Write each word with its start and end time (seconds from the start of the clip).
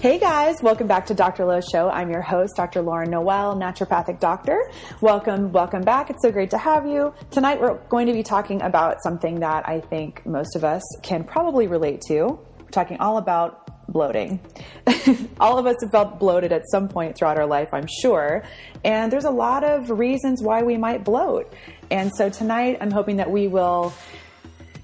Hey 0.00 0.20
guys, 0.20 0.54
welcome 0.62 0.86
back 0.86 1.06
to 1.06 1.14
Dr. 1.14 1.44
Lo 1.44 1.60
Show. 1.60 1.90
I'm 1.90 2.08
your 2.08 2.22
host, 2.22 2.54
Dr. 2.54 2.82
Lauren 2.82 3.10
Noel, 3.10 3.56
naturopathic 3.56 4.20
doctor. 4.20 4.70
Welcome, 5.00 5.50
welcome 5.50 5.82
back. 5.82 6.08
It's 6.08 6.22
so 6.22 6.30
great 6.30 6.50
to 6.50 6.58
have 6.58 6.86
you. 6.86 7.12
Tonight 7.32 7.60
we're 7.60 7.78
going 7.88 8.06
to 8.06 8.12
be 8.12 8.22
talking 8.22 8.62
about 8.62 9.02
something 9.02 9.40
that 9.40 9.68
I 9.68 9.80
think 9.80 10.24
most 10.24 10.54
of 10.54 10.62
us 10.62 10.84
can 11.02 11.24
probably 11.24 11.66
relate 11.66 12.00
to. 12.02 12.38
We're 12.60 12.68
talking 12.70 12.98
all 12.98 13.18
about 13.18 13.88
bloating. 13.88 14.38
all 15.40 15.58
of 15.58 15.66
us 15.66 15.74
have 15.82 15.90
felt 15.90 16.20
bloated 16.20 16.52
at 16.52 16.62
some 16.70 16.88
point 16.88 17.16
throughout 17.16 17.36
our 17.36 17.46
life, 17.46 17.70
I'm 17.72 17.88
sure. 17.88 18.44
And 18.84 19.10
there's 19.10 19.24
a 19.24 19.32
lot 19.32 19.64
of 19.64 19.90
reasons 19.90 20.40
why 20.40 20.62
we 20.62 20.76
might 20.76 21.02
bloat. 21.02 21.52
And 21.90 22.12
so 22.14 22.30
tonight 22.30 22.78
I'm 22.80 22.92
hoping 22.92 23.16
that 23.16 23.32
we 23.32 23.48
will 23.48 23.92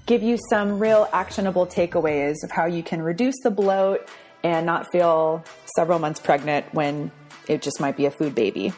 give 0.07 0.23
you 0.23 0.37
some 0.49 0.77
real 0.77 1.07
actionable 1.13 1.65
takeaways 1.65 2.35
of 2.43 2.51
how 2.51 2.65
you 2.65 2.83
can 2.83 3.01
reduce 3.01 3.35
the 3.43 3.49
bloat 3.49 4.09
and 4.45 4.63
not 4.63 4.91
feel 4.91 5.43
several 5.75 5.97
months 5.97 6.19
pregnant 6.19 6.71
when 6.71 7.11
it 7.47 7.63
just 7.63 7.81
might 7.81 7.97
be 7.97 8.05
a 8.05 8.11
food 8.11 8.35
baby. 8.35 8.71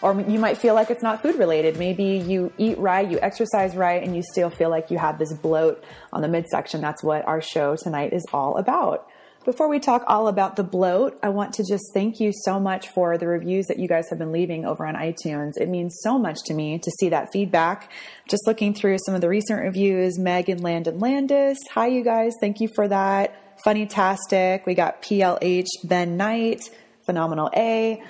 Or 0.00 0.18
you 0.18 0.38
might 0.38 0.56
feel 0.56 0.74
like 0.74 0.90
it's 0.90 1.02
not 1.02 1.20
food 1.20 1.34
related. 1.34 1.78
Maybe 1.78 2.04
you 2.04 2.50
eat 2.56 2.78
right, 2.78 3.08
you 3.08 3.20
exercise 3.20 3.76
right, 3.76 4.02
and 4.02 4.16
you 4.16 4.22
still 4.32 4.48
feel 4.48 4.70
like 4.70 4.90
you 4.90 4.96
have 4.96 5.18
this 5.18 5.30
bloat 5.34 5.84
on 6.10 6.22
the 6.22 6.28
midsection. 6.28 6.80
That's 6.80 7.04
what 7.04 7.28
our 7.28 7.42
show 7.42 7.76
tonight 7.76 8.14
is 8.14 8.24
all 8.32 8.56
about. 8.56 9.06
Before 9.44 9.68
we 9.68 9.78
talk 9.78 10.04
all 10.06 10.26
about 10.26 10.56
the 10.56 10.64
bloat, 10.64 11.18
I 11.22 11.28
want 11.28 11.52
to 11.54 11.64
just 11.68 11.84
thank 11.92 12.18
you 12.18 12.32
so 12.44 12.58
much 12.58 12.88
for 12.88 13.18
the 13.18 13.26
reviews 13.26 13.66
that 13.66 13.78
you 13.78 13.88
guys 13.88 14.08
have 14.08 14.18
been 14.18 14.32
leaving 14.32 14.64
over 14.64 14.86
on 14.86 14.94
iTunes. 14.94 15.52
It 15.58 15.68
means 15.68 15.98
so 16.02 16.18
much 16.18 16.38
to 16.46 16.54
me 16.54 16.78
to 16.78 16.90
see 16.98 17.10
that 17.10 17.28
feedback. 17.30 17.90
Just 18.26 18.46
looking 18.46 18.72
through 18.72 18.96
some 19.04 19.14
of 19.14 19.20
the 19.20 19.28
recent 19.28 19.60
reviews, 19.60 20.18
Megan 20.18 20.62
Landon 20.62 20.98
Landis. 20.98 21.58
Hi, 21.72 21.88
you 21.88 22.04
guys. 22.04 22.32
Thank 22.40 22.60
you 22.60 22.68
for 22.74 22.88
that. 22.88 23.34
Funny 23.64 23.86
Tastic. 23.86 24.64
We 24.66 24.74
got 24.74 25.02
PLH 25.02 25.66
Ben 25.84 26.16
Knight, 26.16 26.70
Phenomenal 27.04 27.50
A. 27.54 28.02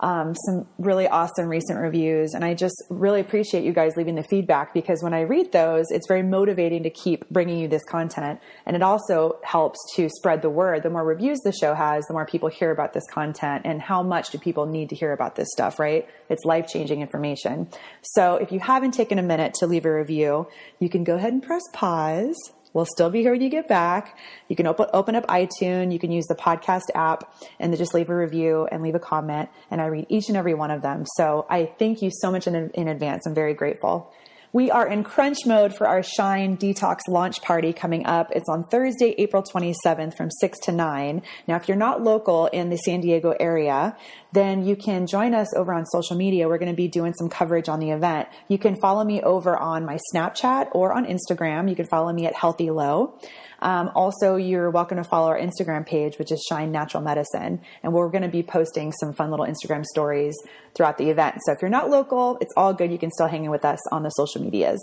Um, 0.00 0.34
some 0.34 0.66
really 0.76 1.06
awesome 1.08 1.46
recent 1.46 1.78
reviews. 1.78 2.34
And 2.34 2.44
I 2.44 2.52
just 2.54 2.74
really 2.90 3.20
appreciate 3.20 3.64
you 3.64 3.72
guys 3.72 3.92
leaving 3.96 4.16
the 4.16 4.24
feedback 4.24 4.74
because 4.74 5.02
when 5.02 5.14
I 5.14 5.20
read 5.22 5.52
those, 5.52 5.86
it's 5.90 6.06
very 6.08 6.22
motivating 6.22 6.82
to 6.82 6.90
keep 6.90 7.28
bringing 7.30 7.58
you 7.58 7.68
this 7.68 7.84
content. 7.84 8.40
And 8.66 8.76
it 8.76 8.82
also 8.82 9.38
helps 9.44 9.78
to 9.96 10.10
spread 10.10 10.42
the 10.42 10.50
word. 10.50 10.82
The 10.82 10.90
more 10.90 11.04
reviews 11.04 11.38
the 11.40 11.52
show 11.52 11.74
has, 11.74 12.04
the 12.06 12.12
more 12.12 12.26
people 12.26 12.48
hear 12.48 12.70
about 12.70 12.92
this 12.92 13.04
content 13.10 13.62
and 13.64 13.80
how 13.80 14.02
much 14.02 14.30
do 14.30 14.38
people 14.38 14.66
need 14.66 14.90
to 14.90 14.96
hear 14.96 15.12
about 15.12 15.36
this 15.36 15.48
stuff, 15.52 15.78
right? 15.78 16.06
It's 16.28 16.44
life 16.44 16.66
changing 16.66 17.00
information. 17.00 17.68
So 18.02 18.36
if 18.36 18.52
you 18.52 18.58
haven't 18.58 18.92
taken 18.92 19.18
a 19.18 19.22
minute 19.22 19.54
to 19.60 19.66
leave 19.66 19.86
a 19.86 19.94
review, 19.94 20.48
you 20.80 20.90
can 20.90 21.04
go 21.04 21.14
ahead 21.14 21.32
and 21.32 21.42
press 21.42 21.62
pause 21.72 22.36
We'll 22.74 22.84
still 22.84 23.08
be 23.08 23.22
here 23.22 23.30
when 23.30 23.40
you 23.40 23.48
get 23.48 23.68
back. 23.68 24.18
You 24.48 24.56
can 24.56 24.66
open, 24.66 24.88
open 24.92 25.14
up 25.14 25.26
iTunes. 25.28 25.92
You 25.92 25.98
can 25.98 26.12
use 26.12 26.26
the 26.26 26.34
podcast 26.34 26.82
app 26.94 27.32
and 27.58 27.74
just 27.76 27.94
leave 27.94 28.10
a 28.10 28.14
review 28.14 28.68
and 28.70 28.82
leave 28.82 28.96
a 28.96 29.00
comment. 29.00 29.48
And 29.70 29.80
I 29.80 29.86
read 29.86 30.06
each 30.08 30.28
and 30.28 30.36
every 30.36 30.54
one 30.54 30.70
of 30.70 30.82
them. 30.82 31.04
So 31.16 31.46
I 31.48 31.72
thank 31.78 32.02
you 32.02 32.10
so 32.12 32.30
much 32.30 32.46
in, 32.46 32.70
in 32.70 32.88
advance. 32.88 33.26
I'm 33.26 33.34
very 33.34 33.54
grateful. 33.54 34.12
We 34.54 34.70
are 34.70 34.86
in 34.86 35.02
crunch 35.02 35.38
mode 35.46 35.74
for 35.74 35.88
our 35.88 36.04
Shine 36.04 36.56
Detox 36.56 37.08
launch 37.08 37.42
party 37.42 37.72
coming 37.72 38.06
up. 38.06 38.30
It's 38.30 38.48
on 38.48 38.62
Thursday, 38.62 39.12
April 39.18 39.42
27th 39.42 40.16
from 40.16 40.30
6 40.30 40.58
to 40.60 40.70
9. 40.70 41.22
Now, 41.48 41.56
if 41.56 41.66
you're 41.66 41.76
not 41.76 42.02
local 42.04 42.46
in 42.46 42.70
the 42.70 42.76
San 42.76 43.00
Diego 43.00 43.34
area, 43.40 43.96
then 44.30 44.64
you 44.64 44.76
can 44.76 45.08
join 45.08 45.34
us 45.34 45.52
over 45.56 45.74
on 45.74 45.84
social 45.86 46.16
media. 46.16 46.46
We're 46.46 46.58
going 46.58 46.70
to 46.70 46.76
be 46.76 46.86
doing 46.86 47.14
some 47.14 47.28
coverage 47.28 47.68
on 47.68 47.80
the 47.80 47.90
event. 47.90 48.28
You 48.46 48.58
can 48.58 48.76
follow 48.76 49.02
me 49.02 49.20
over 49.22 49.56
on 49.56 49.84
my 49.84 49.98
Snapchat 50.14 50.68
or 50.70 50.92
on 50.92 51.04
Instagram. 51.04 51.68
You 51.68 51.74
can 51.74 51.86
follow 51.86 52.12
me 52.12 52.24
at 52.26 52.36
Healthy 52.36 52.70
Lo. 52.70 53.18
Um, 53.60 53.90
also, 53.94 54.36
you're 54.36 54.70
welcome 54.70 54.96
to 54.98 55.04
follow 55.04 55.28
our 55.28 55.38
Instagram 55.38 55.86
page, 55.86 56.18
which 56.18 56.32
is 56.32 56.44
Shine 56.48 56.72
Natural 56.72 57.02
Medicine. 57.02 57.60
And 57.82 57.92
we're 57.92 58.10
going 58.10 58.22
to 58.22 58.28
be 58.28 58.42
posting 58.42 58.92
some 58.92 59.12
fun 59.12 59.30
little 59.30 59.46
Instagram 59.46 59.84
stories 59.84 60.34
throughout 60.74 60.98
the 60.98 61.10
event. 61.10 61.36
So 61.44 61.52
if 61.52 61.58
you're 61.62 61.70
not 61.70 61.90
local, 61.90 62.38
it's 62.40 62.52
all 62.56 62.74
good. 62.74 62.90
You 62.90 62.98
can 62.98 63.10
still 63.10 63.26
hang 63.26 63.44
in 63.44 63.50
with 63.50 63.64
us 63.64 63.78
on 63.92 64.02
the 64.02 64.10
social 64.10 64.42
medias. 64.42 64.80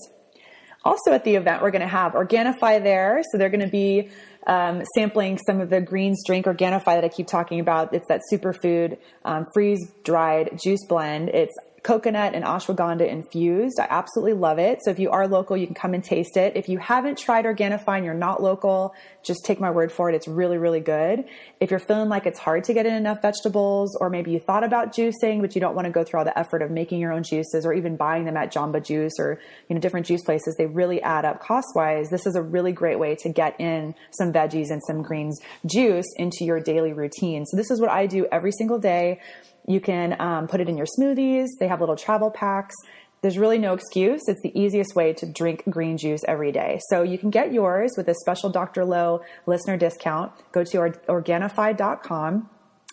Also 0.83 1.11
at 1.11 1.23
the 1.23 1.35
event, 1.35 1.61
we're 1.61 1.71
going 1.71 1.83
to 1.83 1.87
have 1.87 2.13
Organifi 2.13 2.81
there. 2.81 3.21
So 3.31 3.37
they're 3.37 3.49
going 3.49 3.65
to 3.65 3.67
be 3.67 4.09
um, 4.47 4.81
sampling 4.95 5.38
some 5.45 5.61
of 5.61 5.69
the 5.69 5.79
greens 5.79 6.23
drink 6.25 6.47
Organifi 6.47 6.85
that 6.85 7.03
I 7.03 7.09
keep 7.09 7.27
talking 7.27 7.59
about. 7.59 7.93
It's 7.93 8.07
that 8.07 8.21
superfood 8.31 8.97
um, 9.23 9.45
freeze 9.53 9.91
dried 10.03 10.59
juice 10.61 10.83
blend. 10.88 11.29
It's 11.29 11.53
coconut 11.84 12.36
and 12.36 12.46
ashwagandha 12.46 13.08
infused. 13.08 13.80
I 13.80 13.88
absolutely 13.90 14.34
love 14.34 14.59
it. 14.59 14.80
So 14.84 14.92
if 14.92 15.00
you 15.00 15.09
are 15.09 15.28
local, 15.28 15.58
you 15.58 15.66
can 15.66 15.74
come 15.74 15.94
and 15.94 16.03
taste 16.03 16.38
it. 16.38 16.56
If 16.56 16.69
you 16.69 16.78
haven't 16.78 17.18
tried 17.18 17.46
Organifi 17.46 17.97
and 17.97 18.06
you're 18.06 18.14
not 18.14 18.42
local, 18.42 18.94
just 19.24 19.44
take 19.46 19.59
my 19.59 19.72
word 19.72 19.92
for 19.92 20.09
it. 20.09 20.16
It's 20.16 20.28
really, 20.28 20.58
really 20.58 20.80
good. 20.80 21.25
If 21.59 21.72
you're 21.72 21.80
feeling 21.80 22.08
like 22.08 22.28
it's 22.28 22.38
hard 22.38 22.64
to 22.66 22.74
get 22.74 22.86
in 22.86 22.94
enough 22.94 23.22
vegetables, 23.22 23.97
or 24.00 24.12
maybe 24.12 24.31
you 24.31 24.40
thought 24.40 24.64
about 24.64 24.94
juicing, 24.94 25.42
but 25.42 25.56
you 25.56 25.62
don't 25.62 25.75
want 25.75 25.86
to 25.86 25.92
go 25.92 26.03
through 26.03 26.19
all 26.19 26.25
the 26.25 26.38
effort 26.38 26.62
of 26.62 26.69
making 26.69 27.00
your 27.00 27.12
own 27.12 27.24
juices 27.24 27.66
or 27.66 27.74
even 27.74 27.96
buying 27.96 28.25
them 28.25 28.38
at 28.38 28.53
Jamba 28.53 28.84
Juice 28.84 29.13
or, 29.18 29.40
you 29.68 29.75
know, 29.75 29.81
different 29.81 30.06
juice 30.06 30.24
places, 30.24 30.56
they 30.58 30.68
really 30.68 31.02
add 31.02 31.25
up 31.25 31.42
cost 31.42 31.69
wise. 31.74 32.09
This 32.09 32.28
is 32.28 32.36
a 32.36 32.42
really 32.42 32.74
great 32.74 33.00
way 33.00 33.16
to 33.22 33.30
get 33.30 33.59
in 33.59 33.96
some 34.12 34.31
veggies 34.31 34.69
and 34.69 34.81
some 34.86 35.02
greens 35.02 35.40
juice 35.66 36.06
into 36.18 36.46
your 36.46 36.59
daily 36.59 36.94
routine. 36.94 37.46
So 37.46 37.58
this 37.58 37.72
is 37.72 37.81
what 37.81 37.90
I 37.90 38.06
do 38.06 38.28
every 38.31 38.52
single 38.52 38.78
day. 38.78 39.19
You 39.67 39.79
can 39.79 40.19
um, 40.19 40.47
put 40.47 40.61
it 40.61 40.69
in 40.69 40.77
your 40.77 40.88
smoothies. 40.99 41.47
They 41.59 41.67
have 41.67 41.79
little 41.79 41.95
travel 41.95 42.31
packs. 42.31 42.75
There's 43.22 43.38
really 43.38 43.59
no 43.59 43.73
excuse. 43.73 44.22
It's 44.27 44.41
the 44.41 44.57
easiest 44.59 44.95
way 44.95 45.13
to 45.13 45.27
drink 45.27 45.63
green 45.69 45.97
juice 45.97 46.22
every 46.27 46.51
day. 46.51 46.79
So 46.89 47.03
you 47.03 47.19
can 47.19 47.29
get 47.29 47.53
yours 47.53 47.91
with 47.95 48.07
a 48.07 48.16
special 48.16 48.50
Dr. 48.50 48.83
Lo 48.83 49.21
listener 49.45 49.77
discount. 49.77 50.31
Go 50.51 50.63
to 50.63 50.77
Organifi.com. 51.07 52.50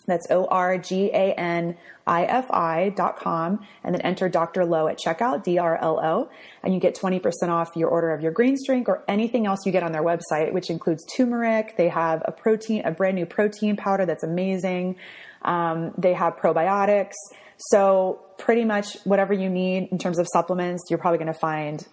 That's 0.09 0.27
O 0.31 0.45
R 0.45 0.77
G 0.77 1.11
A 1.13 1.33
N 1.33 1.77
I 2.05 2.25
F 2.25 2.49
I 2.51 2.89
dot 2.89 3.17
com 3.17 3.65
and 3.83 3.93
then 3.93 4.01
enter 4.01 4.27
Dr. 4.27 4.65
Lo 4.65 4.87
at 4.87 4.97
checkout, 4.97 5.43
D 5.43 5.59
R 5.59 5.77
L 5.77 5.99
O, 6.03 6.29
and 6.63 6.73
you 6.73 6.79
get 6.79 6.95
20% 6.95 7.21
off 7.49 7.75
your 7.75 7.89
order 7.89 8.11
of 8.11 8.21
your 8.21 8.31
greens 8.31 8.65
drink 8.65 8.89
or 8.89 9.03
anything 9.07 9.45
else 9.45 9.59
you 9.65 9.71
get 9.71 9.83
on 9.83 9.91
their 9.91 10.03
website, 10.03 10.51
which 10.51 10.71
includes 10.71 11.05
turmeric. 11.05 11.77
They 11.77 11.89
have 11.89 12.23
a 12.25 12.31
protein, 12.31 12.81
a 12.85 12.91
brand 12.91 13.15
new 13.15 13.27
protein 13.27 13.77
powder 13.77 14.05
that's 14.05 14.23
amazing. 14.23 14.95
Um, 15.43 15.93
they 15.97 16.13
have 16.13 16.35
probiotics. 16.37 17.13
So 17.57 18.21
pretty 18.37 18.63
much 18.63 18.97
whatever 19.03 19.33
you 19.33 19.49
need 19.49 19.89
in 19.91 19.97
terms 19.97 20.17
of 20.19 20.27
supplements, 20.31 20.83
you're 20.89 20.99
probably 20.99 21.17
going 21.17 21.33
to 21.33 21.39
find 21.39 21.85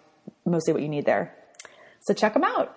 mostly 0.44 0.72
what 0.72 0.82
you 0.82 0.88
need 0.88 1.06
there. 1.06 1.34
So 2.02 2.14
check 2.14 2.34
them 2.34 2.44
out. 2.44 2.76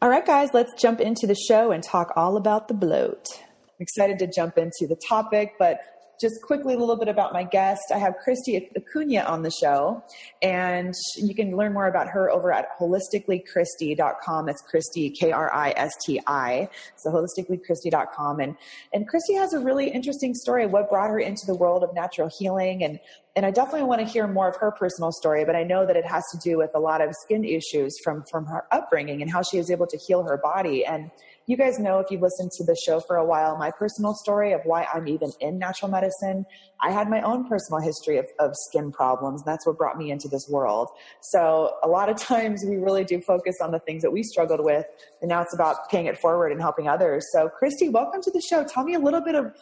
All 0.00 0.08
right, 0.08 0.24
guys, 0.24 0.50
let's 0.52 0.72
jump 0.80 1.00
into 1.00 1.26
the 1.26 1.34
show 1.34 1.72
and 1.72 1.82
talk 1.82 2.12
all 2.16 2.36
about 2.36 2.68
the 2.68 2.74
bloat. 2.74 3.26
I'm 3.40 3.80
excited 3.80 4.18
to 4.20 4.26
jump 4.26 4.58
into 4.58 4.86
the 4.88 4.96
topic, 5.08 5.54
but 5.58 5.80
just 6.20 6.42
quickly 6.42 6.74
a 6.74 6.78
little 6.78 6.96
bit 6.96 7.08
about 7.08 7.32
my 7.32 7.44
guest. 7.44 7.82
I 7.94 7.98
have 7.98 8.14
Kristi 8.26 8.68
Acuna 8.76 9.20
on 9.20 9.42
the 9.42 9.50
show, 9.50 10.02
and 10.42 10.94
you 11.16 11.34
can 11.34 11.56
learn 11.56 11.72
more 11.72 11.86
about 11.86 12.08
her 12.08 12.30
over 12.30 12.52
at 12.52 12.66
holisticallykristi.com. 12.78 14.46
That's 14.46 14.62
Kristi, 14.62 15.14
K 15.14 15.32
R 15.32 15.52
I 15.52 15.72
S 15.76 15.92
T 16.06 16.20
I. 16.26 16.68
So 16.96 17.10
holisticallykristi.com. 17.10 18.40
And, 18.40 18.56
and 18.92 19.06
Kristi 19.08 19.38
has 19.38 19.52
a 19.52 19.60
really 19.60 19.88
interesting 19.90 20.34
story 20.34 20.66
what 20.66 20.88
brought 20.88 21.10
her 21.10 21.18
into 21.18 21.46
the 21.46 21.54
world 21.54 21.82
of 21.82 21.94
natural 21.94 22.30
healing. 22.38 22.82
And, 22.82 22.98
and 23.34 23.44
I 23.44 23.50
definitely 23.50 23.84
want 23.84 24.00
to 24.00 24.06
hear 24.06 24.26
more 24.26 24.48
of 24.48 24.56
her 24.56 24.70
personal 24.70 25.12
story, 25.12 25.44
but 25.44 25.54
I 25.54 25.62
know 25.62 25.86
that 25.86 25.96
it 25.96 26.06
has 26.06 26.24
to 26.32 26.38
do 26.42 26.56
with 26.56 26.70
a 26.74 26.78
lot 26.78 27.02
of 27.02 27.14
skin 27.24 27.44
issues 27.44 27.94
from, 28.02 28.24
from 28.30 28.46
her 28.46 28.64
upbringing 28.72 29.20
and 29.20 29.30
how 29.30 29.42
she 29.42 29.58
was 29.58 29.70
able 29.70 29.86
to 29.86 29.98
heal 30.06 30.22
her 30.22 30.38
body. 30.38 30.86
And 30.86 31.10
you 31.46 31.56
guys 31.56 31.78
know 31.78 32.00
if 32.00 32.10
you've 32.10 32.22
listened 32.22 32.50
to 32.52 32.64
the 32.64 32.76
show 32.84 32.98
for 32.98 33.16
a 33.16 33.24
while, 33.24 33.56
my 33.56 33.70
personal 33.70 34.14
story 34.14 34.52
of 34.52 34.60
why 34.64 34.86
I'm 34.92 35.06
even 35.06 35.30
in 35.40 35.58
natural 35.58 35.88
medicine. 35.88 36.44
I 36.82 36.90
had 36.90 37.08
my 37.08 37.20
own 37.22 37.48
personal 37.48 37.80
history 37.80 38.18
of, 38.18 38.26
of 38.40 38.50
skin 38.68 38.90
problems. 38.90 39.44
That's 39.44 39.64
what 39.64 39.78
brought 39.78 39.96
me 39.96 40.10
into 40.10 40.26
this 40.26 40.48
world. 40.48 40.88
So 41.20 41.74
a 41.84 41.88
lot 41.88 42.08
of 42.08 42.16
times 42.20 42.64
we 42.66 42.76
really 42.76 43.04
do 43.04 43.20
focus 43.20 43.54
on 43.62 43.70
the 43.70 43.78
things 43.78 44.02
that 44.02 44.10
we 44.10 44.24
struggled 44.24 44.60
with. 44.60 44.86
And 45.20 45.28
now 45.28 45.40
it's 45.40 45.54
about 45.54 45.88
paying 45.88 46.06
it 46.06 46.18
forward 46.18 46.50
and 46.50 46.60
helping 46.60 46.88
others. 46.88 47.24
So 47.32 47.48
Kristi, 47.62 47.92
welcome 47.92 48.20
to 48.22 48.30
the 48.32 48.40
show. 48.40 48.64
Tell 48.64 48.82
me 48.82 48.94
a 48.94 49.00
little 49.00 49.20
bit 49.20 49.36
of 49.36 49.52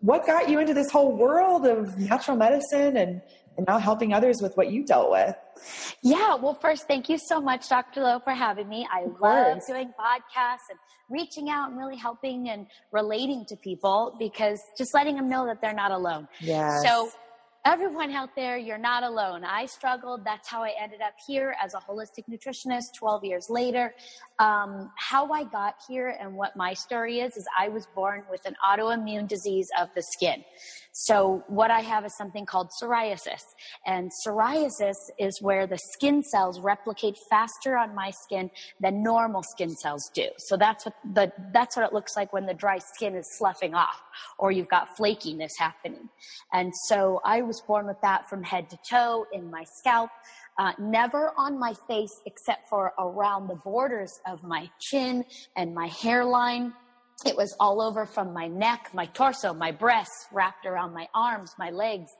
what 0.00 0.26
got 0.26 0.48
you 0.48 0.58
into 0.58 0.74
this 0.74 0.90
whole 0.90 1.16
world 1.16 1.66
of 1.66 1.96
natural 1.98 2.36
medicine 2.36 2.96
and, 2.96 3.22
and 3.58 3.66
now 3.66 3.76
helping 3.78 4.14
others 4.14 4.40
with 4.40 4.56
what 4.56 4.72
you 4.72 4.84
dealt 4.84 5.10
with. 5.10 5.36
Yeah, 6.02 6.36
well, 6.36 6.54
first, 6.54 6.86
thank 6.86 7.08
you 7.08 7.18
so 7.18 7.40
much, 7.40 7.68
Dr. 7.68 8.00
Lo, 8.00 8.20
for 8.20 8.32
having 8.32 8.68
me. 8.68 8.86
I 8.90 9.06
love 9.20 9.60
doing 9.66 9.92
podcasts 10.00 10.70
and 10.70 10.78
reaching 11.10 11.50
out 11.50 11.70
and 11.70 11.78
really 11.78 11.96
helping 11.96 12.48
and 12.48 12.66
relating 12.92 13.44
to 13.46 13.56
people 13.56 14.14
because 14.18 14.60
just 14.78 14.94
letting 14.94 15.16
them 15.16 15.28
know 15.28 15.44
that 15.46 15.60
they're 15.60 15.74
not 15.74 15.90
alone. 15.90 16.28
Yes. 16.40 16.82
So, 16.84 17.10
everyone 17.64 18.10
out 18.12 18.30
there, 18.36 18.56
you're 18.56 18.78
not 18.78 19.02
alone. 19.02 19.44
I 19.44 19.66
struggled. 19.66 20.24
That's 20.24 20.48
how 20.48 20.62
I 20.62 20.72
ended 20.80 21.00
up 21.02 21.14
here 21.26 21.54
as 21.62 21.74
a 21.74 21.78
holistic 21.78 22.24
nutritionist 22.30 22.94
12 22.98 23.24
years 23.24 23.46
later. 23.50 23.94
Um, 24.38 24.90
how 24.96 25.32
I 25.32 25.44
got 25.44 25.74
here 25.88 26.16
and 26.20 26.34
what 26.34 26.56
my 26.56 26.72
story 26.72 27.20
is, 27.20 27.36
is 27.36 27.46
I 27.58 27.68
was 27.68 27.86
born 27.94 28.22
with 28.30 28.46
an 28.46 28.54
autoimmune 28.64 29.28
disease 29.28 29.68
of 29.78 29.88
the 29.94 30.02
skin. 30.02 30.44
So 31.00 31.44
what 31.46 31.70
I 31.70 31.80
have 31.82 32.04
is 32.04 32.16
something 32.16 32.44
called 32.44 32.70
psoriasis. 32.82 33.42
And 33.86 34.10
psoriasis 34.26 34.96
is 35.16 35.40
where 35.40 35.64
the 35.64 35.78
skin 35.92 36.24
cells 36.24 36.58
replicate 36.58 37.16
faster 37.30 37.76
on 37.76 37.94
my 37.94 38.10
skin 38.10 38.50
than 38.80 39.04
normal 39.04 39.44
skin 39.44 39.76
cells 39.76 40.10
do. 40.12 40.26
So 40.38 40.56
that's 40.56 40.84
what 40.84 40.96
the, 41.14 41.32
that's 41.52 41.76
what 41.76 41.86
it 41.86 41.92
looks 41.92 42.16
like 42.16 42.32
when 42.32 42.46
the 42.46 42.54
dry 42.54 42.78
skin 42.78 43.14
is 43.14 43.28
sloughing 43.38 43.76
off 43.76 44.02
or 44.38 44.50
you've 44.50 44.68
got 44.68 44.96
flakiness 44.98 45.52
happening. 45.56 46.08
And 46.52 46.72
so 46.88 47.20
I 47.24 47.42
was 47.42 47.60
born 47.60 47.86
with 47.86 48.00
that 48.02 48.28
from 48.28 48.42
head 48.42 48.68
to 48.70 48.78
toe 48.90 49.24
in 49.32 49.52
my 49.52 49.62
scalp. 49.78 50.10
Uh, 50.58 50.72
never 50.80 51.32
on 51.36 51.56
my 51.60 51.74
face 51.86 52.20
except 52.26 52.68
for 52.68 52.92
around 52.98 53.46
the 53.46 53.54
borders 53.54 54.18
of 54.26 54.42
my 54.42 54.68
chin 54.80 55.24
and 55.54 55.72
my 55.72 55.86
hairline. 55.86 56.72
It 57.26 57.36
was 57.36 57.54
all 57.58 57.82
over 57.82 58.06
from 58.06 58.32
my 58.32 58.46
neck, 58.46 58.90
my 58.94 59.06
torso, 59.06 59.52
my 59.52 59.72
breasts, 59.72 60.26
wrapped 60.32 60.66
around 60.66 60.94
my 60.94 61.08
arms, 61.14 61.52
my 61.58 61.70
legs. 61.70 62.10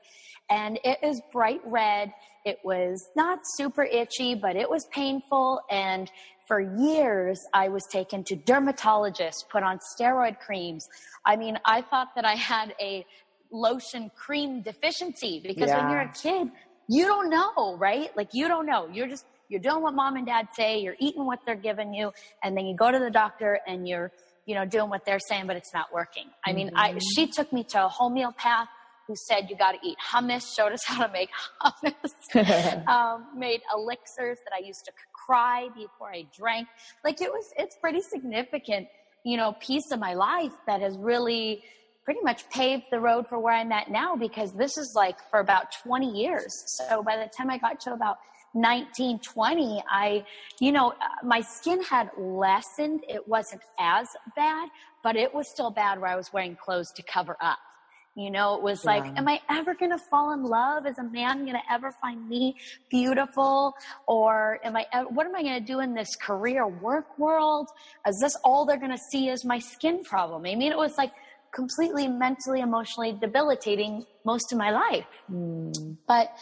And 0.50 0.78
it 0.82 0.98
is 1.02 1.20
bright 1.32 1.60
red. 1.64 2.12
It 2.44 2.58
was 2.64 3.08
not 3.14 3.40
super 3.44 3.84
itchy, 3.84 4.34
but 4.34 4.56
it 4.56 4.68
was 4.68 4.86
painful. 4.86 5.60
And 5.70 6.10
for 6.48 6.60
years, 6.60 7.40
I 7.52 7.68
was 7.68 7.84
taken 7.92 8.24
to 8.24 8.36
dermatologists, 8.36 9.48
put 9.50 9.62
on 9.62 9.78
steroid 9.94 10.40
creams. 10.40 10.88
I 11.24 11.36
mean, 11.36 11.58
I 11.64 11.82
thought 11.82 12.08
that 12.16 12.24
I 12.24 12.34
had 12.34 12.74
a 12.80 13.06
lotion 13.52 14.10
cream 14.16 14.62
deficiency 14.62 15.40
because 15.46 15.68
Yeah. 15.70 15.82
when 15.82 15.90
you're 15.90 16.00
a 16.00 16.12
kid, 16.12 16.50
you 16.88 17.06
don't 17.06 17.28
know, 17.30 17.76
right? 17.76 18.14
Like 18.16 18.30
you 18.32 18.48
don't 18.48 18.66
know. 18.66 18.88
You're 18.88 19.08
just, 19.08 19.26
you're 19.48 19.60
doing 19.60 19.82
what 19.82 19.94
mom 19.94 20.16
and 20.16 20.26
dad 20.26 20.48
say, 20.54 20.80
you're 20.80 20.96
eating 20.98 21.24
what 21.24 21.40
they're 21.46 21.54
giving 21.54 21.94
you, 21.94 22.12
and 22.42 22.56
then 22.56 22.66
you 22.66 22.74
go 22.76 22.90
to 22.90 22.98
the 22.98 23.10
doctor 23.10 23.60
and 23.66 23.86
you're, 23.86 24.10
you 24.48 24.54
know, 24.54 24.64
doing 24.64 24.88
what 24.88 25.04
they're 25.04 25.20
saying, 25.20 25.46
but 25.46 25.56
it's 25.56 25.74
not 25.74 25.92
working. 25.92 26.24
I 26.42 26.54
mean, 26.54 26.70
I, 26.74 26.98
she 27.14 27.26
took 27.26 27.52
me 27.52 27.64
to 27.64 27.84
a 27.84 27.88
homeopath 27.88 28.68
who 29.06 29.14
said 29.14 29.50
you 29.50 29.56
got 29.58 29.72
to 29.72 29.78
eat 29.86 29.98
hummus, 30.10 30.42
showed 30.56 30.72
us 30.72 30.82
how 30.86 31.06
to 31.06 31.12
make 31.12 31.28
hummus, 31.62 32.86
um, 32.88 33.26
made 33.36 33.60
elixirs 33.76 34.38
that 34.46 34.56
I 34.56 34.66
used 34.66 34.86
to 34.86 34.92
cry 35.12 35.68
before 35.74 36.10
I 36.10 36.24
drank. 36.34 36.66
Like 37.04 37.20
it 37.20 37.30
was, 37.30 37.44
it's 37.58 37.76
pretty 37.76 38.00
significant, 38.00 38.88
you 39.22 39.36
know, 39.36 39.54
piece 39.60 39.90
of 39.92 40.00
my 40.00 40.14
life 40.14 40.52
that 40.66 40.80
has 40.80 40.96
really 40.96 41.62
pretty 42.06 42.20
much 42.22 42.48
paved 42.48 42.84
the 42.90 43.00
road 43.00 43.26
for 43.28 43.38
where 43.38 43.52
I'm 43.52 43.70
at 43.70 43.90
now 43.90 44.16
because 44.16 44.54
this 44.54 44.78
is 44.78 44.94
like 44.96 45.18
for 45.30 45.40
about 45.40 45.72
20 45.84 46.10
years. 46.10 46.64
So 46.68 47.02
by 47.02 47.18
the 47.18 47.30
time 47.36 47.50
I 47.50 47.58
got 47.58 47.80
to 47.80 47.92
about 47.92 48.16
19, 48.54 49.20
20, 49.20 49.82
I, 49.90 50.24
you 50.60 50.72
know, 50.72 50.94
my 51.22 51.40
skin 51.40 51.82
had 51.82 52.10
lessened. 52.16 53.04
It 53.08 53.26
wasn't 53.28 53.62
as 53.78 54.08
bad, 54.34 54.68
but 55.02 55.16
it 55.16 55.34
was 55.34 55.48
still 55.50 55.70
bad 55.70 56.00
where 56.00 56.10
I 56.10 56.16
was 56.16 56.32
wearing 56.32 56.56
clothes 56.56 56.90
to 56.96 57.02
cover 57.02 57.36
up. 57.40 57.58
You 58.16 58.32
know, 58.32 58.56
it 58.56 58.62
was 58.62 58.84
like, 58.84 59.04
am 59.16 59.28
I 59.28 59.40
ever 59.48 59.74
going 59.74 59.92
to 59.92 59.98
fall 60.10 60.32
in 60.32 60.42
love? 60.42 60.86
Is 60.86 60.98
a 60.98 61.04
man 61.04 61.44
going 61.44 61.52
to 61.52 61.72
ever 61.72 61.92
find 62.00 62.28
me 62.28 62.56
beautiful? 62.90 63.74
Or 64.08 64.58
am 64.64 64.76
I, 64.76 64.86
what 65.08 65.24
am 65.24 65.36
I 65.36 65.42
going 65.44 65.60
to 65.60 65.64
do 65.64 65.78
in 65.78 65.94
this 65.94 66.16
career 66.16 66.66
work 66.66 67.16
world? 67.16 67.68
Is 68.08 68.18
this 68.20 68.36
all 68.42 68.66
they're 68.66 68.76
going 68.76 68.90
to 68.90 69.02
see 69.12 69.28
is 69.28 69.44
my 69.44 69.60
skin 69.60 70.02
problem? 70.02 70.46
I 70.46 70.56
mean, 70.56 70.72
it 70.72 70.76
was 70.76 70.98
like 70.98 71.12
completely 71.54 72.08
mentally, 72.08 72.60
emotionally 72.60 73.12
debilitating 73.12 74.04
most 74.24 74.50
of 74.50 74.58
my 74.58 74.72
life. 74.72 75.06
Hmm. 75.28 75.70
But, 76.08 76.32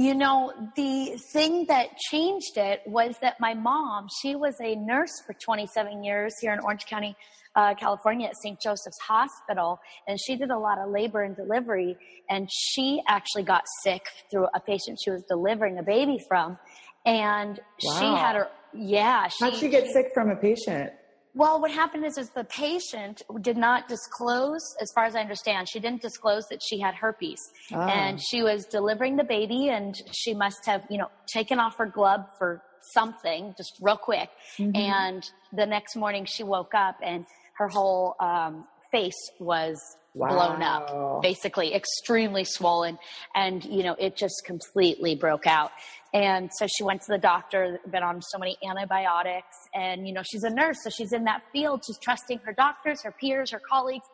you 0.00 0.14
know, 0.14 0.50
the 0.76 1.20
thing 1.30 1.66
that 1.68 1.88
changed 2.10 2.56
it 2.56 2.80
was 2.86 3.16
that 3.20 3.34
my 3.38 3.52
mom, 3.52 4.06
she 4.22 4.34
was 4.34 4.54
a 4.64 4.74
nurse 4.74 5.12
for 5.26 5.34
27 5.44 6.02
years 6.02 6.32
here 6.40 6.54
in 6.54 6.60
Orange 6.60 6.86
County, 6.86 7.14
uh, 7.54 7.74
California 7.74 8.26
at 8.26 8.32
St. 8.42 8.58
Joseph's 8.62 8.98
Hospital. 9.06 9.78
And 10.08 10.18
she 10.18 10.36
did 10.36 10.48
a 10.48 10.58
lot 10.58 10.78
of 10.78 10.90
labor 10.90 11.22
and 11.22 11.36
delivery. 11.36 11.98
And 12.30 12.48
she 12.50 13.02
actually 13.08 13.42
got 13.42 13.64
sick 13.82 14.00
through 14.30 14.46
a 14.54 14.60
patient 14.60 14.98
she 15.04 15.10
was 15.10 15.22
delivering 15.28 15.76
a 15.76 15.82
baby 15.82 16.16
from. 16.26 16.58
And 17.04 17.60
she 17.78 18.06
had 18.06 18.36
her, 18.36 18.48
yeah. 18.72 19.28
She, 19.28 19.44
How'd 19.44 19.56
she 19.56 19.68
get 19.68 19.86
sick 19.88 20.12
from 20.14 20.30
a 20.30 20.36
patient? 20.36 20.92
Well, 21.34 21.60
what 21.60 21.70
happened 21.70 22.04
is, 22.04 22.18
is 22.18 22.30
the 22.30 22.44
patient 22.44 23.22
did 23.40 23.56
not 23.56 23.88
disclose, 23.88 24.62
as 24.80 24.90
far 24.94 25.04
as 25.04 25.14
I 25.14 25.20
understand, 25.20 25.68
she 25.68 25.78
didn't 25.80 26.02
disclose 26.02 26.46
that 26.50 26.60
she 26.62 26.80
had 26.80 26.94
herpes, 26.94 27.38
Ah. 27.72 27.86
and 27.88 28.20
she 28.20 28.42
was 28.42 28.64
delivering 28.66 29.16
the 29.16 29.24
baby, 29.24 29.68
and 29.68 29.94
she 30.12 30.34
must 30.34 30.66
have, 30.66 30.84
you 30.90 30.98
know, 30.98 31.08
taken 31.32 31.58
off 31.60 31.76
her 31.76 31.86
glove 31.86 32.24
for 32.38 32.62
something, 32.94 33.54
just 33.56 33.72
real 33.80 33.96
quick. 33.96 34.30
And 34.58 35.22
the 35.52 35.66
next 35.66 35.96
morning, 35.96 36.24
she 36.24 36.42
woke 36.42 36.74
up, 36.74 36.96
and 37.02 37.26
her 37.58 37.68
whole 37.68 38.16
um, 38.20 38.66
face 38.90 39.30
was 39.38 39.78
blown 40.14 40.62
up, 40.62 41.22
basically 41.22 41.74
extremely 41.74 42.44
swollen, 42.44 42.98
and 43.34 43.64
you 43.64 43.82
know, 43.82 43.94
it 43.98 44.16
just 44.16 44.42
completely 44.44 45.14
broke 45.14 45.46
out. 45.46 45.70
And 46.12 46.50
so 46.58 46.66
she 46.66 46.82
went 46.82 47.02
to 47.02 47.12
the 47.12 47.18
doctor, 47.18 47.78
been 47.90 48.02
on 48.02 48.20
so 48.20 48.38
many 48.38 48.56
antibiotics, 48.68 49.56
and 49.74 50.06
you 50.06 50.12
know, 50.12 50.22
she's 50.24 50.42
a 50.42 50.50
nurse, 50.50 50.78
so 50.82 50.90
she's 50.90 51.12
in 51.12 51.24
that 51.24 51.42
field. 51.52 51.82
She's 51.86 51.98
trusting 51.98 52.40
her 52.44 52.52
doctors, 52.52 53.02
her 53.02 53.12
peers, 53.12 53.52
her 53.52 53.60
colleagues, 53.60 54.06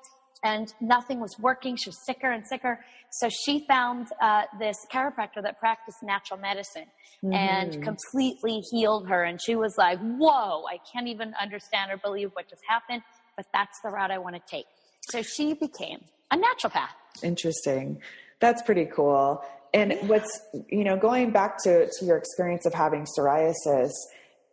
and 0.45 0.73
nothing 0.81 1.21
was 1.21 1.39
working. 1.39 1.77
She 1.77 1.89
was 1.89 2.05
sicker 2.05 2.31
and 2.31 2.47
sicker. 2.47 2.79
So 3.11 3.29
she 3.31 3.65
found 3.67 4.09
uh, 4.21 4.43
this 4.59 4.77
chiropractor 4.93 5.43
that 5.43 5.59
practiced 5.59 5.99
natural 6.03 6.39
medicine 6.39 6.85
and 7.33 7.83
completely 7.83 8.63
healed 8.71 9.09
her. 9.09 9.25
And 9.25 9.41
she 9.43 9.57
was 9.57 9.75
like, 9.79 9.99
Whoa, 10.01 10.65
I 10.67 10.79
can't 10.93 11.09
even 11.09 11.33
understand 11.41 11.91
or 11.91 11.97
believe 11.97 12.31
what 12.35 12.49
just 12.49 12.63
happened, 12.69 13.03
but 13.37 13.47
that's 13.55 13.81
the 13.83 13.89
route 13.89 14.11
I 14.11 14.19
want 14.19 14.37
to 14.37 14.43
take. 14.47 14.67
So 15.11 15.23
she 15.23 15.55
became 15.55 16.05
a 16.31 16.37
naturopath. 16.37 16.89
Interesting. 17.23 18.01
That's 18.41 18.63
pretty 18.63 18.87
cool. 18.87 19.43
And 19.73 19.95
what's 20.03 20.41
you 20.69 20.85
know 20.85 20.97
going 20.97 21.31
back 21.31 21.63
to 21.65 21.89
to 21.89 22.05
your 22.05 22.17
experience 22.17 22.67
of 22.67 22.75
having 22.75 23.07
psoriasis 23.07 23.93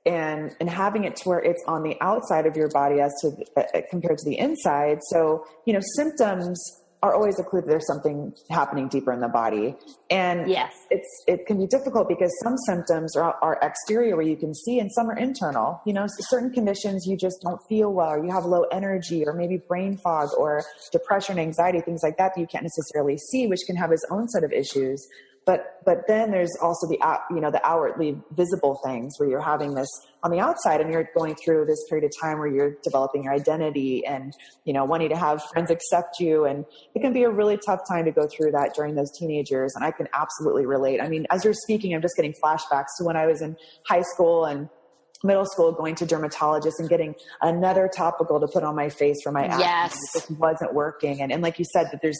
and 0.05 0.55
and 0.59 0.69
having 0.69 1.05
it 1.05 1.15
to 1.17 1.29
where 1.29 1.39
it's 1.39 1.63
on 1.67 1.83
the 1.83 1.95
outside 2.01 2.45
of 2.45 2.55
your 2.55 2.69
body 2.69 2.99
as 2.99 3.13
to 3.21 3.31
uh, 3.57 3.81
compared 3.89 4.17
to 4.19 4.25
the 4.25 4.37
inside. 4.37 4.99
So 5.09 5.45
you 5.65 5.73
know 5.73 5.81
symptoms 5.95 6.59
are 7.03 7.13
always 7.13 7.37
a 7.37 7.43
clue 7.43 7.59
that 7.59 7.67
there's 7.67 7.85
something 7.85 8.33
happening 8.49 8.87
deeper 8.87 9.11
in 9.11 9.19
the 9.19 9.27
body. 9.27 9.75
And 10.09 10.49
Yes. 10.49 10.71
it's 10.89 11.23
it 11.27 11.45
can 11.45 11.59
be 11.59 11.67
difficult 11.67 12.07
because 12.07 12.33
some 12.41 12.57
symptoms 12.65 13.15
are, 13.17 13.35
are 13.41 13.59
exterior 13.61 14.15
where 14.15 14.25
you 14.25 14.37
can 14.37 14.55
see 14.55 14.79
and 14.79 14.89
some 14.91 15.09
are 15.09 15.17
internal 15.17 15.81
you 15.85 15.93
know 15.93 16.05
certain 16.31 16.51
conditions 16.51 17.05
you 17.05 17.17
just 17.17 17.41
don't 17.41 17.59
feel 17.67 17.91
well 17.93 18.11
or 18.13 18.25
you 18.25 18.31
have 18.31 18.45
low 18.45 18.63
energy 18.71 19.23
or 19.27 19.33
maybe 19.33 19.57
brain 19.67 19.97
fog 19.97 20.29
or 20.37 20.63
depression 20.91 21.37
anxiety 21.37 21.81
things 21.81 22.01
like 22.03 22.15
that 22.17 22.31
that 22.35 22.39
you 22.41 22.47
can't 22.47 22.63
necessarily 22.63 23.17
see 23.17 23.47
which 23.47 23.61
can 23.67 23.75
have 23.75 23.91
its 23.91 24.05
own 24.09 24.27
set 24.29 24.43
of 24.43 24.51
issues 24.53 25.05
but 25.45 25.79
but 25.85 26.07
then 26.07 26.31
there's 26.31 26.51
also 26.61 26.87
the 26.87 26.97
you 27.29 27.41
know 27.41 27.51
the 27.51 27.65
outwardly 27.65 28.17
visible 28.31 28.79
things 28.85 29.13
where 29.17 29.29
you're 29.29 29.41
having 29.41 29.73
this 29.73 29.89
on 30.23 30.31
the 30.31 30.39
outside 30.39 30.79
and 30.79 30.91
you're 30.91 31.09
going 31.15 31.35
through 31.43 31.65
this 31.65 31.83
period 31.89 32.05
of 32.05 32.11
time 32.21 32.39
where 32.39 32.47
you're 32.47 32.77
developing 32.83 33.23
your 33.23 33.33
identity 33.33 34.05
and 34.05 34.33
you 34.63 34.73
know 34.73 34.85
wanting 34.85 35.09
to 35.09 35.17
have 35.17 35.43
friends 35.51 35.69
accept 35.69 36.19
you. 36.19 36.45
And 36.45 36.65
it 36.95 37.01
can 37.01 37.13
be 37.13 37.23
a 37.23 37.29
really 37.29 37.59
tough 37.65 37.81
time 37.89 38.05
to 38.05 38.11
go 38.11 38.27
through 38.27 38.51
that 38.51 38.73
during 38.75 38.95
those 38.95 39.11
teenage 39.17 39.51
years 39.51 39.73
and 39.75 39.83
i 39.85 39.91
can 39.91 40.07
absolutely 40.13 40.65
relate. 40.65 41.01
I 41.01 41.09
mean 41.09 41.25
as 41.29 41.43
you're 41.43 41.53
speaking 41.53 41.93
i'm 41.93 42.01
just 42.01 42.15
getting 42.15 42.33
flashbacks 42.43 42.97
to 42.97 43.03
when 43.03 43.17
i 43.17 43.25
was 43.25 43.41
in 43.41 43.55
high 43.85 44.01
school 44.01 44.45
and 44.45 44.69
middle 45.23 45.45
school 45.45 45.71
going 45.71 45.95
to 45.95 46.05
dermatologists 46.05 46.79
and 46.79 46.89
getting 46.89 47.15
another 47.41 47.89
topical 47.93 48.39
to 48.39 48.47
put 48.47 48.63
on 48.63 48.75
my 48.75 48.89
face 48.89 49.17
for 49.23 49.31
my 49.31 49.45
acne. 49.45 49.63
Yes. 49.63 49.93
It 49.93 50.19
just 50.19 50.31
wasn't 50.31 50.73
working. 50.73 51.21
And, 51.21 51.31
and 51.31 51.41
like 51.41 51.57
you 51.57 51.65
said, 51.73 51.87
that 51.91 52.01
there's 52.01 52.19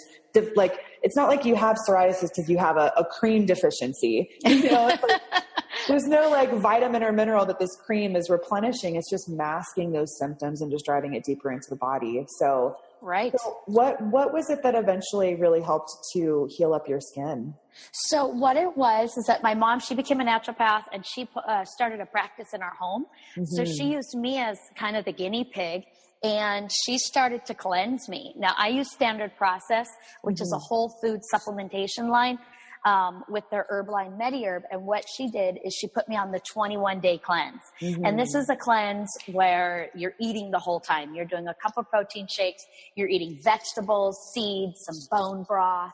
like, 0.56 0.80
it's 1.02 1.16
not 1.16 1.30
like 1.30 1.46
you 1.46 1.56
have 1.56 1.78
psoriasis 1.88 2.30
because 2.30 2.50
you 2.50 2.58
have 2.58 2.78
a, 2.78 2.92
a 2.98 3.06
cream 3.06 3.46
deficiency. 3.46 4.30
You 4.54 4.70
know, 4.70 4.86
like, 4.86 5.02
there's 5.88 6.06
no 6.06 6.30
like 6.30 6.54
vitamin 6.54 7.04
or 7.04 7.12
mineral 7.12 7.46
that 7.48 7.60
this 7.60 7.76
cream 7.86 8.16
is 8.16 8.30
replenishing. 8.30 8.96
It's 8.96 9.10
just 9.10 9.28
masking 9.28 9.92
those 9.92 10.18
symptoms 10.20 10.62
and 10.62 10.72
just 10.72 10.86
driving 10.86 11.16
it 11.16 11.24
deeper 11.24 11.52
into 11.52 11.66
the 11.70 11.76
body. 11.76 12.24
So, 12.40 12.78
right. 13.04 13.34
So 13.38 13.60
what 13.66 14.02
what 14.02 14.34
was 14.34 14.50
it 14.50 14.64
that 14.64 14.76
eventually 14.76 15.36
really 15.36 15.62
helped 15.62 15.92
to 16.14 16.48
heal 16.50 16.74
up 16.74 16.88
your 16.88 17.00
skin? 17.02 17.54
So 17.92 18.26
what 18.26 18.58
it 18.58 18.78
was 18.78 19.18
is 19.18 19.26
that 19.26 19.44
my 19.44 19.54
mom 19.54 19.80
she 19.80 19.96
became 19.96 20.20
a 20.20 20.26
naturopath 20.26 20.84
and 20.92 21.06
she 21.06 21.28
uh, 21.48 21.66
started 21.66 22.00
a 22.00 22.06
practice 22.06 22.54
in 22.54 22.62
our 22.62 22.74
home. 22.80 23.06
Mm-hmm. 23.36 23.46
So 23.46 23.66
she 23.66 23.86
used 23.86 24.16
me 24.16 24.40
as 24.40 24.58
kind 24.76 24.96
of 24.96 25.06
the 25.06 25.14
guinea 25.14 25.44
pig 25.44 25.84
and 26.24 26.72
she 26.86 26.98
started 26.98 27.46
to 27.48 27.54
cleanse 27.54 28.08
me. 28.08 28.34
Now 28.38 28.54
I 28.58 28.70
use 28.70 28.92
Standard 28.92 29.36
Process, 29.38 29.88
which 30.22 30.36
mm-hmm. 30.36 30.44
is 30.44 30.52
a 30.52 30.56
mm-hmm. 30.56 30.64
whole 30.68 30.98
food 31.02 31.20
supplementation 31.34 32.10
line 32.10 32.40
um, 32.86 33.24
with 33.30 33.44
their 33.50 33.66
Herbline 33.72 34.18
MediHerb. 34.20 34.62
And 34.72 34.86
what 34.86 35.06
she 35.08 35.30
did 35.30 35.60
is 35.64 35.74
she 35.74 35.88
put 35.88 36.08
me 36.10 36.16
on 36.16 36.32
the 36.32 36.40
21 36.40 37.00
day 37.00 37.18
cleanse. 37.18 37.62
Mm-hmm. 37.82 38.06
And 38.06 38.20
this 38.20 38.36
is 38.36 38.50
a 38.50 38.56
cleanse 38.56 39.10
where 39.32 39.90
you're 39.96 40.16
eating 40.20 40.52
the 40.52 40.60
whole 40.60 40.80
time. 40.80 41.16
You're 41.16 41.26
doing 41.26 41.48
a 41.48 41.54
couple 41.54 41.84
protein 41.84 42.28
shakes, 42.28 42.66
you're 42.96 43.10
eating 43.10 43.40
vegetables, 43.42 44.18
seeds, 44.34 44.86
some 44.86 44.98
bone 45.10 45.44
broth, 45.44 45.94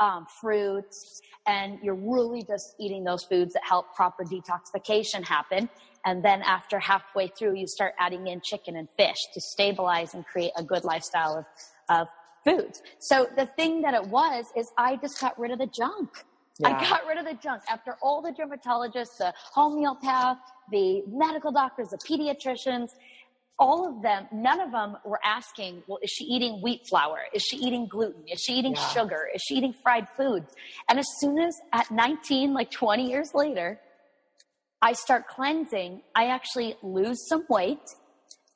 um, 0.00 0.26
fruits, 0.40 1.20
and 1.46 1.78
you're 1.82 1.94
really 1.94 2.42
just 2.42 2.74
eating 2.78 3.04
those 3.04 3.24
foods 3.24 3.54
that 3.54 3.62
help 3.64 3.94
proper 3.94 4.24
detoxification 4.24 5.24
happen. 5.24 5.68
And 6.04 6.24
then 6.24 6.42
after 6.42 6.78
halfway 6.78 7.28
through, 7.28 7.56
you 7.56 7.66
start 7.66 7.94
adding 7.98 8.28
in 8.28 8.40
chicken 8.42 8.76
and 8.76 8.88
fish 8.96 9.16
to 9.34 9.40
stabilize 9.40 10.14
and 10.14 10.24
create 10.24 10.52
a 10.56 10.62
good 10.62 10.84
lifestyle 10.84 11.38
of, 11.38 11.44
of 12.00 12.08
foods. 12.48 12.82
So 12.98 13.28
the 13.36 13.46
thing 13.46 13.82
that 13.82 13.94
it 13.94 14.06
was 14.08 14.46
is 14.56 14.70
I 14.76 14.96
just 14.96 15.20
got 15.20 15.38
rid 15.38 15.50
of 15.50 15.58
the 15.58 15.66
junk. 15.66 16.24
Yeah. 16.58 16.68
I 16.68 16.88
got 16.88 17.06
rid 17.06 17.18
of 17.18 17.24
the 17.24 17.34
junk 17.34 17.62
after 17.70 17.96
all 18.02 18.20
the 18.20 18.32
dermatologists, 18.32 19.18
the 19.18 19.32
homeopath, 19.52 20.38
the 20.72 21.02
medical 21.06 21.52
doctors, 21.52 21.88
the 21.88 21.98
pediatricians, 21.98 22.88
all 23.60 23.88
of 23.88 24.02
them, 24.02 24.26
none 24.32 24.60
of 24.60 24.70
them 24.70 24.96
were 25.04 25.20
asking, 25.24 25.82
well, 25.88 25.98
is 26.02 26.10
she 26.10 26.24
eating 26.24 26.60
wheat 26.62 26.80
flour? 26.88 27.18
Is 27.32 27.42
she 27.42 27.56
eating 27.56 27.88
gluten? 27.88 28.22
Is 28.28 28.40
she 28.40 28.54
eating 28.54 28.74
yeah. 28.74 28.88
sugar? 28.88 29.28
Is 29.34 29.42
she 29.42 29.56
eating 29.56 29.74
fried 29.82 30.06
foods? 30.16 30.52
And 30.88 30.98
as 30.98 31.06
soon 31.18 31.38
as 31.38 31.56
at 31.72 31.90
19, 31.90 32.54
like 32.54 32.70
20 32.70 33.08
years 33.08 33.30
later, 33.34 33.80
I 34.80 34.92
start 34.92 35.26
cleansing, 35.26 36.02
I 36.14 36.26
actually 36.26 36.76
lose 36.82 37.18
some 37.28 37.44
weight. 37.48 37.80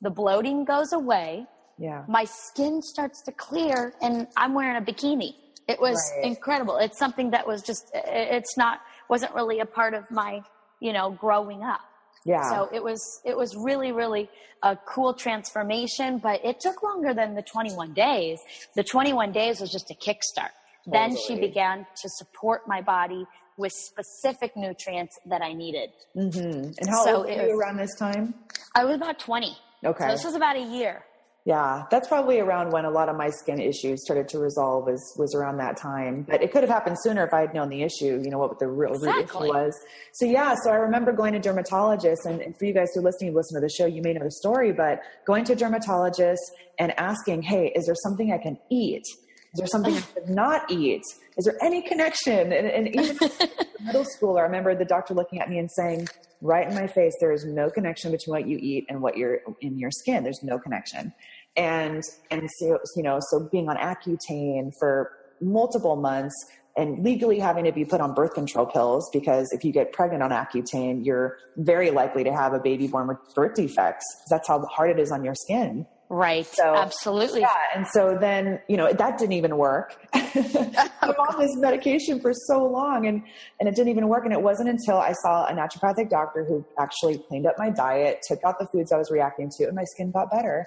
The 0.03 0.11
bloating 0.11 0.65
goes 0.65 0.93
away. 0.93 1.47
Yeah. 1.83 2.05
My 2.07 2.25
skin 2.25 2.81
starts 2.81 3.23
to 3.23 3.33
clear 3.33 3.93
and 4.01 4.29
I'm 4.37 4.55
wearing 4.55 4.77
a 4.77 4.81
bikini. 4.81 5.35
It 5.67 5.81
was 5.81 5.99
right. 6.17 6.27
incredible. 6.27 6.77
It's 6.77 6.97
something 6.97 7.31
that 7.33 7.45
was 7.45 7.61
just, 7.61 7.91
it's 7.93 8.57
not, 8.57 8.81
wasn't 9.11 9.35
really 9.35 9.59
a 9.59 9.67
part 9.67 9.93
of 9.93 10.09
my, 10.09 10.43
you 10.79 10.93
know, 10.93 11.11
growing 11.11 11.65
up. 11.65 11.81
Yeah. 12.25 12.49
So 12.49 12.69
it 12.73 12.85
was, 12.85 13.21
it 13.25 13.37
was 13.37 13.57
really, 13.57 13.91
really 13.91 14.31
a 14.63 14.77
cool 14.77 15.13
transformation, 15.13 16.19
but 16.19 16.45
it 16.45 16.61
took 16.61 16.85
longer 16.85 17.15
than 17.15 17.35
the 17.35 17.43
21 17.43 17.95
days. 17.95 18.39
The 18.77 18.85
21 18.85 19.33
days 19.33 19.61
was 19.61 19.73
just 19.73 19.91
a 19.91 19.95
kickstart. 19.95 20.55
Totally. 20.85 20.93
Then 20.93 21.17
she 21.27 21.35
began 21.35 21.85
to 21.97 22.09
support 22.11 22.69
my 22.69 22.81
body 22.81 23.27
with 23.57 23.73
specific 23.73 24.57
nutrients 24.57 25.19
that 25.27 25.43
I 25.43 25.53
needed. 25.53 25.91
Mm-hmm. 26.17 26.75
And 26.79 26.89
how 26.89 27.05
so 27.05 27.17
old 27.17 27.27
were 27.27 27.33
you 27.33 27.59
around 27.59 27.77
this 27.77 27.97
time? 27.99 28.35
I 28.77 28.85
was 28.85 28.95
about 28.97 29.19
20. 29.19 29.57
Okay. 29.85 30.05
So 30.05 30.11
this 30.13 30.25
was 30.25 30.37
about 30.37 30.57
a 30.57 30.63
year. 30.63 31.05
Yeah, 31.45 31.87
that's 31.91 32.07
probably 32.07 32.39
around 32.39 32.71
when 32.71 32.85
a 32.85 32.91
lot 32.91 33.09
of 33.09 33.17
my 33.17 33.29
skin 33.29 33.61
issues 33.61 34.05
started 34.05 34.29
to 34.29 34.39
resolve. 34.39 34.87
Was 34.87 35.03
was 35.19 35.35
around 35.35 35.57
that 35.57 35.77
time, 35.77 36.25
but 36.29 36.41
it 36.41 36.53
could 36.53 36.63
have 36.63 36.71
happened 36.71 36.97
sooner 37.01 37.27
if 37.27 37.35
I 37.35 37.41
had 37.41 37.53
known 37.53 37.69
the 37.69 37.83
issue. 37.83 38.23
You 38.23 38.31
know 38.31 38.39
what 38.39 38.61
the 38.61 38.69
real 38.69 38.93
exactly. 38.93 39.49
root 39.49 39.57
issue 39.57 39.65
was. 39.65 39.77
So 40.13 40.25
yeah, 40.25 40.55
so 40.63 40.71
I 40.71 40.77
remember 40.77 41.13
going 41.13 41.33
to 41.33 41.41
dermatologists, 41.41 42.27
and, 42.27 42.41
and 42.41 42.57
for 42.57 42.65
you 42.65 42.73
guys 42.73 42.91
who 42.95 43.01
are 43.01 43.05
listening, 43.05 43.35
listen 43.35 43.61
to 43.61 43.61
the 43.61 43.73
show, 43.73 43.87
you 43.87 44.03
may 44.03 44.13
know 44.13 44.23
the 44.23 44.31
story, 44.31 44.73
but 44.73 45.01
going 45.27 45.45
to 45.47 45.57
dermatologists 45.57 46.37
and 46.79 46.97
asking, 46.97 47.43
"Hey, 47.43 47.73
is 47.75 47.87
there 47.87 47.97
something 48.05 48.33
I 48.33 48.39
can 48.39 48.57
eat? 48.71 49.03
Is 49.03 49.59
there 49.59 49.67
something 49.67 49.97
I 49.97 50.01
should 50.01 50.29
not 50.29 50.71
eat? 50.71 51.03
Is 51.37 51.45
there 51.45 51.57
any 51.61 51.83
connection?" 51.83 52.53
And, 52.53 52.69
and 52.69 52.95
even 52.95 53.19
middle 53.85 54.05
school, 54.05 54.39
I 54.39 54.43
remember 54.43 54.77
the 54.77 54.85
doctor 54.85 55.13
looking 55.13 55.41
at 55.41 55.51
me 55.51 55.59
and 55.59 55.69
saying, 55.73 56.07
right 56.43 56.69
in 56.69 56.75
my 56.75 56.87
face, 56.87 57.15
there 57.21 57.33
is 57.33 57.45
no 57.45 57.71
connection 57.71 58.11
between 58.11 58.33
what 58.33 58.47
you 58.47 58.59
eat 58.61 58.85
and 58.89 59.01
what 59.01 59.17
you're 59.17 59.39
in 59.61 59.79
your 59.79 59.91
skin. 59.91 60.25
There's 60.25 60.43
no 60.43 60.59
connection. 60.59 61.15
And, 61.57 62.03
and 62.31 62.49
so, 62.59 62.79
you 62.97 63.03
know, 63.03 63.21
so 63.31 63.49
being 63.51 63.69
on 63.69 63.77
Accutane 63.77 64.73
for 64.79 65.13
multiple 65.41 65.97
months 65.97 66.35
and 66.77 67.05
legally 67.05 67.39
having 67.39 67.65
to 67.65 67.73
be 67.73 67.85
put 67.85 68.01
on 68.01 68.15
birth 68.15 68.35
control 68.35 68.67
pills 68.67 69.09
because 69.13 69.53
if 69.53 69.65
you 69.65 69.73
get 69.73 69.93
pregnant 69.93 70.23
on 70.23 70.31
Accutane, 70.31 71.05
you're 71.05 71.37
very 71.57 71.91
likely 71.91 72.25
to 72.25 72.33
have 72.33 72.55
a 72.55 72.59
baby 72.59 72.89
born 72.89 73.09
with 73.09 73.19
birth 73.35 73.55
defects. 73.55 74.05
That's 74.31 74.49
how 74.49 74.65
hard 74.67 74.91
it 74.91 74.99
is 74.99 75.13
on 75.13 75.23
your 75.25 75.35
skin. 75.35 75.87
Right. 76.13 76.45
So, 76.45 76.77
Absolutely. 76.77 77.41
Yeah. 77.41 77.57
And 77.75 77.87
so 77.87 78.19
then, 78.21 78.61
you 78.69 78.77
know, 78.77 78.93
that 78.93 79.17
didn't 79.17 79.33
even 79.33 79.57
work. 79.57 79.97
I'm 80.15 81.11
on 81.11 81.41
this 81.41 81.57
medication 81.57 82.21
for 82.21 82.35
so 82.35 82.67
long 82.67 83.07
and, 83.07 83.23
and 83.59 83.67
it 83.67 83.75
didn't 83.75 83.89
even 83.89 84.09
work. 84.09 84.27
And 84.27 84.33
it 84.35 84.43
wasn't 84.43 84.69
until 84.69 84.99
I 84.99 85.13
saw 85.13 85.47
a 85.47 85.53
naturopathic 85.55 86.11
doctor 86.11 86.45
who 86.45 86.67
actually 86.79 87.17
cleaned 87.29 87.47
up 87.47 87.55
my 87.57 87.71
diet, 87.71 88.19
took 88.29 88.41
out 88.45 88.59
the 88.59 88.67
foods 88.67 88.93
I 88.93 88.99
was 88.99 89.11
reacting 89.11 89.49
to, 89.57 89.65
and 89.65 89.75
my 89.75 89.85
skin 89.85 90.11
got 90.11 90.31
better. 90.31 90.67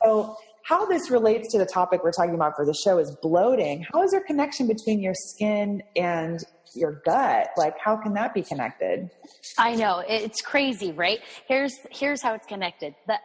So 0.00 0.34
how 0.62 0.86
this 0.86 1.10
relates 1.10 1.52
to 1.52 1.58
the 1.58 1.66
topic 1.66 2.02
we're 2.02 2.10
talking 2.10 2.34
about 2.34 2.56
for 2.56 2.64
the 2.64 2.74
show 2.82 2.98
is 2.98 3.14
bloating. 3.20 3.84
How 3.92 4.02
is 4.02 4.12
there 4.12 4.22
connection 4.22 4.66
between 4.66 5.02
your 5.02 5.14
skin 5.14 5.82
and 5.94 6.40
your 6.76 7.02
gut? 7.04 7.48
Like, 7.56 7.74
how 7.82 7.96
can 7.96 8.14
that 8.14 8.34
be 8.34 8.42
connected? 8.42 9.10
I 9.58 9.74
know 9.74 10.02
it's 10.06 10.40
crazy, 10.40 10.92
right? 10.92 11.20
Here's 11.48 11.74
here's 11.90 12.22
how 12.22 12.34
it's 12.34 12.46
connected. 12.46 12.94
The 13.06 13.18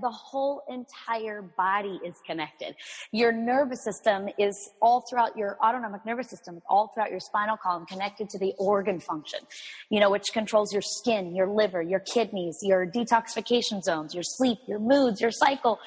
the 0.00 0.10
whole 0.10 0.62
entire 0.68 1.42
body 1.42 2.00
is 2.04 2.14
connected. 2.26 2.74
Your 3.12 3.32
nervous 3.32 3.84
system 3.84 4.28
is 4.38 4.70
all 4.80 5.04
throughout 5.08 5.36
your 5.36 5.56
autonomic 5.62 6.04
nervous 6.04 6.30
system, 6.30 6.60
all 6.68 6.90
throughout 6.94 7.10
your 7.10 7.20
spinal 7.20 7.56
column, 7.56 7.86
connected 7.86 8.28
to 8.30 8.38
the 8.38 8.52
organ 8.58 9.00
function. 9.00 9.40
You 9.90 10.00
know, 10.00 10.10
which 10.10 10.26
controls 10.32 10.72
your 10.72 10.82
skin, 10.82 11.34
your 11.34 11.48
liver, 11.48 11.82
your 11.82 12.00
kidneys, 12.00 12.58
your 12.62 12.86
detoxification 12.86 13.82
zones, 13.82 14.14
your 14.14 14.24
sleep, 14.24 14.58
your 14.66 14.78
moods, 14.78 15.20
your 15.20 15.30
cycle 15.30 15.78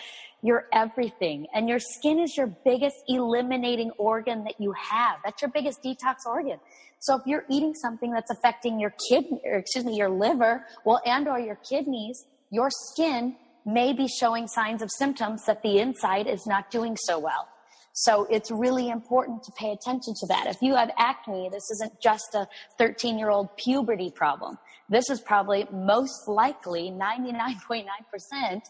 you're 0.42 0.66
everything. 0.74 1.48
And 1.54 1.70
your 1.70 1.80
skin 1.80 2.20
is 2.20 2.36
your 2.36 2.48
biggest 2.66 2.96
eliminating 3.08 3.92
organ 3.98 4.44
that 4.46 4.56
you 4.60 4.74
have. 4.74 5.18
That's 5.24 5.42
your 5.42 5.52
biggest 5.52 5.84
detox 5.84 6.26
organ. 6.26 6.60
So 7.00 7.16
if 7.16 7.22
you're 7.26 7.46
eating 7.50 7.74
something 7.74 8.12
that's 8.12 8.32
affecting 8.32 8.80
your 8.80 8.94
kidney, 9.10 9.42
or 9.44 9.58
excuse 9.58 9.86
me, 9.86 9.96
your 9.96 10.10
liver, 10.10 10.66
well, 10.86 11.02
and 11.06 11.28
or 11.28 11.40
your 11.40 11.58
kidneys, 11.68 12.26
your 12.52 12.70
skin 12.70 13.36
may 13.66 13.94
be 13.94 14.08
showing 14.08 14.48
signs 14.48 14.82
of 14.82 14.90
symptoms 14.98 15.46
that 15.46 15.62
the 15.62 15.80
inside 15.80 16.28
is 16.28 16.46
not 16.48 16.70
doing 16.72 16.96
so 16.96 17.20
well. 17.20 17.48
So 17.94 18.26
it's 18.30 18.50
really 18.52 18.90
important 18.90 19.44
to 19.44 19.52
pay 19.52 19.72
attention 19.72 20.14
to 20.22 20.28
that. 20.28 20.48
If 20.48 20.62
you 20.62 20.76
have 20.76 20.92
acne, 20.98 21.50
this 21.52 21.70
isn't 21.72 22.00
just 22.02 22.34
a 22.34 22.48
13 22.78 23.20
year 23.20 23.30
old 23.30 23.56
puberty 23.58 24.12
problem. 24.12 24.58
This 24.90 25.10
is 25.10 25.22
probably 25.22 25.68
most 25.72 26.28
likely 26.28 26.92
99.9% 26.92 28.62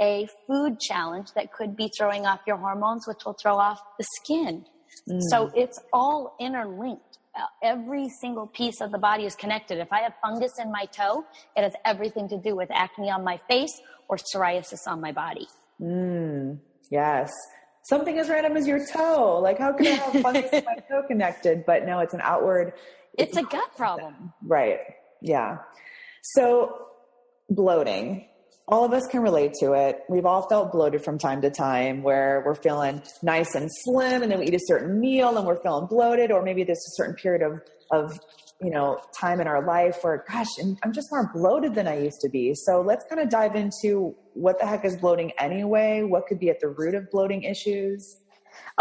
a 0.00 0.28
food 0.46 0.80
challenge 0.80 1.28
that 1.34 1.52
could 1.52 1.76
be 1.76 1.90
throwing 1.96 2.26
off 2.26 2.40
your 2.46 2.56
hormones, 2.56 3.06
which 3.06 3.24
will 3.24 3.36
throw 3.40 3.56
off 3.56 3.80
the 3.98 4.04
skin. 4.22 4.64
Mm. 5.08 5.20
So 5.30 5.50
it's 5.54 5.78
all 5.92 6.36
interlinked. 6.40 7.18
Uh, 7.34 7.46
every 7.62 8.08
single 8.20 8.46
piece 8.46 8.80
of 8.82 8.92
the 8.92 8.98
body 8.98 9.24
is 9.24 9.34
connected. 9.34 9.78
If 9.78 9.90
I 9.90 10.00
have 10.00 10.12
fungus 10.22 10.52
in 10.62 10.70
my 10.70 10.84
toe, 10.86 11.24
it 11.56 11.62
has 11.62 11.72
everything 11.84 12.28
to 12.28 12.36
do 12.36 12.54
with 12.54 12.68
acne 12.70 13.10
on 13.10 13.24
my 13.24 13.40
face 13.48 13.72
or 14.08 14.18
psoriasis 14.18 14.86
on 14.86 15.00
my 15.00 15.12
body. 15.12 15.46
Mm. 15.80 16.58
Yes. 16.90 17.32
Something 17.84 18.18
as 18.18 18.28
random 18.28 18.56
as 18.56 18.66
your 18.66 18.84
toe. 18.86 19.40
Like, 19.42 19.58
how 19.58 19.72
can 19.72 19.86
I 19.86 19.90
have 19.90 20.12
fungus 20.22 20.52
in 20.52 20.64
my 20.64 20.76
toe 20.88 21.04
connected? 21.08 21.64
But 21.66 21.86
no, 21.86 22.00
it's 22.00 22.14
an 22.14 22.20
outward. 22.22 22.74
It's, 23.16 23.36
it's 23.36 23.38
a 23.38 23.42
gut 23.42 23.76
problem. 23.76 24.32
Right. 24.42 24.78
Yeah. 25.22 25.58
So, 26.22 26.86
bloating 27.48 28.28
all 28.72 28.86
of 28.86 28.94
us 28.94 29.06
can 29.06 29.20
relate 29.20 29.52
to 29.60 29.74
it. 29.74 30.00
We've 30.08 30.24
all 30.24 30.48
felt 30.48 30.72
bloated 30.72 31.04
from 31.04 31.18
time 31.18 31.42
to 31.42 31.50
time 31.50 32.02
where 32.02 32.42
we're 32.46 32.54
feeling 32.54 33.02
nice 33.22 33.54
and 33.54 33.68
slim 33.70 34.22
and 34.22 34.32
then 34.32 34.38
we 34.38 34.46
eat 34.46 34.54
a 34.54 34.60
certain 34.66 34.98
meal 34.98 35.36
and 35.36 35.46
we're 35.46 35.60
feeling 35.62 35.86
bloated 35.86 36.32
or 36.32 36.42
maybe 36.42 36.64
there's 36.64 36.78
a 36.78 36.96
certain 36.96 37.14
period 37.14 37.42
of, 37.42 37.60
of 37.90 38.18
you 38.62 38.70
know, 38.70 38.98
time 39.20 39.42
in 39.42 39.46
our 39.46 39.62
life 39.66 39.98
where, 40.00 40.24
gosh, 40.26 40.46
I'm 40.82 40.92
just 40.94 41.08
more 41.10 41.30
bloated 41.34 41.74
than 41.74 41.86
I 41.86 42.00
used 42.00 42.20
to 42.22 42.30
be. 42.30 42.54
So 42.54 42.80
let's 42.80 43.04
kind 43.10 43.20
of 43.20 43.28
dive 43.28 43.56
into 43.56 44.14
what 44.32 44.58
the 44.58 44.66
heck 44.66 44.86
is 44.86 44.96
bloating 44.96 45.32
anyway? 45.38 46.02
What 46.02 46.26
could 46.26 46.38
be 46.38 46.48
at 46.48 46.58
the 46.60 46.68
root 46.68 46.94
of 46.94 47.10
bloating 47.10 47.42
issues? 47.42 48.21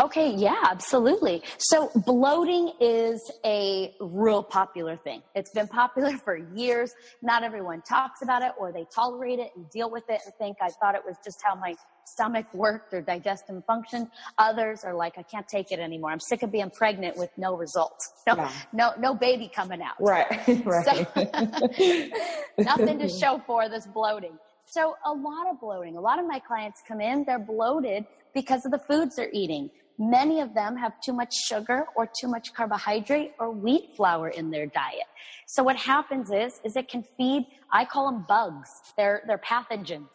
Okay, 0.02 0.34
yeah, 0.34 0.56
absolutely. 0.70 1.44
So 1.58 1.90
bloating 2.06 2.72
is 2.80 3.20
a 3.46 3.94
real 4.00 4.42
popular 4.44 4.96
thing. 4.98 5.22
It's 5.36 5.52
been 5.52 5.68
popular 5.68 6.18
for 6.18 6.38
years. 6.56 6.94
Not 7.22 7.44
everyone 7.44 7.82
talks 7.82 8.22
about 8.22 8.42
it 8.42 8.52
or 8.58 8.72
they 8.72 8.86
tolerate 8.94 9.40
it 9.40 9.52
and 9.56 9.70
deal 9.70 9.92
with 9.92 10.04
it 10.10 10.22
and 10.26 10.34
think 10.36 10.58
I 10.62 10.70
thought 10.70 10.96
it 10.96 11.02
was 11.06 11.18
just 11.24 11.40
how 11.44 11.56
my 11.56 11.76
stomach 12.06 12.52
work, 12.54 12.90
their 12.90 13.02
digestive 13.02 13.64
function. 13.66 14.10
Others 14.38 14.84
are 14.84 14.94
like, 14.94 15.18
I 15.18 15.24
can't 15.24 15.48
take 15.48 15.72
it 15.72 15.80
anymore. 15.80 16.12
I'm 16.12 16.20
sick 16.20 16.42
of 16.44 16.52
being 16.52 16.70
pregnant 16.72 17.18
with 17.18 17.30
no 17.38 17.56
results. 17.56 18.12
No, 18.28 18.36
Yeah. 18.36 18.52
no, 18.72 18.92
no 19.00 19.14
baby 19.16 19.50
coming 19.54 19.82
out. 19.82 19.96
Right. 20.00 20.30
right. 20.66 21.08
Nothing 22.58 23.00
to 23.00 23.10
show 23.10 23.42
for 23.48 23.68
this 23.68 23.88
bloating. 23.88 24.38
So 24.72 24.96
a 25.06 25.12
lot 25.12 25.50
of 25.50 25.60
bloating. 25.60 25.98
A 25.98 26.00
lot 26.00 26.18
of 26.18 26.26
my 26.26 26.40
clients 26.40 26.82
come 26.88 27.02
in, 27.02 27.26
they're 27.26 27.38
bloated 27.38 28.06
because 28.34 28.66
of 28.66 28.72
the 28.72 28.80
foods 28.80 29.18
they're 29.18 29.30
eating. 29.34 29.70
Many 30.00 30.40
of 30.40 30.54
them 30.54 30.78
have 30.78 30.94
too 31.06 31.12
much 31.12 31.34
sugar 31.34 31.88
or 31.98 32.10
too 32.22 32.30
much 32.30 32.54
carbohydrate 32.54 33.34
or 33.38 33.52
wheat 33.52 33.90
flour 33.98 34.30
in 34.30 34.50
their 34.50 34.68
diet. 34.68 35.10
So 35.46 35.62
what 35.62 35.76
happens 35.76 36.32
is, 36.32 36.62
is 36.64 36.78
it 36.78 36.88
can 36.88 37.04
feed, 37.18 37.48
I 37.74 37.84
call 37.84 38.10
them 38.10 38.26
bugs. 38.30 38.70
They're, 38.96 39.24
they're 39.28 39.42
pathogens. 39.46 40.08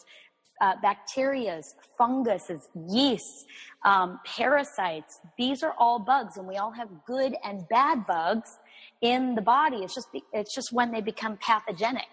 Uh, 0.58 0.72
bacterias, 0.82 1.64
funguses, 1.98 2.66
yeasts, 2.88 3.44
um, 3.84 4.18
parasites. 4.24 5.20
These 5.36 5.62
are 5.62 5.74
all 5.78 5.98
bugs, 5.98 6.38
and 6.38 6.48
we 6.48 6.56
all 6.56 6.70
have 6.70 6.88
good 7.06 7.36
and 7.44 7.68
bad 7.68 8.06
bugs 8.06 8.56
in 9.02 9.34
the 9.34 9.42
body. 9.42 9.84
It's 9.84 9.94
just 9.94 10.08
it's 10.32 10.54
just 10.54 10.72
when 10.72 10.92
they 10.92 11.02
become 11.02 11.36
pathogenic. 11.42 12.06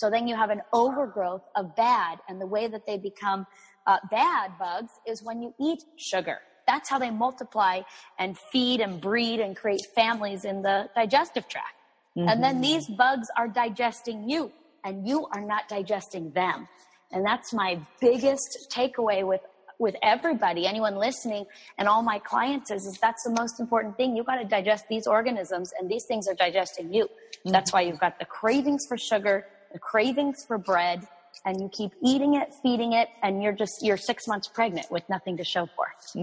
So 0.00 0.08
then 0.08 0.26
you 0.26 0.34
have 0.34 0.48
an 0.48 0.62
overgrowth 0.72 1.42
of 1.54 1.76
bad, 1.76 2.20
and 2.26 2.40
the 2.40 2.46
way 2.46 2.68
that 2.68 2.86
they 2.86 2.96
become 2.96 3.46
uh, 3.86 3.98
bad 4.10 4.52
bugs 4.58 4.92
is 5.06 5.22
when 5.22 5.42
you 5.42 5.52
eat 5.60 5.80
sugar. 5.98 6.38
That's 6.66 6.88
how 6.88 6.98
they 6.98 7.10
multiply 7.10 7.82
and 8.18 8.38
feed 8.50 8.80
and 8.80 8.98
breed 8.98 9.40
and 9.40 9.54
create 9.54 9.82
families 9.94 10.46
in 10.46 10.62
the 10.62 10.88
digestive 10.94 11.48
tract. 11.48 11.76
And 12.16 12.42
then 12.42 12.62
these 12.62 12.86
bugs 12.88 13.28
are 13.36 13.46
digesting 13.46 14.28
you, 14.28 14.52
and 14.84 15.06
you 15.06 15.26
are 15.34 15.42
not 15.42 15.68
digesting 15.68 16.30
them. 16.30 16.66
And 17.12 17.24
that's 17.24 17.52
my 17.52 17.78
biggest 18.00 18.68
takeaway 18.74 19.26
with 19.26 19.42
with 19.78 19.96
everybody, 20.02 20.66
anyone 20.66 20.96
listening, 20.96 21.46
and 21.78 21.88
all 21.88 22.02
my 22.02 22.18
clients 22.18 22.70
is, 22.70 22.84
is 22.84 22.98
that's 23.00 23.24
the 23.24 23.30
most 23.30 23.58
important 23.60 23.96
thing. 23.96 24.14
You 24.14 24.22
got 24.22 24.36
to 24.36 24.44
digest 24.44 24.84
these 24.88 25.06
organisms, 25.06 25.72
and 25.78 25.90
these 25.90 26.04
things 26.04 26.28
are 26.28 26.34
digesting 26.34 26.92
you. 26.92 27.08
That's 27.46 27.72
why 27.72 27.82
you've 27.82 27.98
got 27.98 28.18
the 28.18 28.26
cravings 28.26 28.84
for 28.86 28.98
sugar, 28.98 29.46
cravings 29.78 30.44
for 30.46 30.58
bread, 30.58 31.06
and 31.44 31.60
you 31.60 31.68
keep 31.72 31.92
eating 32.02 32.34
it, 32.34 32.52
feeding 32.62 32.92
it, 32.92 33.08
and 33.22 33.42
you're 33.42 33.52
just 33.52 33.72
you're 33.82 33.96
six 33.96 34.26
months 34.26 34.48
pregnant 34.48 34.90
with 34.90 35.08
nothing 35.08 35.36
to 35.36 35.44
show 35.44 35.66
for. 35.76 35.86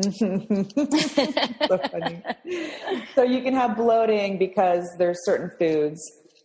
so 1.68 1.78
funny. 1.90 2.24
So 3.16 3.24
you 3.24 3.42
can 3.42 3.54
have 3.54 3.76
bloating 3.76 4.38
because 4.38 4.88
there's 4.98 5.18
certain 5.26 5.52
foods 5.58 6.02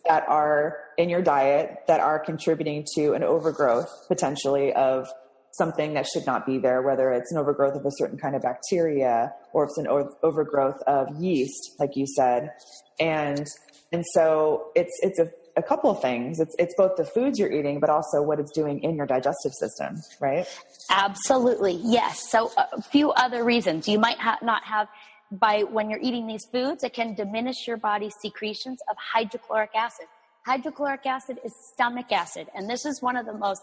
that 0.06 0.25
are 0.28 0.78
in 0.99 1.09
your 1.09 1.23
diet 1.23 1.78
that 1.87 2.00
are 2.00 2.18
contributing 2.18 2.85
to 2.97 3.12
an 3.12 3.23
overgrowth 3.23 3.88
potentially 4.09 4.73
of 4.73 5.06
something 5.52 5.94
that 5.94 6.06
should 6.06 6.26
not 6.26 6.47
be 6.47 6.59
there, 6.59 6.82
whether 6.82 7.11
it's 7.12 7.30
an 7.30 7.38
overgrowth 7.38 7.75
of 7.75 7.85
a 7.85 7.90
certain 7.99 8.18
kind 8.18 8.35
of 8.35 8.42
bacteria 8.42 9.32
or 9.52 9.64
it's 9.64 9.78
an 9.78 9.87
overgrowth 10.23 10.80
of 10.87 11.09
yeast, 11.21 11.76
like 11.78 11.90
you 11.94 12.06
said. 12.06 12.50
And 12.99 13.47
and 13.92 14.04
so 14.14 14.71
it's 14.75 14.99
it's 15.02 15.18
a, 15.18 15.30
a 15.56 15.62
couple 15.62 15.90
of 15.90 16.00
things. 16.00 16.40
It's 16.40 16.54
it's 16.59 16.75
both 16.76 16.97
the 16.97 17.04
foods 17.04 17.38
you're 17.38 17.52
eating, 17.52 17.80
but 17.80 17.90
also 17.90 18.23
what 18.23 18.38
it's 18.38 18.52
doing 18.52 18.82
in 18.82 18.97
your 18.97 19.06
digestive 19.06 19.52
system, 19.52 20.00
right? 20.21 20.47
Absolutely, 20.90 21.80
yes. 21.82 22.30
So 22.30 22.50
a 22.56 22.80
few 22.82 23.11
other 23.12 23.44
reasons 23.44 23.88
you 23.88 23.99
might 23.99 24.18
ha- 24.18 24.38
not 24.42 24.64
have 24.64 24.88
by 25.30 25.62
when 25.62 25.88
you're 25.88 26.00
eating 26.02 26.26
these 26.26 26.44
foods, 26.52 26.85
it 26.85 26.92
can 26.92 27.14
diminish 27.14 27.66
your 27.66 27.78
body's 27.78 28.14
secretions 28.21 28.78
of 28.90 28.97
hydrochloric 28.99 29.71
acid. 29.75 30.06
Hydrochloric 30.44 31.06
acid 31.06 31.38
is 31.44 31.52
stomach 31.73 32.12
acid, 32.12 32.49
and 32.54 32.68
this 32.68 32.85
is 32.85 33.00
one 33.00 33.16
of 33.16 33.26
the 33.26 33.32
most 33.32 33.62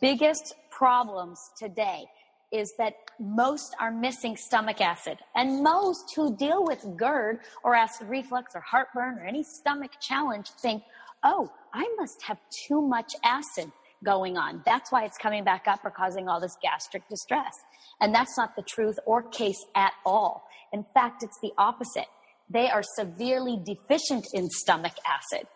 biggest 0.00 0.54
problems 0.70 1.38
today 1.56 2.06
is 2.52 2.72
that 2.78 2.94
most 3.18 3.74
are 3.80 3.90
missing 3.90 4.36
stomach 4.36 4.80
acid. 4.80 5.18
And 5.34 5.62
most 5.62 6.14
who 6.14 6.36
deal 6.36 6.64
with 6.64 6.84
GERD 6.96 7.40
or 7.64 7.74
acid 7.74 8.08
reflux 8.08 8.54
or 8.54 8.60
heartburn 8.60 9.18
or 9.18 9.24
any 9.24 9.42
stomach 9.42 9.92
challenge 10.00 10.50
think, 10.50 10.82
oh, 11.24 11.50
I 11.72 11.86
must 11.98 12.22
have 12.22 12.38
too 12.68 12.80
much 12.80 13.12
acid 13.24 13.70
going 14.04 14.36
on. 14.36 14.62
That's 14.64 14.92
why 14.92 15.04
it's 15.04 15.18
coming 15.18 15.44
back 15.44 15.66
up 15.66 15.80
or 15.84 15.90
causing 15.90 16.28
all 16.28 16.40
this 16.40 16.56
gastric 16.62 17.08
distress. 17.08 17.52
And 18.00 18.14
that's 18.14 18.36
not 18.36 18.54
the 18.56 18.62
truth 18.62 18.98
or 19.06 19.22
case 19.22 19.62
at 19.74 19.92
all. 20.04 20.44
In 20.72 20.84
fact, 20.94 21.22
it's 21.22 21.38
the 21.42 21.52
opposite. 21.58 22.06
They 22.48 22.68
are 22.68 22.82
severely 22.96 23.58
deficient 23.64 24.26
in 24.34 24.48
stomach 24.48 24.92
acid, 25.06 25.46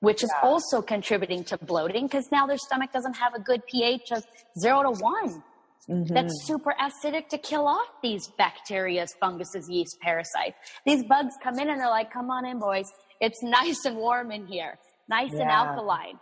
which 0.00 0.22
is 0.22 0.30
also 0.42 0.82
contributing 0.82 1.44
to 1.44 1.58
bloating 1.58 2.06
because 2.06 2.26
now 2.30 2.46
their 2.46 2.58
stomach 2.58 2.92
doesn't 2.92 3.14
have 3.16 3.34
a 3.34 3.40
good 3.40 3.62
pH 3.66 4.10
of 4.12 4.24
zero 4.58 4.82
to 4.82 5.00
one. 5.00 5.42
That's 5.86 6.08
mm-hmm. 6.08 6.28
super 6.46 6.74
acidic 6.80 7.28
to 7.28 7.38
kill 7.38 7.66
off 7.66 7.88
these 8.02 8.26
bacteria, 8.38 9.06
funguses, 9.20 9.68
yeast, 9.70 9.98
parasites. 10.00 10.56
These 10.86 11.04
bugs 11.04 11.34
come 11.42 11.58
in 11.58 11.68
and 11.68 11.78
they're 11.78 11.90
like, 11.90 12.10
come 12.10 12.30
on 12.30 12.46
in, 12.46 12.58
boys. 12.58 12.86
It's 13.20 13.42
nice 13.42 13.84
and 13.84 13.96
warm 13.96 14.32
in 14.32 14.46
here, 14.46 14.78
nice 15.08 15.30
and 15.32 15.40
Yeah. 15.40 15.62
alkaline. 15.62 16.18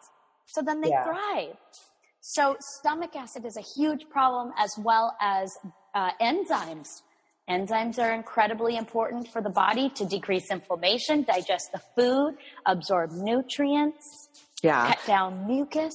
So 0.46 0.62
then 0.62 0.80
they 0.80 0.90
Yeah. 0.90 1.04
thrive. 1.04 1.56
So 2.20 2.56
stomach 2.78 3.16
acid 3.16 3.44
is 3.44 3.56
a 3.56 3.64
huge 3.76 4.08
problem 4.10 4.52
as 4.56 4.70
well 4.78 5.16
as 5.20 5.50
uh, 5.94 6.10
enzymes. 6.20 6.86
Enzymes 7.50 7.98
are 7.98 8.12
incredibly 8.12 8.76
important 8.76 9.28
for 9.28 9.42
the 9.42 9.50
body 9.50 9.90
to 9.90 10.04
decrease 10.06 10.50
inflammation, 10.50 11.22
digest 11.24 11.70
the 11.72 11.80
food, 11.96 12.36
absorb 12.66 13.10
nutrients, 13.12 14.28
Yeah. 14.62 14.86
cut 14.94 14.98
down 15.06 15.46
mucus. 15.46 15.92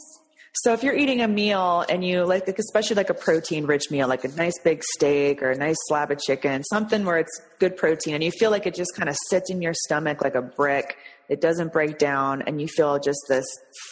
So 0.63 0.73
if 0.73 0.83
you're 0.83 0.95
eating 0.95 1.21
a 1.21 1.27
meal 1.27 1.85
and 1.87 2.03
you 2.03 2.25
like, 2.25 2.47
like 2.47 2.59
especially 2.59 2.95
like 2.95 3.09
a 3.09 3.13
protein 3.13 3.65
rich 3.65 3.89
meal, 3.91 4.07
like 4.07 4.23
a 4.25 4.27
nice 4.29 4.59
big 4.63 4.83
steak 4.95 5.41
or 5.41 5.51
a 5.51 5.57
nice 5.57 5.75
slab 5.87 6.11
of 6.11 6.19
chicken, 6.19 6.63
something 6.65 7.05
where 7.05 7.17
it's 7.19 7.41
good 7.59 7.77
protein 7.77 8.15
and 8.15 8.23
you 8.23 8.31
feel 8.31 8.49
like 8.51 8.65
it 8.65 8.73
just 8.75 8.95
kind 8.95 9.07
of 9.07 9.15
sits 9.29 9.49
in 9.51 9.61
your 9.61 9.73
stomach 9.73 10.21
like 10.23 10.35
a 10.35 10.41
brick, 10.41 10.97
it 11.29 11.41
doesn't 11.41 11.73
break 11.73 11.97
down 11.97 12.41
and 12.43 12.61
you 12.61 12.67
feel 12.67 12.99
just 12.99 13.19
this 13.27 13.45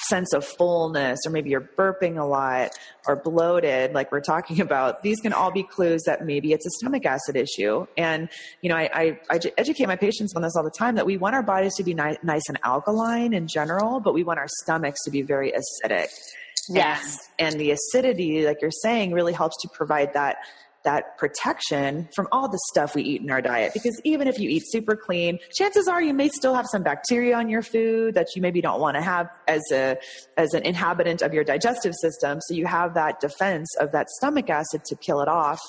sense 0.07 0.33
of 0.33 0.45
fullness 0.45 1.19
or 1.25 1.31
maybe 1.31 1.49
you're 1.49 1.69
burping 1.77 2.19
a 2.19 2.25
lot 2.25 2.71
or 3.07 3.15
bloated 3.15 3.93
like 3.93 4.11
we're 4.11 4.21
talking 4.21 4.61
about, 4.61 5.03
these 5.03 5.19
can 5.19 5.33
all 5.33 5.51
be 5.51 5.63
clues 5.63 6.03
that 6.03 6.25
maybe 6.25 6.53
it's 6.53 6.65
a 6.65 6.69
stomach 6.71 7.05
acid 7.05 7.35
issue. 7.35 7.85
And, 7.97 8.29
you 8.61 8.69
know, 8.69 8.75
I, 8.75 8.89
I, 8.93 9.19
I 9.29 9.39
educate 9.57 9.87
my 9.87 9.95
patients 9.95 10.33
on 10.35 10.41
this 10.41 10.55
all 10.55 10.63
the 10.63 10.71
time 10.71 10.95
that 10.95 11.05
we 11.05 11.17
want 11.17 11.35
our 11.35 11.43
bodies 11.43 11.75
to 11.75 11.83
be 11.83 11.93
ni- 11.93 12.17
nice 12.23 12.43
and 12.47 12.57
alkaline 12.63 13.33
in 13.33 13.47
general, 13.47 13.99
but 13.99 14.13
we 14.13 14.23
want 14.23 14.39
our 14.39 14.47
stomachs 14.61 15.03
to 15.03 15.11
be 15.11 15.21
very 15.21 15.51
acidic. 15.51 16.07
Yes. 16.69 17.29
And, 17.37 17.53
and 17.53 17.61
the 17.61 17.71
acidity, 17.71 18.45
like 18.45 18.61
you're 18.61 18.71
saying, 18.71 19.11
really 19.11 19.33
helps 19.33 19.61
to 19.61 19.69
provide 19.69 20.13
that 20.13 20.37
that 20.85 21.17
protection 21.17 22.07
from 22.15 22.27
all 22.31 22.47
the 22.47 22.59
stuff 22.71 22.95
we 22.95 23.03
eat 23.03 23.21
in 23.21 23.29
our 23.29 23.41
diet. 23.41 23.73
Because 23.73 23.99
even 24.03 24.27
if 24.27 24.39
you 24.39 24.49
eat 24.49 24.63
super 24.65 24.95
clean, 24.95 25.39
chances 25.53 25.87
are 25.87 26.01
you 26.01 26.13
may 26.13 26.29
still 26.29 26.53
have 26.53 26.65
some 26.71 26.83
bacteria 26.83 27.35
on 27.35 27.49
your 27.49 27.61
food 27.61 28.15
that 28.15 28.27
you 28.35 28.41
maybe 28.41 28.61
don't 28.61 28.79
want 28.79 28.95
to 28.95 29.01
have 29.01 29.29
as 29.47 29.61
a 29.71 29.97
as 30.37 30.53
an 30.53 30.63
inhabitant 30.63 31.21
of 31.21 31.33
your 31.33 31.43
digestive 31.43 31.93
system. 31.99 32.39
So 32.47 32.53
you 32.53 32.65
have 32.65 32.93
that 32.93 33.19
defense 33.19 33.67
of 33.79 33.91
that 33.91 34.09
stomach 34.09 34.49
acid 34.49 34.85
to 34.85 34.95
kill 34.95 35.21
it 35.21 35.27
off. 35.27 35.59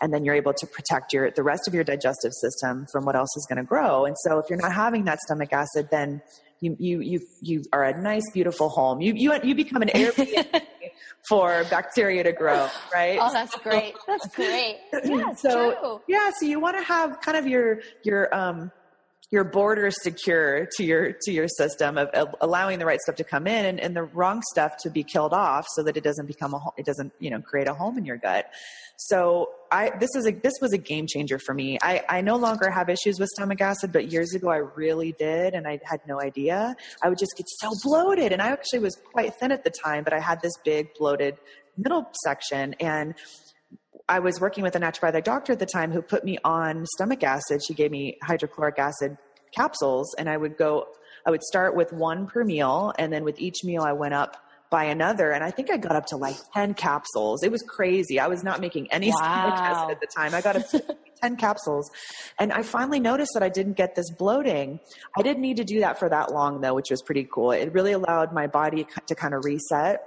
And 0.00 0.12
then 0.12 0.24
you're 0.24 0.34
able 0.34 0.52
to 0.52 0.66
protect 0.66 1.12
your 1.12 1.30
the 1.30 1.42
rest 1.42 1.66
of 1.66 1.74
your 1.74 1.84
digestive 1.84 2.32
system 2.32 2.86
from 2.92 3.04
what 3.04 3.16
else 3.16 3.34
is 3.36 3.46
going 3.48 3.58
to 3.58 3.64
grow. 3.64 4.04
And 4.04 4.16
so 4.18 4.38
if 4.38 4.46
you're 4.50 4.58
not 4.58 4.72
having 4.72 5.04
that 5.04 5.20
stomach 5.20 5.52
acid, 5.52 5.88
then 5.90 6.20
you 6.60 6.76
you 6.78 7.00
you 7.00 7.20
you 7.40 7.62
are 7.72 7.84
a 7.84 8.00
nice, 8.00 8.22
beautiful 8.32 8.68
home. 8.68 9.00
You 9.00 9.12
you 9.14 9.32
you 9.42 9.54
become 9.54 9.82
an 9.82 9.88
Airbnb 9.94 10.62
for 11.28 11.64
bacteria 11.70 12.22
to 12.22 12.32
grow, 12.32 12.68
right? 12.92 13.18
Oh, 13.20 13.32
that's 13.32 13.54
great. 13.56 13.94
That's 14.06 14.28
great. 14.34 14.78
Yeah, 15.04 15.34
so 15.34 15.74
true. 15.74 16.00
yeah, 16.08 16.30
so 16.38 16.46
you 16.46 16.60
want 16.60 16.76
to 16.76 16.82
have 16.82 17.20
kind 17.20 17.36
of 17.36 17.46
your 17.46 17.80
your 18.04 18.34
um 18.34 18.70
your 19.30 19.44
borders 19.44 19.96
secure 20.02 20.68
to 20.76 20.84
your 20.84 21.12
to 21.22 21.32
your 21.32 21.48
system 21.48 21.98
of, 21.98 22.08
of 22.08 22.28
allowing 22.40 22.78
the 22.78 22.86
right 22.86 23.00
stuff 23.00 23.16
to 23.16 23.24
come 23.24 23.46
in 23.46 23.64
and, 23.64 23.80
and 23.80 23.96
the 23.96 24.02
wrong 24.02 24.42
stuff 24.52 24.76
to 24.82 24.90
be 24.90 25.02
killed 25.02 25.32
off 25.32 25.66
so 25.70 25.82
that 25.82 25.96
it 25.96 26.04
doesn't 26.04 26.26
become 26.26 26.54
a 26.54 26.60
it 26.76 26.86
doesn't 26.86 27.12
you 27.18 27.30
know 27.30 27.40
create 27.40 27.66
a 27.66 27.74
home 27.74 27.98
in 27.98 28.04
your 28.04 28.16
gut 28.16 28.46
so 28.96 29.50
i 29.70 29.90
this 29.98 30.10
is 30.14 30.26
a 30.26 30.30
this 30.30 30.54
was 30.60 30.72
a 30.72 30.78
game 30.78 31.06
changer 31.06 31.38
for 31.38 31.54
me 31.54 31.78
i 31.82 32.02
i 32.08 32.20
no 32.20 32.36
longer 32.36 32.70
have 32.70 32.88
issues 32.88 33.18
with 33.18 33.28
stomach 33.30 33.60
acid 33.60 33.92
but 33.92 34.10
years 34.10 34.34
ago 34.34 34.48
i 34.48 34.56
really 34.56 35.12
did 35.12 35.54
and 35.54 35.66
i 35.66 35.78
had 35.84 36.00
no 36.06 36.20
idea 36.20 36.74
i 37.02 37.08
would 37.08 37.18
just 37.18 37.36
get 37.36 37.46
so 37.60 37.70
bloated 37.82 38.32
and 38.32 38.40
i 38.40 38.48
actually 38.48 38.78
was 38.78 38.96
quite 39.12 39.34
thin 39.34 39.50
at 39.50 39.64
the 39.64 39.70
time 39.70 40.04
but 40.04 40.12
i 40.12 40.20
had 40.20 40.40
this 40.42 40.52
big 40.64 40.88
bloated 40.94 41.36
middle 41.76 42.06
section 42.24 42.74
and 42.80 43.14
I 44.08 44.18
was 44.18 44.38
working 44.38 44.62
with 44.62 44.76
a 44.76 44.80
naturopathic 44.80 45.24
doctor 45.24 45.52
at 45.52 45.58
the 45.58 45.66
time 45.66 45.90
who 45.90 46.02
put 46.02 46.24
me 46.24 46.38
on 46.44 46.84
stomach 46.94 47.22
acid. 47.22 47.62
She 47.66 47.72
gave 47.72 47.90
me 47.90 48.18
hydrochloric 48.22 48.78
acid 48.78 49.16
capsules, 49.50 50.14
and 50.18 50.28
I 50.28 50.36
would 50.36 50.58
go, 50.58 50.88
I 51.26 51.30
would 51.30 51.42
start 51.42 51.74
with 51.74 51.90
one 51.92 52.26
per 52.26 52.44
meal, 52.44 52.92
and 52.98 53.10
then 53.12 53.24
with 53.24 53.40
each 53.40 53.64
meal, 53.64 53.82
I 53.82 53.92
went 53.92 54.12
up 54.12 54.43
by 54.74 54.84
another. 54.86 55.30
And 55.30 55.44
I 55.44 55.52
think 55.52 55.70
I 55.70 55.76
got 55.76 55.94
up 55.94 56.06
to 56.06 56.16
like 56.16 56.34
10 56.52 56.74
capsules. 56.74 57.44
It 57.44 57.52
was 57.52 57.62
crazy. 57.62 58.18
I 58.18 58.26
was 58.26 58.42
not 58.42 58.60
making 58.60 58.90
any 58.90 59.12
stomach 59.12 59.54
Wow. 59.54 59.62
acid 59.70 59.90
at 59.90 60.00
the 60.00 60.08
time. 60.08 60.34
I 60.34 60.40
got 60.40 60.56
up 60.56 60.68
to 60.70 60.82
10 61.22 61.36
capsules. 61.36 61.88
And 62.40 62.52
I 62.52 62.62
finally 62.62 62.98
noticed 62.98 63.30
that 63.34 63.44
I 63.44 63.50
didn't 63.50 63.74
get 63.74 63.94
this 63.94 64.10
bloating. 64.10 64.80
I 65.16 65.22
didn't 65.22 65.42
need 65.42 65.58
to 65.58 65.64
do 65.64 65.78
that 65.78 66.00
for 66.00 66.08
that 66.08 66.32
long, 66.32 66.60
though, 66.60 66.74
which 66.74 66.90
was 66.90 67.02
pretty 67.02 67.24
cool. 67.32 67.52
It 67.52 67.72
really 67.72 67.92
allowed 67.92 68.32
my 68.32 68.48
body 68.48 68.84
to 69.06 69.14
kind 69.14 69.32
of 69.32 69.44
reset 69.44 70.02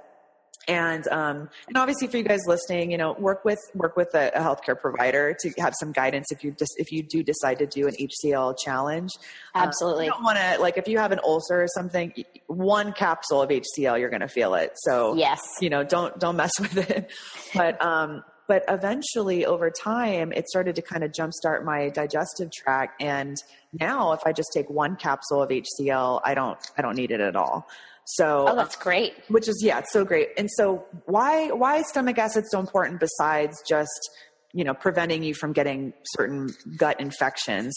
and 0.68 1.08
um, 1.08 1.50
and 1.68 1.78
obviously 1.78 2.08
for 2.08 2.18
you 2.18 2.24
guys 2.24 2.40
listening, 2.46 2.92
you 2.92 2.98
know, 2.98 3.14
work 3.14 3.46
with 3.46 3.60
work 3.74 3.96
with 3.96 4.14
a, 4.14 4.32
a 4.36 4.42
healthcare 4.42 4.80
provider 4.80 5.36
to 5.40 5.52
have 5.60 5.74
some 5.80 5.92
guidance 5.92 6.32
if 6.32 6.44
you 6.44 6.52
just 6.52 6.74
if 6.78 6.92
you 6.92 7.04
do 7.04 7.24
decide 7.24 7.60
to 7.60 7.66
do 7.66 7.88
an 7.88 7.96
HCL 7.96 8.56
challenge. 8.64 9.12
Absolutely, 9.56 10.04
um, 10.04 10.06
you 10.06 10.12
don't 10.12 10.24
want 10.24 10.38
to 10.38 10.62
like 10.62 10.78
if 10.78 10.88
you 10.88 10.98
have 10.98 11.12
an 11.12 11.20
ulcer 11.24 11.62
or 11.62 11.68
something, 11.68 12.14
one 12.48 12.92
capsule 12.94 13.42
of 13.42 13.50
HCL 13.50 14.00
you're 14.00 14.10
going 14.10 14.22
to 14.22 14.28
feel 14.28 14.56
it. 14.56 14.72
So 14.76 15.16
yes, 15.16 15.42
you 15.62 15.70
know, 15.70 15.84
don't 15.84 16.20
don't 16.20 16.36
mess 16.36 16.52
with 16.60 16.78
it. 16.78 17.12
But 17.54 17.82
um, 17.82 18.24
but 18.48 18.64
eventually 18.70 19.46
over 19.46 19.70
time 19.70 20.32
it 20.32 20.48
started 20.48 20.76
to 20.76 20.82
kind 20.82 21.04
of 21.04 21.12
jumpstart 21.12 21.64
my 21.64 21.90
digestive 21.90 22.50
tract 22.52 23.02
and 23.02 23.36
now 23.74 24.14
if 24.14 24.22
i 24.26 24.32
just 24.32 24.50
take 24.54 24.70
one 24.70 24.96
capsule 24.96 25.44
of 25.44 25.50
hcl 25.50 26.22
i 26.24 26.34
don't 26.34 26.72
i 26.78 26.82
don't 26.82 26.96
need 26.96 27.12
it 27.12 27.20
at 27.20 27.36
all 27.36 27.68
so 28.10 28.46
oh 28.48 28.56
that's 28.56 28.76
great 28.76 29.14
which 29.28 29.48
is 29.48 29.62
yeah 29.64 29.80
it's 29.80 29.92
so 29.92 30.06
great 30.06 30.30
and 30.38 30.50
so 30.52 30.84
why 31.06 31.50
why 31.52 31.78
is 31.78 31.88
stomach 31.90 32.18
acid 32.18 32.46
so 32.50 32.60
important 32.60 33.00
besides 33.00 33.62
just 33.68 34.10
you 34.54 34.64
know 34.64 34.74
preventing 34.74 35.24
you 35.24 35.34
from 35.34 35.52
getting 35.52 35.94
certain 36.16 36.50
gut 36.78 37.00
infections 37.00 37.74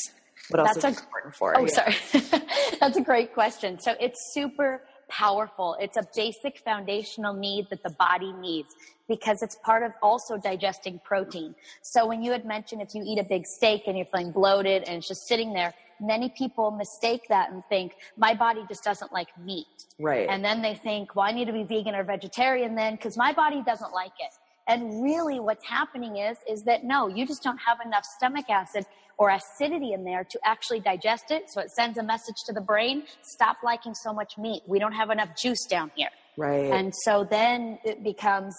what 0.50 0.60
else 0.60 0.74
that's 0.74 0.78
is 0.78 0.84
a, 0.84 0.88
important 0.88 1.34
for 1.34 1.58
oh 1.58 1.66
yeah. 1.66 1.90
sorry 2.20 2.42
that's 2.80 2.96
a 2.96 3.02
great 3.02 3.34
question 3.34 3.78
so 3.80 3.94
it's 4.00 4.18
super 4.32 4.80
powerful. 5.10 5.76
It's 5.80 5.96
a 5.96 6.06
basic 6.16 6.58
foundational 6.64 7.34
need 7.34 7.66
that 7.70 7.82
the 7.82 7.90
body 7.90 8.32
needs 8.32 8.68
because 9.08 9.42
it's 9.42 9.56
part 9.64 9.82
of 9.82 9.92
also 10.02 10.38
digesting 10.38 11.00
protein. 11.04 11.54
So 11.82 12.06
when 12.06 12.22
you 12.22 12.30
had 12.32 12.44
mentioned 12.46 12.80
if 12.80 12.94
you 12.94 13.02
eat 13.04 13.18
a 13.18 13.24
big 13.24 13.44
steak 13.44 13.82
and 13.86 13.96
you're 13.98 14.06
feeling 14.06 14.30
bloated 14.30 14.84
and 14.86 14.98
it's 14.98 15.08
just 15.08 15.26
sitting 15.26 15.52
there, 15.52 15.74
many 16.00 16.28
people 16.28 16.70
mistake 16.70 17.22
that 17.28 17.50
and 17.50 17.62
think 17.68 17.92
my 18.16 18.34
body 18.34 18.64
just 18.68 18.82
doesn't 18.84 19.12
like 19.12 19.28
meat. 19.38 19.66
Right. 19.98 20.28
And 20.28 20.44
then 20.44 20.62
they 20.62 20.74
think, 20.74 21.14
well, 21.14 21.26
I 21.26 21.32
need 21.32 21.46
to 21.46 21.52
be 21.52 21.64
vegan 21.64 21.94
or 21.94 22.04
vegetarian 22.04 22.74
then 22.74 22.96
because 22.96 23.16
my 23.16 23.32
body 23.32 23.62
doesn't 23.62 23.92
like 23.92 24.12
it. 24.18 24.32
And 24.66 25.02
really 25.02 25.40
what's 25.40 25.66
happening 25.66 26.16
is, 26.16 26.36
is 26.48 26.62
that 26.64 26.84
no, 26.84 27.08
you 27.08 27.26
just 27.26 27.42
don't 27.42 27.58
have 27.58 27.78
enough 27.84 28.04
stomach 28.16 28.48
acid 28.48 28.84
or 29.18 29.30
acidity 29.30 29.92
in 29.92 30.04
there 30.04 30.24
to 30.24 30.38
actually 30.44 30.80
digest 30.80 31.30
it. 31.30 31.44
So 31.48 31.60
it 31.60 31.70
sends 31.70 31.98
a 31.98 32.02
message 32.02 32.36
to 32.46 32.52
the 32.52 32.60
brain, 32.60 33.02
stop 33.22 33.58
liking 33.62 33.94
so 33.94 34.12
much 34.12 34.38
meat. 34.38 34.62
We 34.66 34.78
don't 34.78 34.92
have 34.92 35.10
enough 35.10 35.30
juice 35.36 35.66
down 35.68 35.90
here. 35.94 36.08
Right. 36.36 36.70
And 36.72 36.94
so 37.04 37.26
then 37.28 37.78
it 37.84 38.02
becomes 38.02 38.54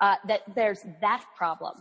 uh, 0.00 0.16
that 0.26 0.42
there's 0.54 0.80
that 1.00 1.24
problem. 1.36 1.74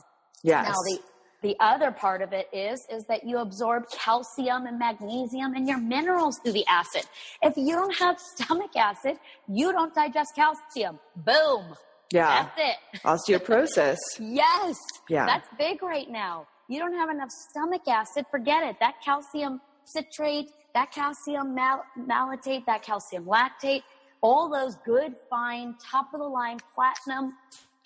Yes. 0.44 0.68
Now 0.68 0.74
the 0.74 1.00
the 1.42 1.56
other 1.60 1.92
part 1.92 2.22
of 2.22 2.34
it 2.34 2.48
is 2.52 2.86
is 2.92 3.06
that 3.06 3.26
you 3.26 3.38
absorb 3.38 3.84
calcium 3.92 4.66
and 4.66 4.78
magnesium 4.78 5.54
and 5.54 5.68
your 5.68 5.80
minerals 5.80 6.40
through 6.44 6.54
the 6.54 6.66
acid. 6.68 7.04
If 7.42 7.54
you 7.56 7.76
don't 7.76 7.96
have 7.96 8.18
stomach 8.36 8.76
acid, 8.76 9.18
you 9.48 9.72
don't 9.72 9.94
digest 9.94 10.32
calcium. 10.36 11.00
Boom. 11.16 11.76
Yeah. 12.12 12.50
That's 12.58 12.60
it. 12.94 13.02
Osteoporosis. 13.04 13.98
yes. 14.20 14.76
Yeah. 15.08 15.26
That's 15.26 15.48
big 15.58 15.82
right 15.84 16.10
now. 16.10 16.48
You 16.68 16.80
don't 16.80 16.94
have 16.94 17.10
enough 17.10 17.30
stomach 17.52 17.88
acid, 17.88 18.26
forget 18.30 18.64
it. 18.64 18.76
That 18.80 18.96
calcium 19.04 19.62
citrate, 19.86 20.50
that 20.74 20.92
calcium 20.92 21.56
mal- 21.56 21.84
malate, 21.96 22.66
that 22.66 22.84
calcium 22.84 23.26
lactate, 23.26 23.82
all 24.22 24.50
those 24.50 24.76
good, 24.86 25.16
fine, 25.30 25.76
top 25.84 26.14
of 26.14 26.20
the 26.20 26.28
line 26.28 26.60
platinum 26.76 27.34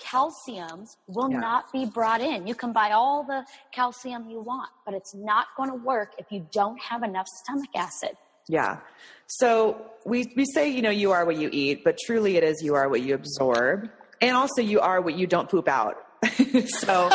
calciums 0.01 0.87
will 1.07 1.31
Yeah. 1.31 1.39
not 1.39 1.71
be 1.71 1.85
brought 1.85 2.21
in. 2.21 2.47
You 2.47 2.55
can 2.55 2.73
buy 2.73 2.91
all 2.91 3.23
the 3.23 3.45
calcium 3.71 4.29
you 4.29 4.39
want, 4.41 4.69
but 4.85 4.93
it's 4.93 5.13
not 5.15 5.47
going 5.57 5.69
to 5.69 5.75
work 5.75 6.13
if 6.17 6.25
you 6.31 6.47
don't 6.51 6.79
have 6.81 7.03
enough 7.03 7.27
stomach 7.43 7.69
acid. 7.75 8.17
Yeah. 8.47 8.79
So 9.27 9.85
we, 10.05 10.33
we 10.35 10.45
say, 10.45 10.69
you 10.69 10.81
know, 10.81 10.89
you 10.89 11.11
are 11.11 11.25
what 11.25 11.37
you 11.37 11.49
eat, 11.51 11.83
but 11.83 11.97
truly 12.05 12.35
it 12.37 12.43
is 12.43 12.61
you 12.61 12.75
are 12.75 12.89
what 12.89 13.01
you 13.01 13.13
absorb. 13.15 13.89
And 14.21 14.35
also 14.35 14.61
you 14.61 14.79
are 14.81 15.01
what 15.01 15.15
you 15.17 15.27
don't 15.27 15.49
poop 15.49 15.67
out. 15.67 15.95
so, 16.67 17.09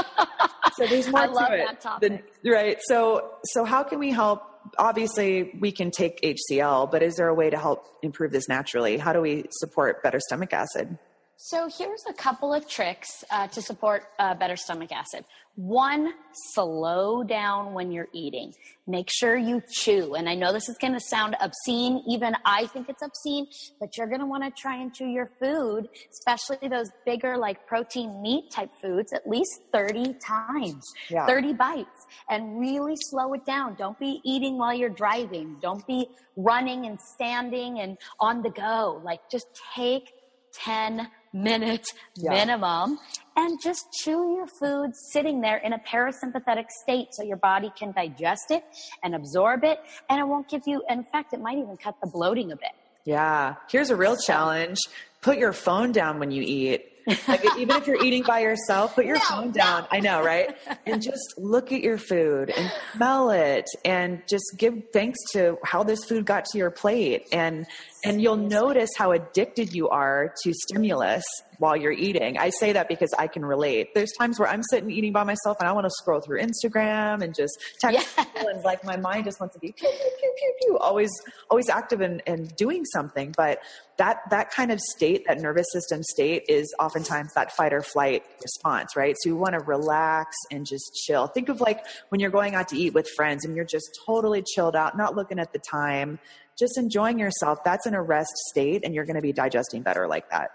so 0.77 0.87
there's 0.87 1.09
more 1.11 1.21
I 1.21 1.27
to 1.27 1.33
love 1.33 1.53
it 1.53 1.67
that 1.67 1.81
topic. 1.81 2.25
than- 2.43 2.53
right. 2.53 2.79
So, 2.87 3.33
so 3.45 3.65
how 3.65 3.83
can 3.83 3.99
we 3.99 4.11
help? 4.11 4.43
Obviously 4.79 5.53
we 5.61 5.73
can 5.73 5.91
take 5.91 6.21
HCL, 6.23 6.91
but 6.91 7.03
is 7.03 7.17
there 7.17 7.29
a 7.29 7.35
way 7.35 7.49
to 7.51 7.59
help 7.59 7.87
improve 8.03 8.33
this 8.33 8.49
naturally? 8.49 8.97
How 8.99 9.13
do 9.13 9.21
we 9.21 9.45
support 9.51 10.03
better 10.03 10.21
stomach 10.21 10.53
acid? 10.53 10.99
So 11.41 11.69
here's 11.79 12.03
a 12.09 12.13
couple 12.13 12.53
of 12.53 12.69
tricks 12.69 13.23
uh, 13.31 13.47
to 13.47 13.63
support 13.63 14.03
uh, 14.19 14.35
better 14.35 14.57
stomach 14.57 14.91
acid. 14.91 15.25
One, 15.55 16.13
slow 16.53 17.23
down 17.23 17.75
when 17.75 17.93
you're 17.93 18.09
eating. 18.13 18.55
Make 18.89 19.09
sure 19.09 19.37
you 19.37 19.63
chew. 19.71 20.17
And 20.17 20.29
I 20.29 20.35
know 20.35 20.53
this 20.53 20.69
is 20.69 20.77
going 20.79 20.95
to 20.95 21.01
sound 21.01 21.37
obscene. 21.41 22.03
Even 22.09 22.35
I 22.45 22.67
think 22.67 22.89
it's 22.89 23.03
obscene, 23.05 23.47
but 23.79 23.97
you're 23.97 24.09
going 24.09 24.19
to 24.19 24.27
want 24.27 24.43
to 24.43 24.51
try 24.61 24.79
and 24.83 24.93
chew 24.93 25.07
your 25.07 25.31
food, 25.41 25.89
especially 26.11 26.67
those 26.69 26.91
bigger 27.07 27.37
like 27.39 27.69
protein 27.69 28.21
meat 28.21 28.51
type 28.51 28.71
foods, 28.83 29.13
at 29.13 29.25
least 29.25 29.61
30 29.73 30.15
times, 30.15 30.85
Yeah. 31.09 31.25
30 31.27 31.53
bites 31.53 32.07
and 32.29 32.59
really 32.59 32.95
slow 32.97 33.33
it 33.35 33.47
down. 33.47 33.77
Don't 33.77 33.99
be 34.01 34.21
eating 34.25 34.59
while 34.59 34.75
you're 34.75 34.89
driving. 34.91 35.57
Don't 35.63 35.87
be 35.87 36.09
running 36.35 36.87
and 36.87 37.01
standing 37.01 37.79
and 37.79 37.97
on 38.19 38.43
the 38.43 38.51
go. 38.51 39.01
Like 39.05 39.21
just 39.31 39.47
take 39.77 40.11
10 40.55 41.09
minutes 41.33 41.93
Yeah. 42.17 42.31
minimum 42.31 42.99
and 43.37 43.59
just 43.63 43.87
chew 44.03 44.35
your 44.37 44.47
food 44.61 44.91
sitting 45.13 45.41
there 45.41 45.59
in 45.59 45.73
a 45.73 45.79
parasympathetic 45.79 46.67
state 46.83 47.09
so 47.13 47.23
your 47.23 47.37
body 47.37 47.71
can 47.79 47.93
digest 47.93 48.51
it 48.51 48.65
and 49.03 49.15
absorb 49.15 49.65
it 49.65 49.79
and 50.09 50.19
it 50.21 50.25
won't 50.27 50.49
give 50.49 50.63
you 50.67 50.83
in 50.89 51.05
fact 51.13 51.33
it 51.35 51.41
might 51.41 51.59
even 51.59 51.77
cut 51.77 51.95
the 52.03 52.11
bloating 52.13 52.51
a 52.53 52.57
bit 52.57 52.73
Yeah. 53.05 53.55
Here's 53.71 53.91
a 53.91 53.97
real 53.97 54.17
challenge. 54.17 54.79
Put 55.23 55.39
your 55.39 55.53
phone 55.53 55.93
down 55.93 56.19
when 56.21 56.31
you 56.31 56.43
eat. 56.43 56.85
Like 57.27 57.43
even 57.57 57.75
if 57.77 57.87
you're 57.87 58.05
eating 58.05 58.23
by 58.23 58.41
yourself, 58.41 58.95
put 58.95 59.07
your 59.07 59.17
No, 59.31 59.37
phone 59.37 59.51
down. 59.51 59.87
I 59.91 60.01
know, 60.01 60.23
right? 60.23 60.55
And 60.87 61.01
just 61.01 61.35
look 61.39 61.73
at 61.73 61.81
your 61.81 61.97
food 61.97 62.51
and 62.51 62.71
smell 62.95 63.31
it 63.31 63.65
and 63.85 64.23
just 64.29 64.45
give 64.59 64.75
thanks 64.93 65.19
to 65.33 65.57
how 65.65 65.83
this 65.85 66.05
food 66.05 66.27
got 66.27 66.45
to 66.53 66.59
your 66.59 66.71
plate. 66.71 67.27
And 67.33 67.67
and 68.05 68.23
you'll 68.23 68.37
notice 68.37 68.91
how 68.97 69.13
addicted 69.13 69.73
you 69.73 69.89
are 69.89 70.33
to 70.45 70.53
stimulus 70.55 71.25
while 71.59 71.77
you're 71.77 71.93
eating. 71.93 72.39
I 72.39 72.51
say 72.51 72.73
that 72.73 72.89
because 72.89 73.13
I 73.19 73.27
can 73.27 73.45
relate. 73.45 73.93
There's 73.95 74.13
times 74.13 74.39
where 74.39 74.49
I'm 74.49 74.63
sitting 74.71 74.91
eating 74.91 75.13
by 75.13 75.25
myself 75.25 75.57
and 75.59 75.69
I 75.69 75.73
want 75.73 75.87
to 75.87 75.91
scroll 75.91 76.21
through 76.21 76.41
Instagram 76.41 77.23
and 77.23 77.35
just 77.35 77.59
text 77.81 78.09
Yeah. 78.17 78.25
people 78.25 78.49
and 78.49 78.63
like 78.65 78.85
my 78.85 78.97
mind 78.97 79.25
just 79.25 79.41
wants 79.41 79.55
to 79.55 79.59
be 79.59 79.73
pew, 79.73 79.89
pew, 79.89 80.11
pew, 80.21 80.35
pew, 80.39 80.55
pew, 80.63 80.79
always 80.79 81.11
always 81.51 81.69
active 81.69 82.01
and, 82.01 82.23
and 82.27 82.55
doing 82.55 82.85
something. 82.85 83.35
But 83.37 83.59
that 83.97 84.19
that 84.31 84.53
kind 84.53 84.71
of 84.71 84.79
state, 84.79 85.25
that 85.27 85.41
nervous 85.41 85.67
system 85.73 86.05
state 86.05 86.45
is 86.49 86.73
oftentimes 86.79 87.33
that 87.35 87.51
fight 87.51 87.73
or 87.73 87.83
flight 87.83 88.23
response, 88.41 88.95
right? 88.95 89.17
So 89.21 89.31
you 89.31 89.37
want 89.37 89.55
to 89.55 89.61
relax 89.65 90.37
and 90.53 90.65
just 90.65 90.95
chill. 91.05 91.27
Think 91.27 91.49
of 91.49 91.61
like 91.61 91.85
when 92.11 92.21
you're 92.21 92.31
going 92.31 92.55
out 92.55 92.69
to 92.69 92.77
eat 92.79 92.95
with 92.95 93.09
friends 93.17 93.45
and 93.45 93.57
you're 93.57 93.65
just 93.65 93.89
totally 94.07 94.45
chilled 94.55 94.77
out, 94.77 94.97
not 94.97 95.17
looking 95.17 95.41
at 95.41 95.53
the 95.53 95.59
time, 95.59 96.21
just 96.59 96.77
enjoying 96.79 97.19
yourself. 97.19 97.63
That's 97.65 97.87
in 97.87 97.95
a 97.95 98.03
rest 98.03 98.33
state 98.51 98.85
and 98.85 98.95
you're 98.95 99.05
going 99.05 99.17
to 99.17 99.23
be 99.23 99.33
digesting 99.33 99.83
better 99.83 100.07
like 100.09 100.29
that. 100.31 100.51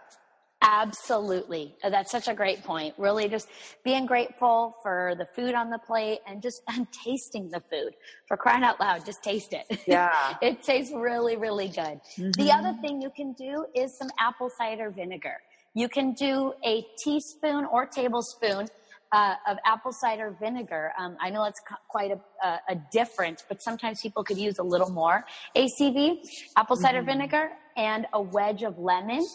absolutely 0.61 1.75
Uh, 1.83 1.89
that's 1.89 2.11
such 2.11 2.27
a 2.29 2.33
great 2.33 2.63
point 2.63 2.93
really 2.97 3.27
just 3.27 3.47
being 3.83 4.05
grateful 4.05 4.75
for 4.81 5.13
the 5.17 5.25
food 5.35 5.53
on 5.55 5.69
the 5.69 5.79
plate 5.79 6.19
and 6.25 6.41
just 6.41 6.61
and 6.69 6.87
tasting 7.05 7.49
the 7.51 7.61
food 7.71 7.91
for 8.27 8.37
crying 8.37 8.63
out 8.63 8.79
loud 8.79 9.05
just 9.05 9.21
taste 9.23 9.53
it 9.53 9.65
Yeah. 9.87 10.35
it 10.41 10.63
tastes 10.63 10.93
really 10.95 11.35
really 11.35 11.67
good 11.67 11.99
the 12.37 12.49
other 12.51 12.73
thing 12.81 13.01
you 13.01 13.09
can 13.15 13.33
do 13.33 13.65
is 13.75 13.97
some 13.97 14.09
apple 14.19 14.49
cider 14.57 14.89
vinegar 14.89 15.35
you 15.73 15.89
can 15.89 16.13
do 16.13 16.53
a 16.65 16.85
teaspoon 17.03 17.65
or 17.65 17.85
tablespoon 17.85 18.67
uh, 19.13 19.35
of 19.47 19.57
apple 19.63 19.93
cider 19.93 20.35
vinegar. 20.41 20.91
Um, 20.99 21.15
I 21.21 21.29
know 21.29 21.45
it's 21.45 21.61
quite 21.87 22.11
a, 22.11 22.19
a, 22.45 22.59
a 22.69 22.75
difference, 22.91 23.45
but 23.47 23.61
sometimes 23.61 24.01
people 24.01 24.23
could 24.23 24.37
use 24.37 24.57
a 24.57 24.63
little 24.63 24.89
more 24.89 25.23
ACV, 25.55 26.17
apple 26.57 26.75
cider 26.75 27.03
vinegar, 27.03 27.51
and 27.77 28.07
a 28.13 28.21
wedge 28.21 28.63
of 28.63 28.77
lemon, 28.79 29.25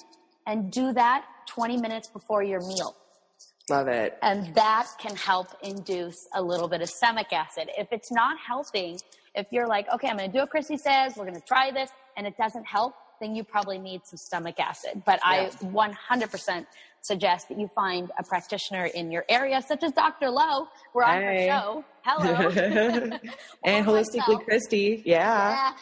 and 0.47 0.71
do 0.71 0.93
that 0.93 1.25
20 1.47 1.77
minutes 1.79 2.09
before 2.09 2.43
your 2.43 2.61
meal. 2.61 2.95
Love 3.71 3.87
it. 3.87 4.19
And 4.23 4.55
that 4.55 4.89
can 4.99 5.15
help 5.15 5.49
induce 5.63 6.27
a 6.35 6.43
little 6.43 6.69
bit 6.69 6.81
of 6.81 6.89
stomach 6.89 7.33
acid. 7.33 7.69
If 7.77 7.89
it's 7.93 8.11
not 8.11 8.37
helping, 8.39 8.99
if 9.35 9.47
you're 9.53 9.69
like, 9.69 9.87
okay, 9.95 10.09
I'm 10.09 10.17
going 10.17 10.31
to 10.31 10.33
do 10.33 10.41
what 10.41 10.51
Chrissy 10.51 10.79
says, 10.79 11.17
we're 11.17 11.27
going 11.27 11.41
to 11.41 11.47
try 11.47 11.71
this, 11.71 11.91
and 12.17 12.27
it 12.27 12.37
doesn't 12.37 12.65
help, 12.65 12.95
then 13.21 13.35
you 13.35 13.45
probably 13.45 13.79
need 13.79 14.03
some 14.05 14.17
stomach 14.17 14.59
acid. 14.59 15.03
But 15.05 15.21
I 15.23 15.51
100% 15.63 16.67
suggest 17.01 17.49
that 17.49 17.59
you 17.59 17.69
find 17.75 18.11
a 18.19 18.25
practitioner 18.25 18.87
in 18.87 19.11
your 19.11 19.25
area, 19.29 19.63
such 19.63 19.83
as 19.83 19.93
Dr. 19.93 20.31
Lo. 20.31 20.67
We're 20.95 21.05
on 21.05 21.21
Hey. 21.23 21.49
her 21.49 21.61
show. 21.61 21.85
Hello. 22.05 22.49
and 23.65 23.87
holistically 23.87 24.15
myself. 24.17 24.43
Kristi. 24.47 25.03
Yeah. 25.05 25.51
Yeah. 25.51 25.73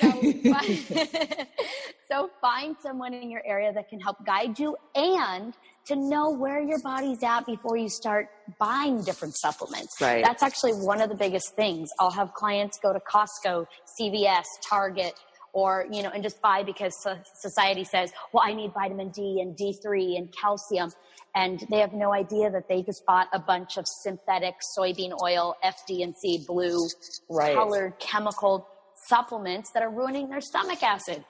So, 0.00 0.12
find, 0.52 1.46
so 2.10 2.30
find 2.40 2.76
someone 2.82 3.14
in 3.14 3.30
your 3.30 3.42
area 3.44 3.72
that 3.72 3.88
can 3.88 4.00
help 4.00 4.24
guide 4.24 4.58
you 4.58 4.76
and 4.94 5.54
to 5.86 5.96
know 5.96 6.30
where 6.30 6.60
your 6.60 6.78
body's 6.82 7.22
at 7.22 7.46
before 7.46 7.76
you 7.78 7.88
start 7.88 8.28
buying 8.58 9.02
different 9.02 9.34
supplements. 9.36 9.96
Right. 10.00 10.22
That's 10.22 10.42
actually 10.42 10.72
one 10.72 11.00
of 11.00 11.08
the 11.08 11.14
biggest 11.14 11.54
things. 11.56 11.88
I'll 11.98 12.10
have 12.10 12.34
clients 12.34 12.78
go 12.82 12.92
to 12.92 13.00
Costco, 13.00 13.66
CVS, 13.98 14.44
Target, 14.68 15.14
or 15.52 15.86
you 15.90 16.02
know 16.02 16.10
and 16.10 16.22
just 16.22 16.40
buy 16.42 16.62
because 16.62 16.92
society 17.34 17.84
says 17.84 18.12
well 18.32 18.42
i 18.46 18.52
need 18.52 18.72
vitamin 18.72 19.08
d 19.10 19.40
and 19.40 19.56
d3 19.56 20.16
and 20.18 20.32
calcium 20.32 20.90
and 21.34 21.64
they 21.70 21.78
have 21.78 21.92
no 21.92 22.12
idea 22.12 22.50
that 22.50 22.68
they 22.68 22.82
just 22.82 23.04
bought 23.06 23.28
a 23.32 23.38
bunch 23.38 23.76
of 23.76 23.84
synthetic 23.86 24.54
soybean 24.78 25.12
oil 25.22 25.54
fd&c 25.64 26.44
blue 26.46 26.86
Right. 27.30 27.54
colored 27.54 27.98
chemical 27.98 28.66
supplements 29.06 29.70
that 29.72 29.82
are 29.82 29.90
ruining 29.90 30.28
their 30.28 30.40
stomach 30.40 30.82
acid 30.82 31.24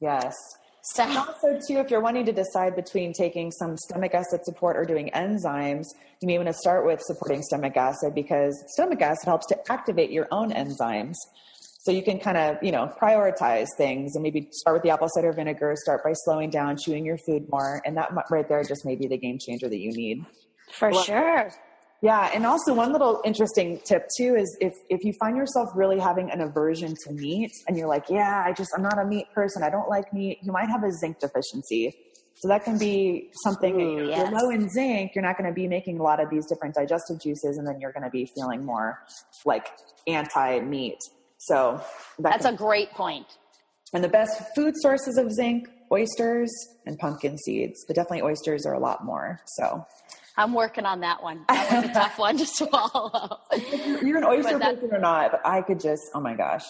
Yes. 0.00 0.34
so 0.82 1.02
And 1.02 1.18
also, 1.18 1.58
too, 1.66 1.78
if 1.78 1.90
you're 1.90 2.00
wanting 2.00 2.24
to 2.26 2.32
decide 2.32 2.76
between 2.76 3.12
taking 3.12 3.50
some 3.50 3.76
stomach 3.76 4.14
acid 4.14 4.44
support 4.44 4.76
or 4.76 4.84
doing 4.84 5.10
enzymes, 5.14 5.84
you 6.20 6.26
may 6.28 6.38
want 6.38 6.46
to 6.48 6.52
start 6.54 6.86
with 6.86 7.00
supporting 7.02 7.42
stomach 7.42 7.76
acid 7.76 8.14
because 8.14 8.54
stomach 8.68 9.02
acid 9.02 9.26
helps 9.26 9.46
to 9.46 9.72
activate 9.72 10.10
your 10.10 10.28
own 10.30 10.52
enzymes. 10.52 11.14
So 11.78 11.92
you 11.92 12.02
can 12.02 12.18
kind 12.18 12.36
of, 12.36 12.56
you 12.60 12.72
know, 12.72 12.92
prioritize 13.00 13.68
things 13.76 14.16
and 14.16 14.22
maybe 14.22 14.48
start 14.50 14.74
with 14.74 14.82
the 14.82 14.90
apple 14.90 15.08
cider 15.08 15.32
vinegar, 15.32 15.74
start 15.76 16.02
by 16.02 16.12
slowing 16.12 16.50
down, 16.50 16.76
chewing 16.76 17.06
your 17.06 17.18
food 17.18 17.46
more. 17.50 17.80
And 17.86 17.96
that 17.96 18.10
right 18.30 18.48
there 18.48 18.62
just 18.64 18.84
may 18.84 18.96
be 18.96 19.06
the 19.06 19.16
game 19.16 19.38
changer 19.38 19.68
that 19.68 19.78
you 19.78 19.92
need. 19.92 20.24
for 20.72 20.92
sure 20.92 21.50
Yeah, 22.00 22.30
and 22.32 22.46
also 22.46 22.74
one 22.74 22.92
little 22.92 23.20
interesting 23.24 23.80
tip 23.84 24.08
too 24.16 24.36
is 24.36 24.56
if 24.60 24.72
if 24.88 25.04
you 25.04 25.12
find 25.18 25.36
yourself 25.36 25.68
really 25.74 25.98
having 25.98 26.30
an 26.30 26.40
aversion 26.40 26.94
to 27.04 27.12
meat 27.12 27.50
and 27.66 27.76
you're 27.76 27.88
like, 27.88 28.04
yeah, 28.08 28.44
I 28.46 28.52
just 28.52 28.70
I'm 28.76 28.82
not 28.82 28.98
a 28.98 29.04
meat 29.04 29.26
person, 29.34 29.62
I 29.62 29.70
don't 29.70 29.88
like 29.88 30.12
meat, 30.12 30.38
you 30.42 30.52
might 30.52 30.68
have 30.68 30.84
a 30.84 30.92
zinc 30.92 31.18
deficiency. 31.20 31.94
So 32.36 32.46
that 32.48 32.64
can 32.64 32.78
be 32.78 33.30
something 33.42 33.80
Ooh, 33.80 34.08
yes. 34.08 34.18
you're 34.18 34.40
low 34.40 34.50
in 34.50 34.68
zinc, 34.68 35.12
you're 35.16 35.24
not 35.24 35.36
going 35.36 35.50
to 35.50 35.54
be 35.54 35.66
making 35.66 35.98
a 35.98 36.02
lot 36.04 36.20
of 36.22 36.30
these 36.30 36.46
different 36.46 36.76
digestive 36.76 37.20
juices 37.20 37.58
and 37.58 37.66
then 37.66 37.80
you're 37.80 37.92
going 37.92 38.04
to 38.04 38.10
be 38.10 38.30
feeling 38.32 38.64
more 38.64 39.00
like 39.44 39.66
anti-meat. 40.06 40.98
So 41.38 41.80
that 42.18 42.32
that's 42.32 42.44
can- 42.44 42.54
a 42.54 42.56
great 42.56 42.90
point. 42.90 43.26
point 43.26 43.38
and 43.94 44.04
the 44.04 44.08
best 44.08 44.42
food 44.54 44.74
sources 44.76 45.16
of 45.16 45.32
zinc, 45.32 45.66
oysters 45.90 46.50
and 46.84 46.98
pumpkin 46.98 47.38
seeds, 47.38 47.84
but 47.86 47.96
definitely 47.96 48.22
oysters 48.22 48.66
are 48.66 48.74
a 48.74 48.78
lot 48.80 49.04
more. 49.04 49.40
So 49.46 49.84
i'm 50.36 50.52
working 50.54 50.84
on 50.84 51.00
that 51.00 51.20
one 51.22 51.44
that 51.48 51.72
was 51.72 51.90
a 51.90 51.92
tough 51.94 52.16
one 52.18 52.36
to 52.38 52.46
swallow 52.46 53.38
You're 54.02 54.18
an 54.18 54.24
oyster 54.24 54.58
that- 54.58 54.74
person 54.80 54.90
or 54.94 54.98
not, 55.00 55.32
but 55.32 55.40
I 55.44 55.62
could 55.62 55.80
just, 55.80 56.02
oh 56.14 56.20
my 56.20 56.34
gosh. 56.34 56.64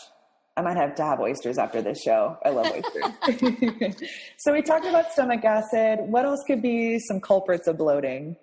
I 0.57 0.61
might 0.61 0.76
have 0.76 0.96
to 0.96 1.04
have 1.04 1.20
oysters 1.20 1.57
after 1.57 1.81
this 1.83 2.02
show. 2.02 2.37
I 2.44 2.48
love 2.50 2.66
oysters. 2.66 3.94
so 4.38 4.52
we 4.52 4.61
talked 4.61 4.87
about 4.87 5.12
stomach 5.12 5.44
acid. 5.44 6.00
What 6.00 6.24
else 6.24 6.42
could 6.48 6.61
be 6.62 6.98
some 6.98 7.20
culprits 7.20 7.68
of 7.68 7.78
bloating? 7.78 8.35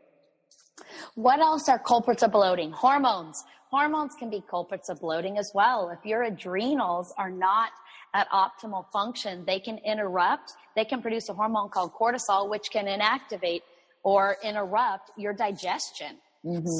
What 1.15 1.39
else 1.41 1.67
are 1.67 1.77
culprits 1.77 2.23
of 2.23 2.31
bloating? 2.31 2.71
Hormones. 2.71 3.43
Hormones 3.75 4.15
can 4.15 4.29
be 4.29 4.41
culprits 4.49 4.87
of 4.87 5.01
bloating 5.01 5.37
as 5.37 5.51
well. 5.53 5.89
If 5.89 6.05
your 6.05 6.23
adrenals 6.23 7.13
are 7.17 7.29
not 7.29 7.71
at 8.13 8.25
optimal 8.29 8.85
function, 8.93 9.43
they 9.43 9.59
can 9.59 9.79
interrupt. 9.79 10.53
They 10.77 10.85
can 10.85 11.01
produce 11.01 11.27
a 11.27 11.33
hormone 11.33 11.67
called 11.67 11.91
cortisol, 11.91 12.49
which 12.49 12.69
can 12.71 12.85
inactivate 12.85 13.63
or 14.01 14.37
interrupt 14.41 15.11
your 15.17 15.33
digestion. 15.33 16.15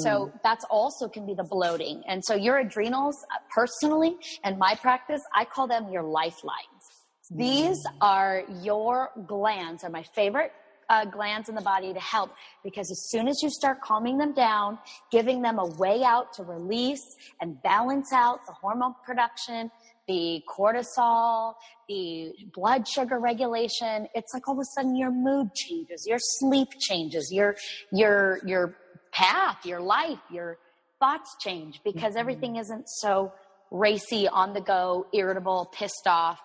So 0.04 0.32
that's 0.42 0.64
also 0.70 1.06
can 1.06 1.26
be 1.26 1.34
the 1.34 1.44
bloating. 1.44 2.02
And 2.08 2.24
so 2.24 2.34
your 2.34 2.56
adrenals, 2.60 3.16
uh, 3.30 3.40
personally, 3.54 4.16
and 4.42 4.58
my 4.58 4.74
practice, 4.76 5.20
I 5.34 5.44
call 5.44 5.66
them 5.66 5.92
your 5.92 6.04
lifelines. 6.04 6.82
These 7.30 7.84
are 8.00 8.42
your 8.62 9.10
glands, 9.26 9.84
are 9.84 9.90
my 9.90 10.04
favorite 10.14 10.52
uh, 10.88 11.04
glands 11.04 11.48
in 11.48 11.54
the 11.54 11.62
body 11.62 11.92
to 11.92 12.00
help 12.00 12.30
because 12.62 12.90
as 12.90 13.08
soon 13.10 13.28
as 13.28 13.42
you 13.42 13.50
start 13.50 13.80
calming 13.80 14.18
them 14.18 14.32
down, 14.32 14.78
giving 15.10 15.42
them 15.42 15.58
a 15.58 15.66
way 15.76 16.02
out 16.04 16.32
to 16.34 16.42
release 16.42 17.04
and 17.40 17.60
balance 17.62 18.12
out 18.12 18.44
the 18.46 18.52
hormone 18.52 18.94
production, 19.04 19.70
the 20.06 20.42
cortisol, 20.48 21.54
the 21.88 22.32
blood 22.54 22.86
sugar 22.86 23.18
regulation, 23.18 24.08
it's 24.14 24.32
like 24.32 24.46
all 24.46 24.54
of 24.54 24.60
a 24.60 24.64
sudden 24.74 24.96
your 24.96 25.10
mood 25.10 25.52
changes, 25.54 26.04
your 26.06 26.18
sleep 26.20 26.68
changes, 26.78 27.30
your 27.32 27.56
your 27.92 28.38
your 28.46 28.76
path, 29.12 29.64
your 29.64 29.80
life, 29.80 30.20
your 30.30 30.58
thoughts 31.00 31.34
change 31.40 31.80
because 31.84 32.16
everything 32.16 32.56
isn't 32.56 32.88
so 32.88 33.32
racy, 33.70 34.28
on 34.28 34.52
the 34.52 34.60
go, 34.60 35.06
irritable, 35.12 35.68
pissed 35.72 36.06
off, 36.06 36.40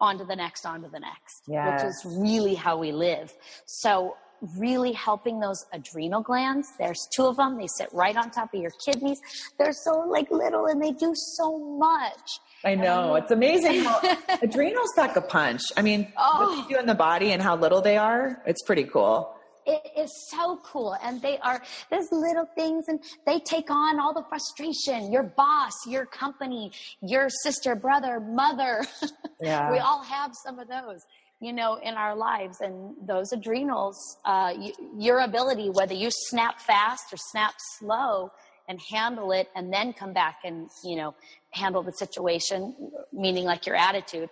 on 0.00 0.18
to 0.18 0.24
the 0.24 0.36
next, 0.36 0.64
on 0.66 0.82
to 0.82 0.88
the 0.88 1.00
next, 1.00 1.42
Yes. 1.46 1.82
which 1.82 1.90
is 1.90 2.18
really 2.20 2.54
how 2.54 2.76
we 2.78 2.92
live. 2.92 3.32
So, 3.66 4.16
really 4.56 4.92
helping 4.92 5.40
those 5.40 5.66
adrenal 5.72 6.22
glands. 6.22 6.68
There's 6.78 7.08
two 7.12 7.26
of 7.26 7.36
them. 7.36 7.56
They 7.58 7.66
sit 7.66 7.88
right 7.92 8.16
on 8.16 8.30
top 8.30 8.54
of 8.54 8.60
your 8.60 8.70
kidneys. 8.86 9.18
They're 9.58 9.72
so 9.72 9.98
like 10.08 10.30
little 10.30 10.66
and 10.66 10.80
they 10.80 10.92
do 10.92 11.12
so 11.36 11.58
much. 11.58 12.38
I 12.64 12.76
know. 12.76 13.16
It's 13.16 13.32
amazing 13.32 13.82
how 13.82 14.00
adrenals 14.42 14.92
pack 14.94 15.16
a 15.16 15.22
punch. 15.22 15.60
I 15.76 15.82
mean, 15.82 16.12
Oh. 16.16 16.38
what 16.56 16.68
they 16.68 16.72
do 16.74 16.78
in 16.78 16.86
the 16.86 16.94
body 16.94 17.32
and 17.32 17.42
how 17.42 17.56
little 17.56 17.82
they 17.82 17.96
are, 17.96 18.40
it's 18.46 18.62
pretty 18.62 18.84
cool. 18.84 19.34
It 19.68 19.82
is 19.96 20.10
so 20.30 20.58
cool. 20.64 20.96
And 21.02 21.20
they 21.20 21.38
are 21.38 21.62
those 21.90 22.10
little 22.10 22.48
things 22.56 22.86
and 22.88 22.98
they 23.26 23.38
take 23.38 23.70
on 23.70 24.00
all 24.00 24.14
the 24.14 24.24
frustration. 24.28 25.12
Your 25.12 25.24
boss, 25.24 25.74
your 25.86 26.06
company, 26.06 26.72
your 27.02 27.28
sister, 27.44 27.74
brother, 27.74 28.18
mother. 28.18 28.84
Yeah. 29.40 29.70
we 29.70 29.78
all 29.78 30.02
have 30.02 30.32
some 30.44 30.58
of 30.58 30.66
those, 30.66 31.06
you 31.40 31.52
know, 31.52 31.76
in 31.76 31.94
our 31.94 32.16
lives. 32.16 32.56
And 32.60 32.96
those 33.06 33.30
adrenals, 33.32 33.96
uh, 34.24 34.52
y- 34.56 34.72
your 34.96 35.20
ability, 35.20 35.70
whether 35.70 35.94
you 35.94 36.08
snap 36.10 36.58
fast 36.60 37.12
or 37.12 37.18
snap 37.30 37.54
slow 37.78 38.32
and 38.68 38.80
handle 38.90 39.30
it 39.30 39.48
and 39.54 39.72
then 39.72 39.92
come 39.92 40.12
back 40.12 40.38
and, 40.44 40.68
you 40.84 40.96
know, 40.96 41.14
handle 41.50 41.84
the 41.84 41.92
situation, 41.92 42.74
meaning 43.12 43.44
like 43.44 43.64
your 43.64 43.76
attitude, 43.76 44.28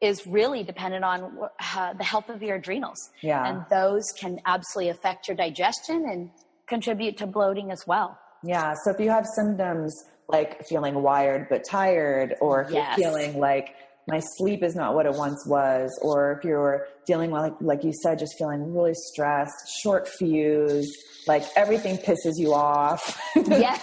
is 0.00 0.26
really 0.26 0.62
dependent 0.62 1.04
on 1.04 1.38
uh, 1.76 1.92
the 1.94 2.04
health 2.04 2.28
of 2.28 2.42
your 2.42 2.56
adrenals. 2.56 3.10
Yeah. 3.20 3.44
And 3.48 3.64
those 3.70 4.04
can 4.18 4.40
absolutely 4.46 4.90
affect 4.90 5.26
your 5.28 5.36
digestion 5.36 6.04
and 6.08 6.30
contribute 6.66 7.16
to 7.18 7.26
bloating 7.26 7.70
as 7.72 7.84
well. 7.86 8.18
Yeah. 8.44 8.74
So 8.84 8.90
if 8.92 9.00
you 9.00 9.10
have 9.10 9.26
symptoms 9.26 9.92
like 10.28 10.64
feeling 10.66 11.02
wired 11.02 11.48
but 11.48 11.62
tired, 11.68 12.34
or 12.40 12.62
if 12.62 12.70
Yes. 12.70 12.96
you're 12.98 13.10
feeling 13.10 13.38
like 13.40 13.74
my 14.06 14.20
sleep 14.36 14.62
is 14.62 14.74
not 14.76 14.94
what 14.94 15.04
it 15.06 15.12
once 15.14 15.44
was, 15.46 15.90
or 16.02 16.32
if 16.38 16.44
you're 16.44 16.86
dealing 17.06 17.30
with, 17.30 17.42
like, 17.42 17.54
like 17.60 17.84
you 17.84 17.92
said, 17.92 18.18
just 18.18 18.38
feeling 18.38 18.72
really 18.74 18.94
stressed, 18.94 19.54
short 19.82 20.06
fuse, 20.08 20.90
like 21.26 21.42
everything 21.56 21.96
pisses 21.98 22.34
you 22.36 22.54
off. 22.54 23.20
Yes. 23.48 23.80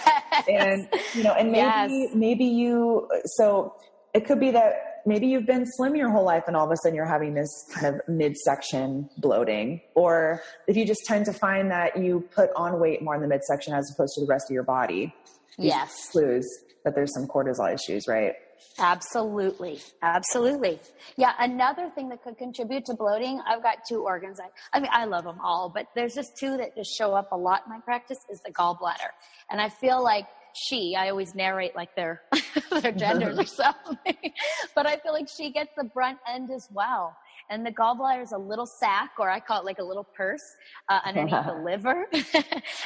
and 0.48 0.88
you 1.14 1.22
know, 1.24 1.32
and 1.34 1.50
maybe 1.52 1.58
Yes. 1.66 2.10
maybe 2.14 2.44
you. 2.44 3.08
So 3.36 3.74
it 4.14 4.24
could 4.26 4.40
be 4.40 4.50
that 4.52 4.85
maybe 5.06 5.26
you've 5.28 5.46
been 5.46 5.64
slim 5.64 5.94
your 5.96 6.10
whole 6.10 6.24
life, 6.24 6.44
and 6.46 6.56
all 6.56 6.66
of 6.66 6.70
a 6.72 6.76
sudden 6.82 6.94
you're 6.94 7.06
having 7.06 7.34
this 7.34 7.50
kind 7.72 7.86
of 7.94 8.00
midsection 8.08 9.08
bloating, 9.18 9.80
or 9.94 10.42
if 10.66 10.76
you 10.76 10.84
just 10.86 11.04
tend 11.06 11.24
to 11.26 11.32
find 11.32 11.70
that 11.70 11.96
you 11.98 12.28
put 12.34 12.50
on 12.56 12.78
weight 12.80 13.02
more 13.02 13.14
in 13.14 13.22
the 13.22 13.28
midsection 13.28 13.72
as 13.72 13.90
opposed 13.94 14.14
to 14.14 14.20
the 14.20 14.26
rest 14.26 14.50
of 14.50 14.54
your 14.54 14.62
body 14.64 15.14
Yes. 15.58 16.10
clues 16.10 16.46
that 16.84 16.94
there's 16.94 17.14
some 17.14 17.26
cortisol 17.26 17.72
issues, 17.72 18.06
right? 18.06 18.34
Absolutely. 18.78 19.80
Absolutely. 20.02 20.78
Yeah. 21.16 21.32
Another 21.38 21.90
thing 21.94 22.08
that 22.10 22.22
could 22.22 22.36
contribute 22.38 22.84
to 22.86 22.94
bloating, 22.94 23.40
I've 23.46 23.62
got 23.62 23.78
two 23.88 24.02
organs. 24.04 24.38
I, 24.40 24.48
I 24.76 24.80
mean, 24.80 24.90
I 24.92 25.04
love 25.06 25.24
them 25.24 25.38
all, 25.42 25.70
but 25.74 25.86
there's 25.94 26.14
just 26.14 26.36
two 26.38 26.56
that 26.58 26.76
just 26.76 26.90
show 26.96 27.14
up 27.14 27.32
a 27.32 27.36
lot 27.36 27.62
in 27.66 27.72
my 27.72 27.80
practice 27.80 28.18
is 28.30 28.40
the 28.44 28.52
gallbladder. 28.52 29.10
And 29.50 29.60
I 29.60 29.68
feel 29.68 30.02
like 30.02 30.26
she, 30.56 30.94
I 30.96 31.10
always 31.10 31.34
narrate 31.34 31.74
like 31.74 31.94
their, 31.94 32.22
their 32.82 32.92
genders 32.96 33.38
or 33.38 33.44
something, 33.44 34.32
but 34.74 34.86
I 34.86 34.96
feel 34.98 35.12
like 35.12 35.28
she 35.28 35.52
gets 35.52 35.70
the 35.76 35.84
brunt 35.84 36.18
end 36.28 36.50
as 36.50 36.68
well. 36.72 37.16
And 37.48 37.64
the 37.64 37.70
gallbladder 37.70 38.22
is 38.22 38.32
a 38.32 38.38
little 38.38 38.66
sac, 38.80 39.10
or 39.18 39.30
I 39.30 39.38
call 39.38 39.60
it 39.60 39.64
like 39.64 39.78
a 39.78 39.84
little 39.84 40.06
purse 40.16 40.42
uh, 40.88 40.98
underneath 41.04 41.46
the 41.46 41.62
liver. 41.64 42.06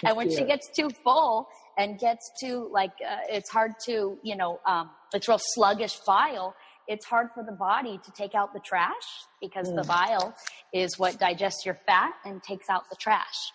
and 0.04 0.16
when 0.16 0.30
she 0.30 0.44
gets 0.44 0.68
too 0.76 0.90
full 1.02 1.48
and 1.78 1.98
gets 1.98 2.30
too 2.42 2.68
like, 2.70 2.90
uh, 3.00 3.20
it's 3.30 3.48
hard 3.48 3.72
to, 3.86 4.18
you 4.22 4.36
know, 4.36 4.60
um, 4.66 4.90
it's 5.14 5.28
real 5.28 5.40
sluggish 5.54 5.98
bile. 6.06 6.54
It's 6.88 7.06
hard 7.06 7.28
for 7.34 7.42
the 7.42 7.52
body 7.52 8.00
to 8.04 8.10
take 8.12 8.34
out 8.34 8.52
the 8.52 8.60
trash 8.60 8.92
because 9.40 9.72
the 9.72 9.84
bile 9.84 10.34
is 10.74 10.98
what 10.98 11.18
digests 11.18 11.64
your 11.64 11.78
fat 11.86 12.12
and 12.24 12.42
takes 12.42 12.68
out 12.68 12.82
the 12.90 12.96
trash. 12.96 13.52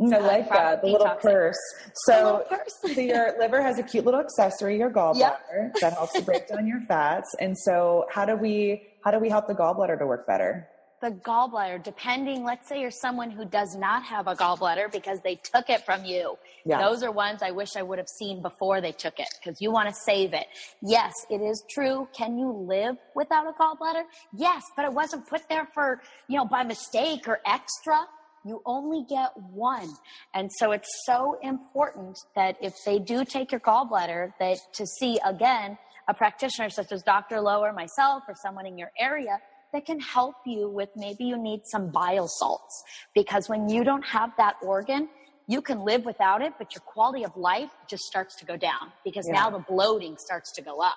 I 0.00 0.18
like 0.18 0.48
that, 0.50 0.82
the 0.82 0.88
little 0.88 1.08
purse. 1.08 1.56
So, 2.04 2.44
little 2.44 2.58
purse. 2.58 2.94
so 2.94 3.00
your 3.00 3.38
liver 3.38 3.62
has 3.62 3.78
a 3.78 3.82
cute 3.82 4.04
little 4.04 4.20
accessory, 4.20 4.76
your 4.78 4.90
gallbladder, 4.90 5.72
that 5.80 5.94
helps 5.94 6.12
to 6.12 6.22
break 6.22 6.48
down 6.48 6.66
your 6.66 6.80
fats. 6.82 7.34
And 7.40 7.56
so, 7.56 8.06
how 8.10 8.26
do 8.26 8.36
we 8.36 8.82
how 9.04 9.10
do 9.10 9.18
we 9.18 9.30
help 9.30 9.46
the 9.46 9.54
gallbladder 9.54 9.98
to 9.98 10.06
work 10.06 10.26
better? 10.26 10.68
the 11.02 11.10
gallbladder, 11.10 11.82
depending, 11.82 12.42
let's 12.44 12.68
say 12.68 12.80
you're 12.80 12.90
someone 12.90 13.30
who 13.30 13.44
does 13.44 13.76
not 13.76 14.02
have 14.04 14.26
a 14.26 14.34
gallbladder 14.34 14.90
because 14.90 15.20
they 15.22 15.36
took 15.36 15.68
it 15.68 15.84
from 15.84 16.04
you. 16.04 16.36
Yeah. 16.64 16.80
Those 16.80 17.02
are 17.02 17.12
ones 17.12 17.42
I 17.42 17.50
wish 17.50 17.76
I 17.76 17.82
would 17.82 17.98
have 17.98 18.08
seen 18.08 18.40
before 18.40 18.80
they 18.80 18.92
took 18.92 19.18
it 19.18 19.28
because 19.38 19.60
you 19.60 19.70
want 19.70 19.88
to 19.88 19.94
save 19.94 20.32
it. 20.32 20.46
Yes, 20.82 21.12
it 21.30 21.40
is 21.42 21.62
true. 21.70 22.08
Can 22.16 22.38
you 22.38 22.50
live 22.50 22.96
without 23.14 23.46
a 23.46 23.52
gallbladder? 23.52 24.04
Yes, 24.34 24.62
but 24.74 24.84
it 24.84 24.92
wasn't 24.92 25.28
put 25.28 25.48
there 25.48 25.68
for, 25.74 26.00
you 26.28 26.38
know, 26.38 26.46
by 26.46 26.64
mistake 26.64 27.28
or 27.28 27.40
extra. 27.46 28.06
You 28.46 28.62
only 28.64 29.04
get 29.08 29.30
one. 29.36 29.88
And 30.34 30.50
so 30.58 30.72
it's 30.72 30.88
so 31.04 31.38
important 31.42 32.16
that 32.34 32.56
if 32.62 32.74
they 32.84 32.98
do 32.98 33.24
take 33.24 33.50
your 33.50 33.60
gallbladder, 33.60 34.32
that 34.38 34.58
to 34.74 34.86
see 34.86 35.18
again 35.24 35.78
a 36.08 36.14
practitioner 36.14 36.70
such 36.70 36.92
as 36.92 37.02
Dr. 37.02 37.40
Lo 37.40 37.60
or 37.60 37.72
myself 37.72 38.22
or 38.28 38.34
someone 38.40 38.66
in 38.66 38.78
your 38.78 38.92
area 38.98 39.40
that 39.72 39.84
can 39.84 39.98
help 39.98 40.36
you 40.46 40.68
with 40.70 40.88
maybe 40.94 41.24
you 41.24 41.36
need 41.36 41.60
some 41.64 41.90
bile 41.90 42.28
salts 42.28 42.84
because 43.14 43.48
when 43.48 43.68
you 43.68 43.82
don't 43.82 44.04
have 44.06 44.30
that 44.38 44.54
organ, 44.62 45.08
you 45.48 45.60
can 45.60 45.80
live 45.80 46.04
without 46.04 46.40
it, 46.42 46.52
but 46.58 46.72
your 46.74 46.82
quality 46.82 47.24
of 47.24 47.36
life 47.36 47.70
just 47.88 48.04
starts 48.04 48.36
to 48.36 48.44
go 48.46 48.56
down 48.56 48.92
because 49.04 49.26
Yeah. 49.26 49.40
now 49.40 49.50
the 49.50 49.58
bloating 49.58 50.16
starts 50.18 50.52
to 50.52 50.62
go 50.62 50.80
up 50.80 50.96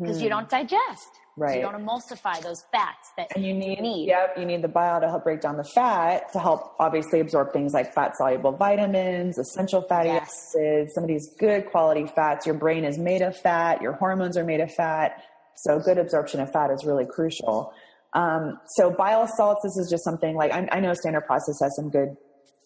because 0.00 0.18
Mhm. 0.18 0.22
you 0.24 0.28
don't 0.28 0.48
digest. 0.48 1.08
Right. 1.36 1.56
You 1.56 1.62
don't 1.62 1.74
emulsify 1.86 2.42
those 2.42 2.62
fats 2.72 3.10
that 3.16 3.28
And 3.34 3.44
you 3.44 3.54
need, 3.54 3.80
need. 3.80 4.06
yep, 4.08 4.34
you 4.36 4.44
need 4.44 4.60
the 4.60 4.68
bile 4.68 5.00
to 5.00 5.08
help 5.08 5.24
break 5.24 5.40
down 5.40 5.56
the 5.56 5.64
fat 5.64 6.30
to 6.34 6.38
help 6.38 6.74
obviously 6.78 7.20
absorb 7.20 7.52
things 7.54 7.72
like 7.72 7.94
fat 7.94 8.14
soluble 8.18 8.52
vitamins, 8.52 9.38
essential 9.38 9.80
fatty 9.82 10.10
Yes. 10.10 10.30
acids, 10.54 10.92
some 10.94 11.04
of 11.04 11.08
these 11.08 11.30
good 11.38 11.70
quality 11.70 12.06
fats. 12.06 12.44
Your 12.44 12.54
brain 12.54 12.84
is 12.84 12.98
made 12.98 13.22
of 13.22 13.34
fat, 13.36 13.80
your 13.80 13.92
hormones 13.94 14.36
are 14.36 14.44
made 14.44 14.60
of 14.60 14.70
fat. 14.74 15.22
So 15.56 15.78
good 15.80 15.96
absorption 15.98 16.40
of 16.40 16.52
fat 16.52 16.70
is 16.70 16.84
really 16.84 17.06
crucial. 17.06 17.72
Um, 18.12 18.60
so 18.76 18.90
bile 18.90 19.26
salts, 19.26 19.60
this 19.62 19.76
is 19.78 19.88
just 19.90 20.04
something 20.04 20.36
like 20.36 20.52
I, 20.52 20.68
I 20.70 20.80
know 20.80 20.92
Standard 20.92 21.22
Process 21.26 21.58
has 21.62 21.74
some 21.76 21.88
good 21.88 22.14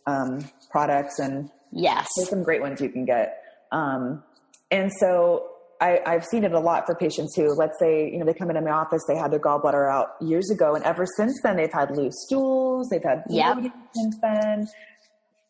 um, 0.08 0.40
products 0.70 1.18
and 1.20 1.50
Yes. 1.72 2.08
there's 2.16 2.30
some 2.30 2.42
great 2.42 2.60
ones 2.62 2.80
you 2.80 2.88
can 2.88 3.04
get. 3.04 3.42
Um, 3.70 4.24
and 4.72 4.90
so 4.98 5.50
I, 5.80 6.00
I've 6.06 6.24
seen 6.24 6.44
it 6.44 6.52
a 6.52 6.60
lot 6.60 6.86
for 6.86 6.94
patients 6.94 7.34
who, 7.36 7.52
let's 7.54 7.78
say, 7.78 8.10
you 8.10 8.18
know, 8.18 8.24
they 8.24 8.32
come 8.34 8.48
into 8.50 8.62
my 8.62 8.70
office, 8.70 9.02
they 9.06 9.16
had 9.16 9.30
their 9.30 9.40
gallbladder 9.40 9.90
out 9.92 10.08
years 10.20 10.50
ago, 10.50 10.74
and 10.74 10.84
ever 10.84 11.04
since 11.16 11.38
then 11.42 11.56
they've 11.56 11.72
had 11.72 11.96
loose 11.96 12.14
stools, 12.26 12.88
they've 12.90 13.02
had 13.02 13.22
Yep. 13.28 13.58
since 13.94 14.16
then. 14.22 14.66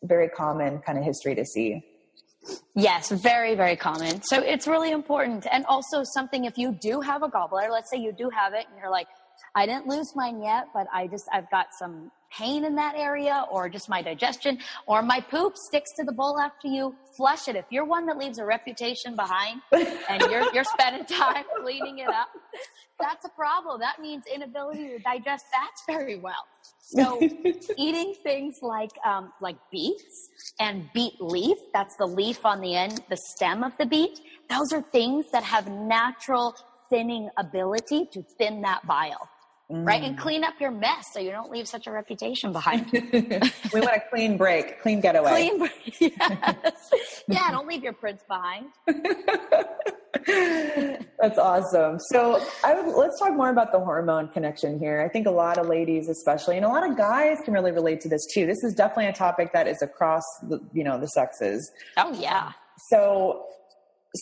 Very 0.03 0.29
common 0.29 0.79
kind 0.79 0.97
of 0.97 1.03
history 1.03 1.33
to 1.35 1.45
see. 1.45 1.83
Yes, 2.75 3.09
very, 3.09 3.55
very 3.55 3.75
common. 3.75 4.21
So 4.23 4.39
it's 4.41 4.67
really 4.67 4.91
important. 4.91 5.47
And 5.51 5.65
also 5.65 6.03
something 6.13 6.45
if 6.45 6.57
you 6.57 6.71
do 6.81 7.01
have 7.01 7.23
a 7.23 7.27
gallbladder, 7.27 7.69
let's 7.71 7.89
say 7.89 7.97
you 7.97 8.11
do 8.13 8.29
have 8.29 8.53
it 8.53 8.65
and 8.69 8.77
you're 8.79 8.91
like, 8.91 9.07
I 9.55 9.65
didn't 9.65 9.87
lose 9.87 10.15
mine 10.15 10.41
yet, 10.41 10.67
but 10.73 10.87
I 10.93 11.07
just 11.07 11.25
I've 11.33 11.49
got 11.49 11.67
some 11.77 12.11
pain 12.31 12.65
in 12.65 12.75
that 12.75 12.95
area 12.95 13.45
or 13.49 13.69
just 13.69 13.87
my 13.89 14.01
digestion 14.01 14.59
or 14.85 15.01
my 15.01 15.19
poop 15.19 15.55
sticks 15.55 15.91
to 15.93 16.03
the 16.03 16.11
bowl 16.11 16.39
after 16.39 16.67
you 16.67 16.93
flush 17.15 17.47
it. 17.47 17.55
If 17.55 17.65
you're 17.69 17.85
one 17.85 18.05
that 18.07 18.17
leaves 18.17 18.37
a 18.37 18.45
reputation 18.45 19.15
behind 19.15 19.61
and 19.71 20.21
you're 20.29 20.53
you're 20.53 20.63
spending 20.79 21.05
time 21.05 21.45
cleaning 21.61 21.99
it 21.99 22.09
up, 22.09 22.27
that's 22.99 23.25
a 23.25 23.29
problem. 23.29 23.79
That 23.79 23.99
means 24.01 24.23
inability 24.33 24.89
to 24.89 24.99
digest 24.99 25.45
fats 25.51 25.83
very 25.87 26.17
well. 26.17 26.45
So 26.81 27.19
eating 27.77 28.15
things 28.23 28.59
like 28.61 28.91
um, 29.05 29.33
like 29.41 29.57
beets 29.71 30.29
and 30.59 30.89
beet 30.93 31.19
leaf, 31.19 31.57
that's 31.73 31.95
the 31.97 32.05
leaf 32.05 32.45
on 32.45 32.61
the 32.61 32.75
end, 32.75 33.01
the 33.09 33.17
stem 33.17 33.63
of 33.63 33.77
the 33.77 33.85
beet, 33.85 34.19
those 34.49 34.71
are 34.73 34.81
things 34.81 35.25
that 35.31 35.43
have 35.43 35.67
natural 35.69 36.55
thinning 36.89 37.29
ability 37.37 38.07
to 38.13 38.23
thin 38.37 38.61
that 38.61 38.85
bile. 38.87 39.29
Right? 39.69 40.01
And 40.01 40.17
clean 40.17 40.45
up 40.45 40.53
your 40.61 40.71
mess 40.71 41.07
so 41.11 41.19
you 41.19 41.29
don't 41.29 41.51
leave 41.51 41.67
such 41.67 41.87
a 41.87 41.91
reputation 41.91 42.53
behind. 42.53 42.89
we 42.93 43.01
want 43.81 43.97
a 43.97 44.01
clean 44.09 44.37
break, 44.37 44.81
clean 44.81 45.01
getaway. 45.01 45.29
Clean 45.29 45.59
break. 45.59 45.99
yes. 45.99 46.93
Yeah, 47.27 47.51
don't 47.51 47.67
leave 47.67 47.83
your 47.83 47.91
prints 47.91 48.23
behind. 48.29 48.67
That's 51.19 51.37
awesome. 51.37 51.99
So 52.11 52.41
I 52.63 52.79
would, 52.79 52.95
let's 52.95 53.19
talk 53.19 53.33
more 53.33 53.49
about 53.49 53.73
the 53.73 53.79
hormone 53.79 54.29
connection 54.29 54.79
here. 54.79 55.01
I 55.01 55.09
think 55.11 55.27
a 55.27 55.31
lot 55.31 55.57
of 55.57 55.67
ladies, 55.67 56.07
especially, 56.07 56.55
and 56.55 56.65
a 56.65 56.69
lot 56.69 56.89
of 56.89 56.97
guys 56.97 57.37
can 57.43 57.53
really 57.53 57.71
relate 57.71 57.99
to 58.01 58.09
this 58.09 58.25
too. 58.33 58.45
This 58.45 58.63
is 58.63 58.73
definitely 58.73 59.07
a 59.07 59.13
topic 59.13 59.51
that 59.51 59.67
is 59.67 59.81
across 59.81 60.23
the, 60.43 60.59
you 60.73 60.85
know, 60.85 60.97
the 60.97 61.07
sexes. 61.07 61.69
Oh 61.97 62.13
yeah. 62.13 62.51
So, 62.89 63.45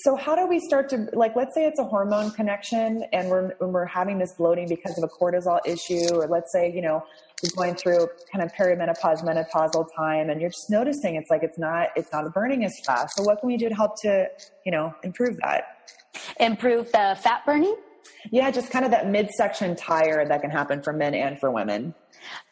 so 0.03 0.15
how 0.15 0.35
do 0.35 0.47
we 0.47 0.59
start 0.59 0.89
to 0.89 1.09
like? 1.13 1.35
Let's 1.35 1.53
say 1.53 1.65
it's 1.65 1.79
a 1.79 1.83
hormone 1.83 2.31
connection, 2.31 3.03
and 3.13 3.29
we're 3.29 3.55
when 3.59 3.71
we're 3.71 3.85
having 3.85 4.17
this 4.17 4.33
bloating 4.33 4.67
because 4.67 4.97
of 4.97 5.03
a 5.03 5.07
cortisol 5.07 5.59
issue, 5.65 6.15
or 6.15 6.27
let's 6.27 6.51
say 6.51 6.71
you 6.73 6.81
know 6.81 7.03
you're 7.43 7.51
going 7.55 7.75
through 7.75 8.07
kind 8.31 8.43
of 8.43 8.53
perimenopause, 8.53 9.23
menopausal 9.23 9.87
time, 9.95 10.29
and 10.29 10.41
you're 10.41 10.49
just 10.49 10.69
noticing 10.69 11.15
it's 11.15 11.29
like 11.29 11.43
it's 11.43 11.59
not 11.59 11.89
it's 11.95 12.11
not 12.11 12.33
burning 12.33 12.65
as 12.65 12.73
fast. 12.85 13.15
So, 13.17 13.23
what 13.23 13.39
can 13.39 13.47
we 13.47 13.57
do 13.57 13.69
to 13.69 13.75
help 13.75 13.99
to 14.01 14.27
you 14.65 14.71
know 14.71 14.93
improve 15.03 15.37
that? 15.37 15.91
Improve 16.39 16.91
the 16.91 17.17
fat 17.21 17.45
burning. 17.45 17.75
Yeah, 18.31 18.49
just 18.51 18.71
kind 18.71 18.85
of 18.85 18.91
that 18.91 19.07
midsection 19.07 19.75
tire 19.75 20.27
that 20.27 20.41
can 20.41 20.49
happen 20.49 20.81
for 20.81 20.93
men 20.93 21.13
and 21.13 21.39
for 21.39 21.51
women. 21.51 21.93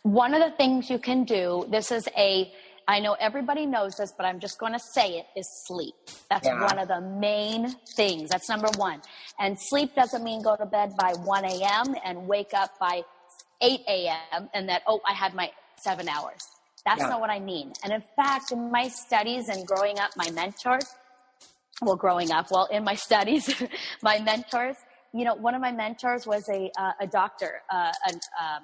One 0.03 0.34
of 0.34 0.41
the 0.41 0.56
things 0.56 0.89
you 0.89 0.99
can 0.99 1.23
do, 1.23 1.65
this 1.69 1.91
is 1.91 2.08
a, 2.17 2.51
I 2.88 3.00
know 3.00 3.13
everybody 3.13 3.65
knows 3.65 3.96
this, 3.96 4.13
but 4.15 4.26
I'm 4.26 4.39
just 4.39 4.60
going 4.60 4.74
to 4.74 4.80
say 4.80 5.17
it, 5.19 5.26
is 5.38 5.48
sleep. 5.67 5.96
That's 6.30 6.46
Yeah. 6.48 6.60
one 6.62 6.80
of 6.80 6.88
the 6.88 7.02
main 7.02 7.69
things. 7.96 8.30
That's 8.30 8.50
number 8.50 8.69
one. 8.78 9.02
And 9.39 9.58
sleep 9.60 9.96
doesn't 9.96 10.24
mean 10.24 10.41
go 10.41 10.56
to 10.56 10.65
bed 10.65 10.96
by 10.98 11.13
1 11.13 11.46
a.m. 11.46 11.96
and 12.04 12.28
wake 12.28 12.54
up 12.54 12.78
by 12.80 13.04
8 13.62 13.80
a.m. 13.88 14.50
and 14.54 14.67
that, 14.69 14.82
oh, 14.88 15.00
I 15.08 15.13
had 15.13 15.34
my 15.34 15.52
seven 15.82 16.10
hours. 16.10 16.41
That's 16.86 17.00
Yeah. 17.02 17.10
not 17.10 17.22
what 17.22 17.30
I 17.30 17.39
mean. 17.39 17.72
And 17.84 17.93
in 17.93 18.04
fact, 18.17 18.52
in 18.52 18.69
my 18.72 18.89
studies 18.89 19.48
and 19.48 19.65
growing 19.65 20.00
up, 20.00 20.12
my 20.17 20.30
mentors, 20.32 20.86
well, 21.82 21.96
growing 21.96 22.32
up, 22.32 22.52
well, 22.52 22.65
in 22.65 22.84
my 22.84 22.96
studies, 23.08 23.54
my 24.02 24.19
mentors, 24.19 24.76
you 25.13 25.24
know, 25.24 25.36
one 25.36 25.56
of 25.56 25.62
my 25.62 25.72
mentors 25.72 26.26
was 26.28 26.48
a, 26.50 26.69
uh, 26.78 26.91
a 27.00 27.08
doctor, 27.08 27.62
uh, 27.69 27.91
an, 28.08 28.19
um, 28.41 28.63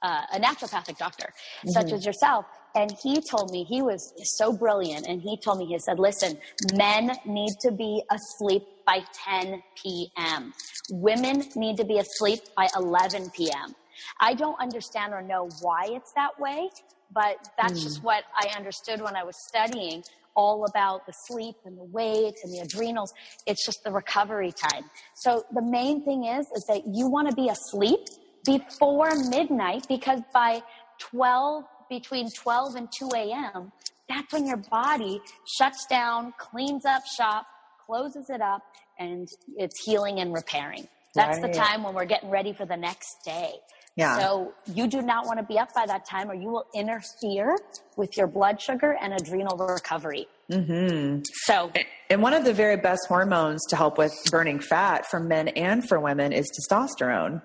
uh, 0.00 0.22
a 0.32 0.40
naturopathic 0.40 0.96
doctor, 0.96 1.32
such 1.66 1.92
as 1.92 2.06
yourself. 2.06 2.46
And 2.78 2.92
he 3.02 3.20
told 3.20 3.50
me, 3.50 3.64
he 3.64 3.82
was 3.82 4.14
so 4.36 4.52
brilliant. 4.52 5.08
And 5.08 5.20
he 5.20 5.36
told 5.36 5.58
me, 5.58 5.66
he 5.66 5.76
said, 5.80 5.98
listen, 5.98 6.38
men 6.74 7.10
need 7.26 7.54
to 7.62 7.72
be 7.72 8.04
asleep 8.08 8.62
by 8.86 9.00
10 9.26 9.60
p.m. 9.82 10.54
Women 10.88 11.42
need 11.56 11.76
to 11.78 11.84
be 11.84 11.98
asleep 11.98 12.38
by 12.56 12.68
11 12.76 13.30
p.m. 13.30 13.74
I 14.20 14.34
don't 14.34 14.58
understand 14.60 15.12
or 15.12 15.22
know 15.22 15.48
why 15.60 15.88
it's 15.90 16.12
that 16.12 16.38
way, 16.38 16.70
but 17.12 17.48
that's 17.58 17.80
hmm. 17.80 17.88
just 17.88 18.04
what 18.04 18.22
I 18.36 18.56
understood 18.56 19.02
when 19.02 19.16
I 19.16 19.24
was 19.24 19.34
studying 19.48 20.04
all 20.36 20.64
about 20.64 21.04
the 21.04 21.12
sleep 21.26 21.56
and 21.64 21.76
the 21.76 21.82
weight 21.82 22.34
and 22.44 22.52
the 22.54 22.60
adrenals. 22.60 23.12
It's 23.44 23.66
just 23.66 23.82
the 23.82 23.90
recovery 23.90 24.52
time. 24.52 24.84
So 25.14 25.44
the 25.52 25.62
main 25.62 26.04
thing 26.04 26.26
is, 26.26 26.46
is 26.54 26.64
that 26.66 26.82
you 26.86 27.08
want 27.08 27.28
to 27.28 27.34
be 27.34 27.48
asleep 27.48 27.98
before 28.46 29.10
midnight 29.30 29.86
because 29.88 30.20
by 30.32 30.62
12, 31.00 31.64
between 31.88 32.28
12 32.30 32.74
and 32.76 32.88
2 32.98 33.10
a.m., 33.14 33.72
that's 34.08 34.32
when 34.32 34.46
your 34.46 34.56
body 34.56 35.20
shuts 35.58 35.84
down, 35.86 36.32
cleans 36.38 36.84
up 36.86 37.02
shop, 37.18 37.46
closes 37.86 38.30
it 38.30 38.40
up, 38.40 38.62
and 38.98 39.28
it's 39.56 39.84
healing 39.84 40.18
and 40.20 40.32
repairing. 40.34 40.88
That's 41.14 41.38
Right. 41.40 41.52
the 41.52 41.58
time 41.58 41.82
when 41.82 41.94
we're 41.94 42.04
getting 42.04 42.30
ready 42.30 42.52
for 42.52 42.64
the 42.66 42.76
next 42.76 43.08
day. 43.24 43.54
Yeah. 43.96 44.18
So 44.18 44.54
you 44.66 44.86
do 44.86 45.02
not 45.02 45.26
want 45.26 45.40
to 45.40 45.44
be 45.44 45.58
up 45.58 45.74
by 45.74 45.84
that 45.86 46.04
time 46.06 46.30
or 46.30 46.34
you 46.34 46.48
will 46.50 46.66
interfere 46.74 47.56
with 47.96 48.16
your 48.16 48.28
blood 48.28 48.60
sugar 48.62 48.96
and 49.00 49.12
adrenal 49.12 49.56
recovery. 49.56 50.28
Mm-hmm. 50.50 51.22
So 51.46 51.72
And 52.08 52.22
one 52.22 52.32
of 52.32 52.44
the 52.44 52.52
very 52.54 52.76
best 52.76 53.06
hormones 53.08 53.60
to 53.70 53.76
help 53.76 53.98
with 53.98 54.12
burning 54.30 54.60
fat 54.60 55.06
for 55.10 55.18
men 55.18 55.48
and 55.48 55.86
for 55.88 55.98
women 55.98 56.32
is 56.32 56.46
testosterone. 56.70 57.42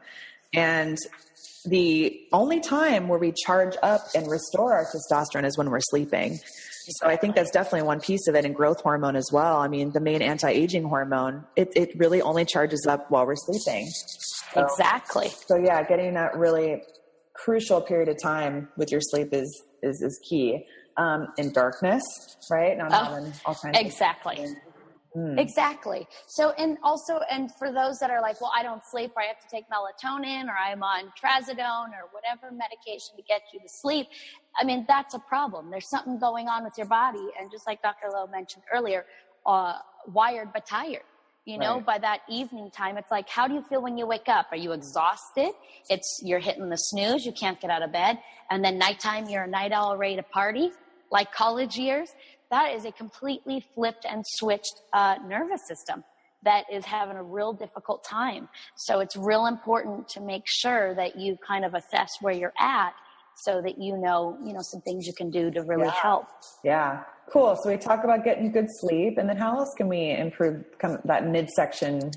And 0.54 0.98
the 1.66 2.20
only 2.32 2.60
time 2.60 3.08
where 3.08 3.20
we 3.20 3.32
charge 3.32 3.76
up 3.82 4.02
and 4.16 4.30
restore 4.30 4.74
our 4.74 4.86
testosterone 4.86 5.46
is 5.46 5.58
when 5.58 5.70
we're 5.70 5.80
sleeping. 5.82 6.40
So 7.00 7.08
I 7.08 7.16
think 7.16 7.36
that's 7.36 7.52
definitely 7.52 7.84
one 7.84 8.02
piece 8.02 8.28
of 8.28 8.36
it, 8.36 8.44
and 8.44 8.54
growth 8.54 8.82
hormone 8.82 9.16
as 9.16 9.30
well. 9.32 9.58
I 9.58 9.70
mean, 9.70 9.92
the 9.94 10.02
main 10.02 10.22
anti-aging 10.22 10.84
hormone, 10.84 11.46
it, 11.56 11.70
it 11.76 11.98
really 11.98 12.22
only 12.22 12.44
charges 12.44 12.86
up 12.90 13.10
while 13.10 13.26
we're 13.26 13.36
sleeping. 13.38 13.90
So- 14.54 14.62
exactly. 14.62 15.30
So 15.48 15.56
yeah, 15.56 15.82
getting 15.84 16.14
that 16.16 16.36
really 16.36 16.84
crucial 17.34 17.82
period 17.82 18.10
of 18.10 18.18
time 18.22 18.68
with 18.78 18.92
your 18.92 19.02
sleep 19.02 19.30
is 19.32 19.64
is, 19.82 20.02
is 20.02 20.20
key. 20.30 20.66
Um, 20.96 21.30
in 21.40 21.52
darkness, 21.52 22.04
right? 22.52 22.78
Not 22.78 22.92
Oh, 22.94 23.32
all 23.48 23.56
kinds 23.56 23.76
of 23.80 23.84
Exactly. 23.84 24.46
Mm. 25.16 25.40
Exactly. 25.40 26.08
So, 26.28 26.52
and 26.58 26.78
also, 26.82 27.20
and 27.30 27.54
for 27.56 27.72
those 27.72 28.00
that 28.00 28.10
are 28.10 28.22
like, 28.22 28.42
well, 28.42 28.52
I 28.56 28.64
don't 28.64 28.82
sleep, 28.86 29.12
or 29.16 29.22
I 29.22 29.26
have 29.26 29.40
to 29.40 29.48
take 29.48 29.66
melatonin, 29.70 30.46
or 30.46 30.56
I'm 30.58 30.82
on 30.82 31.14
trazodone, 31.22 31.90
or 31.90 32.10
whatever 32.12 32.52
medication 32.52 33.16
to 33.18 33.22
get 33.24 33.42
you 33.54 33.60
to 33.60 33.70
sleep. 33.70 34.08
I 34.58 34.64
mean, 34.64 34.86
that's 34.88 35.14
a 35.14 35.20
problem. 35.20 35.70
There's 35.70 35.90
something 35.90 36.20
going 36.20 36.48
on 36.48 36.64
with 36.64 36.74
your 36.78 36.88
body, 36.88 37.28
and 37.40 37.52
just 37.52 37.68
like 37.68 37.82
Dr. 37.82 38.08
Lo 38.12 38.26
mentioned 38.28 38.64
earlier, 38.74 39.06
uh, 39.46 39.76
wired 40.08 40.52
but 40.52 40.66
tired. 40.66 41.04
You 41.46 41.58
know, 41.58 41.76
Right. 41.76 41.86
by 41.86 41.98
that 42.00 42.22
evening 42.30 42.72
time, 42.72 42.98
it's 42.98 43.12
like, 43.12 43.28
how 43.28 43.48
do 43.50 43.54
you 43.54 43.62
feel 43.64 43.82
when 43.82 43.98
you 43.98 44.08
wake 44.08 44.30
up? 44.30 44.48
Are 44.52 44.58
you 44.58 44.72
exhausted? 44.72 45.52
It's 45.90 46.22
you're 46.24 46.40
hitting 46.40 46.70
the 46.70 46.78
snooze, 46.78 47.26
you 47.26 47.34
can't 47.34 47.60
get 47.60 47.70
out 47.70 47.84
of 47.84 47.92
bed, 47.92 48.18
and 48.50 48.64
then 48.64 48.78
nighttime, 48.78 49.28
you're 49.28 49.44
a 49.44 49.48
night 49.48 49.74
owl 49.74 49.98
ready 49.98 50.16
to 50.16 50.24
party, 50.24 50.72
like 51.12 51.34
college 51.34 51.76
years. 51.78 52.10
That 52.54 52.76
is 52.76 52.86
a 52.86 52.92
completely 52.92 53.66
flipped 53.74 54.06
and 54.08 54.24
switched 54.28 54.76
uh, 54.94 55.16
nervous 55.28 55.62
system 55.68 56.04
that 56.44 56.66
is 56.72 56.86
having 56.86 57.18
a 57.18 57.24
real 57.24 57.52
difficult 57.52 58.04
time. 58.04 58.48
So 58.76 59.00
it's 59.00 59.16
real 59.16 59.48
important 59.48 60.08
to 60.10 60.22
make 60.22 60.44
sure 60.46 60.94
that 60.94 61.16
you 61.20 61.36
kind 61.48 61.66
of 61.66 61.74
assess 61.74 62.12
where 62.22 62.36
you're 62.36 62.54
at 62.60 62.92
so 63.38 63.60
that 63.64 63.80
you 63.80 63.98
know, 63.98 64.38
you 64.46 64.54
know, 64.54 64.60
some 64.62 64.82
things 64.82 65.08
you 65.08 65.14
can 65.14 65.32
do 65.32 65.50
to 65.50 65.64
really 65.64 65.86
Yeah. 65.86 65.94
help. 65.94 66.28
Yeah, 66.64 67.04
cool. 67.32 67.56
So 67.56 67.72
we 67.72 67.78
talk 67.78 68.04
about 68.04 68.24
getting 68.24 68.52
good 68.52 68.68
sleep, 68.82 69.18
and 69.18 69.28
then 69.28 69.38
how 69.38 69.58
else 69.58 69.74
can 69.76 69.88
we 69.88 70.12
improve 70.12 70.64
of 70.84 71.02
that 71.06 71.26
midsection 71.26 72.12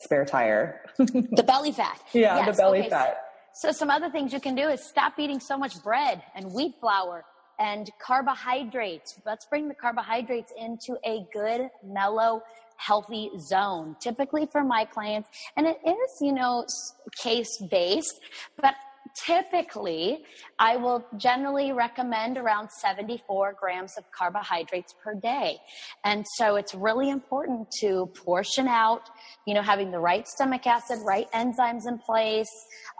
spare 0.00 0.24
tire. 0.24 0.80
the 0.98 1.44
belly 1.44 1.72
fat. 1.72 2.00
Yeah, 2.12 2.36
Yes, 2.36 2.56
the 2.56 2.62
belly 2.62 2.80
okay, 2.82 2.90
fat. 2.90 3.18
So 3.54 3.72
some 3.72 3.90
other 3.90 4.10
things 4.10 4.32
you 4.32 4.38
can 4.38 4.54
do 4.54 4.68
is 4.68 4.80
stop 4.84 5.18
eating 5.18 5.40
so 5.40 5.58
much 5.58 5.82
bread 5.82 6.22
and 6.36 6.52
wheat 6.52 6.74
flour 6.80 7.24
and 7.62 7.88
carbohydrates. 8.04 9.20
Let's 9.24 9.46
bring 9.46 9.68
the 9.68 9.74
carbohydrates 9.74 10.52
into 10.58 10.98
a 11.04 11.24
good, 11.32 11.70
mellow, 11.84 12.42
healthy 12.76 13.30
zone. 13.38 13.94
Typically 14.00 14.46
for 14.50 14.64
my 14.64 14.84
clients, 14.84 15.28
and 15.56 15.66
it 15.68 15.78
is, 15.86 16.10
you 16.20 16.32
know, 16.32 16.66
case 17.22 17.62
based, 17.70 18.20
but 18.60 18.74
typically 19.24 20.24
I 20.58 20.76
will 20.76 21.04
generally 21.16 21.72
recommend 21.72 22.36
around 22.36 22.70
74 22.70 23.54
grams 23.60 23.96
of 23.96 24.10
carbohydrates 24.10 24.94
per 25.04 25.14
day. 25.14 25.58
And 26.02 26.26
so 26.38 26.56
it's 26.56 26.74
really 26.74 27.10
important 27.10 27.70
to 27.80 28.06
portion 28.06 28.66
out, 28.66 29.08
you 29.46 29.54
know, 29.54 29.62
having 29.62 29.92
the 29.92 30.00
right 30.00 30.26
stomach 30.26 30.66
acid, 30.66 30.98
right 31.04 31.30
enzymes 31.32 31.86
in 31.86 31.98
place, 31.98 32.50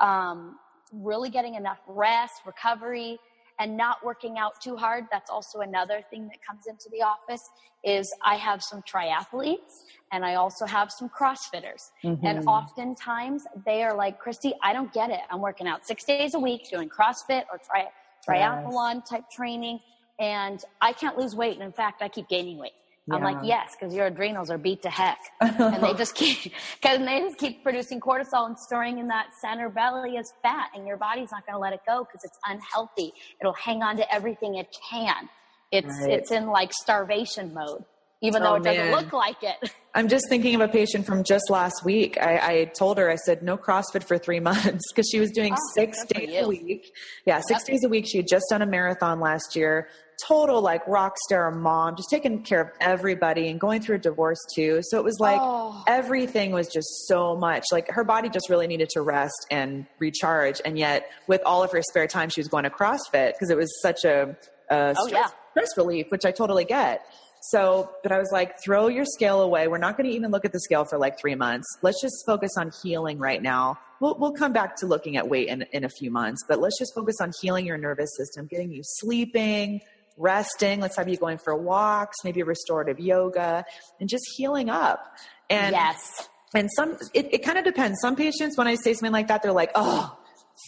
um, 0.00 0.56
really 0.92 1.30
getting 1.30 1.54
enough 1.54 1.78
rest, 1.88 2.34
recovery, 2.46 3.18
and 3.62 3.76
not 3.76 4.04
working 4.04 4.38
out 4.38 4.60
too 4.60 4.76
hard. 4.76 5.04
That's 5.12 5.30
also 5.30 5.60
another 5.60 6.02
thing 6.10 6.26
that 6.26 6.38
comes 6.44 6.66
into 6.66 6.88
the 6.90 7.00
office 7.02 7.48
is 7.84 8.12
I 8.24 8.34
have 8.34 8.60
some 8.60 8.82
triathletes 8.82 9.84
and 10.10 10.24
I 10.24 10.34
also 10.34 10.66
have 10.66 10.90
some 10.90 11.08
CrossFitters. 11.08 11.90
Mm-hmm. 12.02 12.26
And 12.26 12.46
oftentimes 12.48 13.44
they 13.64 13.84
are 13.84 13.94
like, 13.94 14.20
Kristi, 14.20 14.52
I 14.64 14.72
don't 14.72 14.92
get 14.92 15.10
it. 15.10 15.20
I'm 15.30 15.40
working 15.40 15.68
out 15.68 15.86
six 15.86 16.02
days 16.02 16.34
a 16.34 16.40
week 16.40 16.68
doing 16.70 16.88
CrossFit 16.88 17.44
or 17.52 17.60
tri- 17.64 17.88
triathlon 18.28 19.04
type 19.08 19.30
training 19.30 19.78
and 20.18 20.64
I 20.80 20.92
can't 20.92 21.16
lose 21.16 21.36
weight. 21.36 21.54
And 21.54 21.62
in 21.62 21.72
fact, 21.72 22.02
I 22.02 22.08
keep 22.08 22.28
gaining 22.28 22.58
weight. 22.58 22.72
I'm 23.10 23.22
like, 23.22 23.38
yes, 23.42 23.74
because 23.78 23.94
your 23.94 24.06
adrenals 24.06 24.48
are 24.50 24.58
beat 24.58 24.82
to 24.82 24.90
heck, 24.90 25.18
and 25.40 25.82
they 25.82 25.92
just 25.98 26.14
keep 26.14 26.52
because 26.80 26.98
they 26.98 27.20
just 27.20 27.36
keep 27.38 27.62
producing 27.64 28.00
cortisol 28.00 28.46
and 28.46 28.56
storing 28.58 28.98
in 28.98 29.08
that 29.08 29.26
center 29.40 29.68
belly 29.68 30.16
as 30.16 30.32
fat, 30.42 30.68
and 30.74 30.86
your 30.86 30.96
body's 30.96 31.30
not 31.32 31.44
going 31.44 31.54
to 31.54 31.58
let 31.60 31.72
it 31.72 31.80
go 31.86 32.04
because 32.04 32.22
it's 32.24 32.38
unhealthy. 32.46 33.12
It'll 33.40 33.52
hang 33.54 33.82
on 33.82 33.96
to 33.96 34.14
everything 34.14 34.54
it 34.56 34.68
can. 34.88 35.28
It's 35.72 35.88
Right. 36.02 36.12
it's 36.12 36.30
in 36.30 36.46
like 36.46 36.72
starvation 36.72 37.52
mode, 37.52 37.84
even 38.22 38.42
Oh, 38.42 38.44
though 38.44 38.54
it 38.56 38.62
doesn't 38.62 38.80
man. 38.80 38.92
look 38.92 39.12
like 39.12 39.42
it. 39.42 39.56
I'm 39.94 40.08
just 40.08 40.26
thinking 40.30 40.54
of 40.54 40.62
a 40.62 40.68
patient 40.68 41.04
from 41.04 41.22
just 41.22 41.50
last 41.50 41.84
week. 41.84 42.16
I, 42.18 42.38
I 42.60 42.64
told 42.64 42.96
her, 42.96 43.10
I 43.10 43.16
said, 43.16 43.42
no 43.42 43.58
CrossFit 43.58 44.04
for 44.04 44.16
three 44.16 44.40
months 44.50 44.84
because 44.90 45.06
she 45.10 45.20
was 45.20 45.30
doing 45.32 45.52
Oh, 45.54 45.70
six 45.74 45.98
days 46.06 46.30
a 46.40 46.48
week. 46.48 46.94
Yeah, 47.26 47.40
six 47.46 47.60
Yep. 47.62 47.66
days 47.66 47.84
a 47.84 47.88
week. 47.90 48.06
She 48.08 48.16
had 48.18 48.26
just 48.28 48.46
done 48.48 48.62
a 48.62 48.66
marathon 48.66 49.20
last 49.20 49.54
year. 49.54 49.88
Total 50.28 50.60
like 50.60 50.86
rock 50.86 51.16
star 51.26 51.50
mom, 51.50 51.96
just 51.96 52.08
taking 52.10 52.42
care 52.42 52.60
of 52.60 52.68
everybody 52.80 53.48
and 53.48 53.58
going 53.58 53.80
through 53.82 53.96
a 53.96 53.98
divorce 53.98 54.38
too. 54.54 54.80
So 54.82 54.98
it 54.98 55.04
was 55.04 55.18
like 55.18 55.38
Oh. 55.40 55.82
everything 55.86 56.52
was 56.52 56.68
just 56.68 57.08
so 57.08 57.36
much. 57.36 57.64
Like 57.72 57.90
her 57.90 58.04
body 58.04 58.28
just 58.28 58.48
really 58.48 58.66
needed 58.68 58.88
to 58.90 59.02
rest 59.02 59.46
and 59.50 59.86
recharge. 59.98 60.60
And 60.64 60.78
yet, 60.78 61.10
with 61.26 61.42
all 61.44 61.62
of 61.64 61.72
her 61.72 61.82
spare 61.82 62.06
time, 62.06 62.28
she 62.28 62.40
was 62.40 62.46
going 62.48 62.64
to 62.64 62.70
CrossFit 62.70 63.32
because 63.32 63.50
it 63.50 63.56
was 63.56 63.72
such 63.82 64.04
a, 64.04 64.36
a 64.70 64.94
Oh, 64.96 65.06
stress, 65.08 65.12
yeah. 65.12 65.28
stress 65.52 65.76
relief, 65.76 66.06
which 66.10 66.24
I 66.24 66.30
totally 66.30 66.64
get. 66.64 67.04
So, 67.46 67.90
but 68.04 68.12
I 68.12 68.18
was 68.20 68.30
like, 68.30 68.62
throw 68.62 68.86
your 68.86 69.04
scale 69.04 69.42
away. 69.42 69.66
We're 69.66 69.78
not 69.78 69.96
going 69.96 70.08
to 70.08 70.14
even 70.14 70.30
look 70.30 70.44
at 70.44 70.52
the 70.52 70.60
scale 70.60 70.84
for 70.84 70.96
like 70.98 71.18
three 71.18 71.34
months. 71.34 71.66
Let's 71.82 72.00
just 72.00 72.22
focus 72.24 72.52
on 72.56 72.70
healing 72.84 73.18
right 73.18 73.42
now. 73.42 73.80
We'll, 73.98 74.16
we'll 74.16 74.32
come 74.32 74.52
back 74.52 74.76
to 74.76 74.86
looking 74.86 75.16
at 75.16 75.28
weight 75.28 75.48
in, 75.48 75.62
in 75.72 75.82
a 75.82 75.88
few 75.88 76.12
months, 76.12 76.44
but 76.48 76.60
let's 76.60 76.78
just 76.78 76.94
focus 76.94 77.16
on 77.20 77.32
healing 77.40 77.66
your 77.66 77.78
nervous 77.78 78.10
system, 78.16 78.46
getting 78.46 78.70
you 78.70 78.82
sleeping, 78.84 79.80
resting. 80.16 80.80
Let's 80.80 80.96
have 80.96 81.08
you 81.08 81.16
going 81.16 81.38
for 81.38 81.56
walks, 81.56 82.16
maybe 82.24 82.42
restorative 82.42 83.00
yoga, 83.00 83.64
and 84.00 84.08
just 84.08 84.24
healing 84.36 84.70
up. 84.70 85.16
And 85.50 85.72
yes, 85.72 86.28
and 86.54 86.68
some 86.76 86.96
it, 87.14 87.32
it 87.32 87.38
kind 87.38 87.58
of 87.58 87.64
depends. 87.64 87.98
Some 88.00 88.16
patients 88.16 88.56
when 88.56 88.66
i 88.66 88.74
say 88.74 88.94
something 88.94 89.12
like 89.12 89.28
that 89.28 89.42
they're 89.42 89.52
like 89.52 89.70
oh 89.74 90.16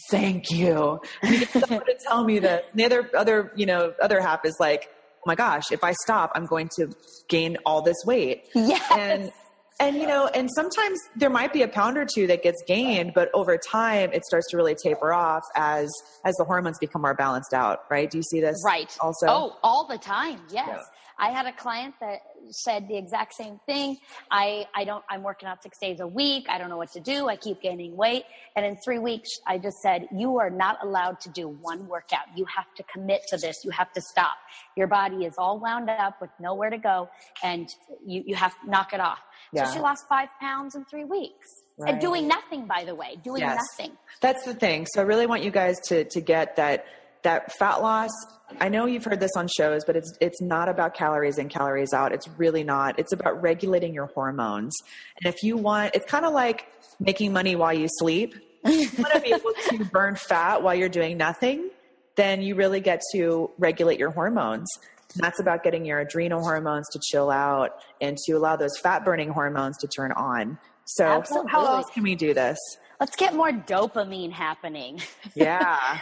thank 0.09 0.51
you. 0.51 0.99
I 1.23 1.45
someone 1.45 1.85
to 1.85 1.97
tell 2.07 2.23
me 2.23 2.39
that 2.39 2.65
And 2.71 2.79
the 2.79 2.85
other 2.85 3.09
other 3.15 3.51
you 3.55 3.65
know 3.65 3.93
other 4.01 4.19
half 4.19 4.45
is 4.45 4.55
like 4.59 4.89
oh 4.91 5.23
my 5.25 5.35
gosh 5.35 5.71
if 5.71 5.83
i 5.83 5.93
stop 6.03 6.31
i'm 6.35 6.45
going 6.45 6.69
to 6.77 6.91
gain 7.29 7.57
all 7.65 7.81
this 7.81 7.97
weight. 8.05 8.45
Yes, 8.53 8.91
and 8.91 9.31
and 9.79 9.97
you 9.97 10.07
know 10.07 10.27
and 10.27 10.49
sometimes 10.55 10.99
there 11.15 11.29
might 11.29 11.51
be 11.51 11.61
a 11.61 11.67
pound 11.67 11.97
or 11.97 12.05
two 12.05 12.27
that 12.27 12.43
gets 12.43 12.63
gained 12.67 13.11
but 13.13 13.29
over 13.33 13.57
time 13.57 14.09
it 14.13 14.23
starts 14.25 14.49
to 14.49 14.57
really 14.57 14.75
taper 14.75 15.11
off 15.13 15.43
as 15.55 15.91
as 16.23 16.35
the 16.35 16.43
hormones 16.43 16.77
become 16.79 17.01
more 17.01 17.13
balanced 17.13 17.53
out 17.53 17.83
right 17.89 18.09
do 18.09 18.17
you 18.17 18.23
see 18.23 18.39
this 18.39 18.61
right. 18.65 18.95
also 19.01 19.25
Oh, 19.27 19.57
all 19.63 19.85
the 19.87 19.97
time. 19.97 20.39
Yes. 20.49 20.67
Yeah. 20.69 20.81
I 21.17 21.29
had 21.29 21.45
a 21.45 21.53
client 21.53 21.95
that 22.01 22.19
said 22.49 22.87
the 22.87 22.97
exact 22.97 23.33
same 23.33 23.59
thing. 23.65 23.97
I, 24.29 24.65
I 24.75 24.83
don't, 24.83 25.03
I'm 25.09 25.23
working 25.23 25.47
out 25.47 25.63
six 25.63 25.77
days 25.79 25.99
a 26.01 26.07
week. 26.07 26.45
I 26.49 26.57
don't 26.57 26.69
know 26.69 26.77
what 26.77 26.91
to 26.91 26.99
do. 26.99 27.29
I 27.29 27.37
keep 27.37 27.61
gaining 27.61 27.95
weight. 27.95 28.23
And 28.55 28.65
in 28.65 28.75
three 28.83 28.99
weeks, 28.99 29.29
I 29.47 29.57
just 29.57 29.77
said, 29.77 30.07
you 30.11 30.37
are 30.39 30.49
not 30.49 30.77
allowed 30.83 31.21
to 31.21 31.29
do 31.29 31.47
one 31.47 31.87
workout. 31.87 32.25
You 32.35 32.45
have 32.45 32.65
to 32.75 32.83
commit 32.83 33.21
to 33.29 33.37
this. 33.37 33.63
You 33.63 33.71
have 33.71 33.91
to 33.93 34.01
stop. 34.01 34.35
Your 34.75 34.87
body 34.87 35.25
is 35.25 35.35
all 35.37 35.59
wound 35.59 35.89
up 35.89 36.19
with 36.19 36.31
nowhere 36.39 36.69
to 36.69 36.77
go 36.77 37.09
and 37.43 37.69
you, 38.05 38.23
you 38.25 38.35
have 38.35 38.53
to 38.61 38.69
knock 38.69 38.91
it 38.93 38.99
off. 38.99 39.19
Yeah. 39.53 39.65
So 39.65 39.73
she 39.75 39.79
lost 39.79 40.05
five 40.07 40.29
pounds 40.41 40.75
in 40.75 40.85
three 40.85 41.03
weeks 41.05 41.47
Right. 41.77 41.91
and 41.91 42.01
doing 42.01 42.27
nothing, 42.27 42.65
by 42.65 42.83
the 42.85 42.95
way, 42.95 43.17
doing 43.23 43.41
Yes. 43.41 43.59
nothing. 43.77 43.97
That's 44.21 44.43
the 44.45 44.53
thing. 44.53 44.85
So 44.93 45.01
I 45.01 45.05
really 45.05 45.25
want 45.27 45.43
you 45.43 45.51
guys 45.51 45.77
to 45.87 46.05
to 46.05 46.21
get 46.21 46.55
that 46.55 46.85
that 47.23 47.51
fat 47.53 47.81
loss. 47.81 48.11
I 48.59 48.69
know 48.69 48.85
you've 48.85 49.03
heard 49.03 49.19
this 49.19 49.31
on 49.35 49.47
shows, 49.47 49.83
but 49.85 49.95
it's 49.95 50.13
it's 50.21 50.39
not 50.41 50.69
about 50.69 50.93
calories 50.93 51.37
in, 51.39 51.49
calories 51.49 51.93
out. 51.93 52.11
It's 52.11 52.27
really 52.37 52.63
not. 52.63 52.99
It's 52.99 53.11
about 53.13 53.41
regulating 53.41 53.93
your 53.93 54.05
hormones. 54.07 54.73
And 55.21 55.33
if 55.33 55.41
you 55.43 55.57
want, 55.57 55.95
it's 55.95 56.05
kind 56.05 56.25
of 56.25 56.33
like 56.33 56.67
making 56.99 57.33
money 57.33 57.55
while 57.55 57.73
you 57.73 57.87
sleep. 57.99 58.35
If 58.67 58.97
you 58.97 59.03
want 59.03 59.13
to 59.13 59.19
be 59.21 59.31
able 59.33 59.51
to 59.69 59.85
burn 59.85 60.15
fat 60.15 60.63
while 60.63 60.73
you're 60.73 60.89
doing 60.89 61.17
nothing, 61.17 61.69
then 62.15 62.41
you 62.41 62.55
really 62.55 62.79
get 62.79 62.99
to 63.13 63.51
regulate 63.59 63.99
your 63.99 64.09
hormones. 64.09 64.67
That's 65.15 65.39
about 65.39 65.63
getting 65.63 65.85
your 65.85 65.99
adrenal 65.99 66.41
hormones 66.41 66.87
to 66.89 66.99
chill 66.99 67.31
out 67.31 67.71
and 68.01 68.17
to 68.25 68.33
allow 68.33 68.55
those 68.55 68.77
fat 68.77 69.05
burning 69.05 69.29
hormones 69.29 69.77
to 69.79 69.87
turn 69.87 70.11
on. 70.13 70.57
So, 70.85 71.23
so 71.25 71.45
how 71.47 71.65
else 71.65 71.89
can 71.93 72.03
we 72.03 72.15
do 72.15 72.33
this? 72.33 72.59
Let's 72.99 73.15
get 73.15 73.33
more 73.33 73.51
dopamine 73.51 74.31
happening. 74.31 75.01
Yeah. 75.35 75.99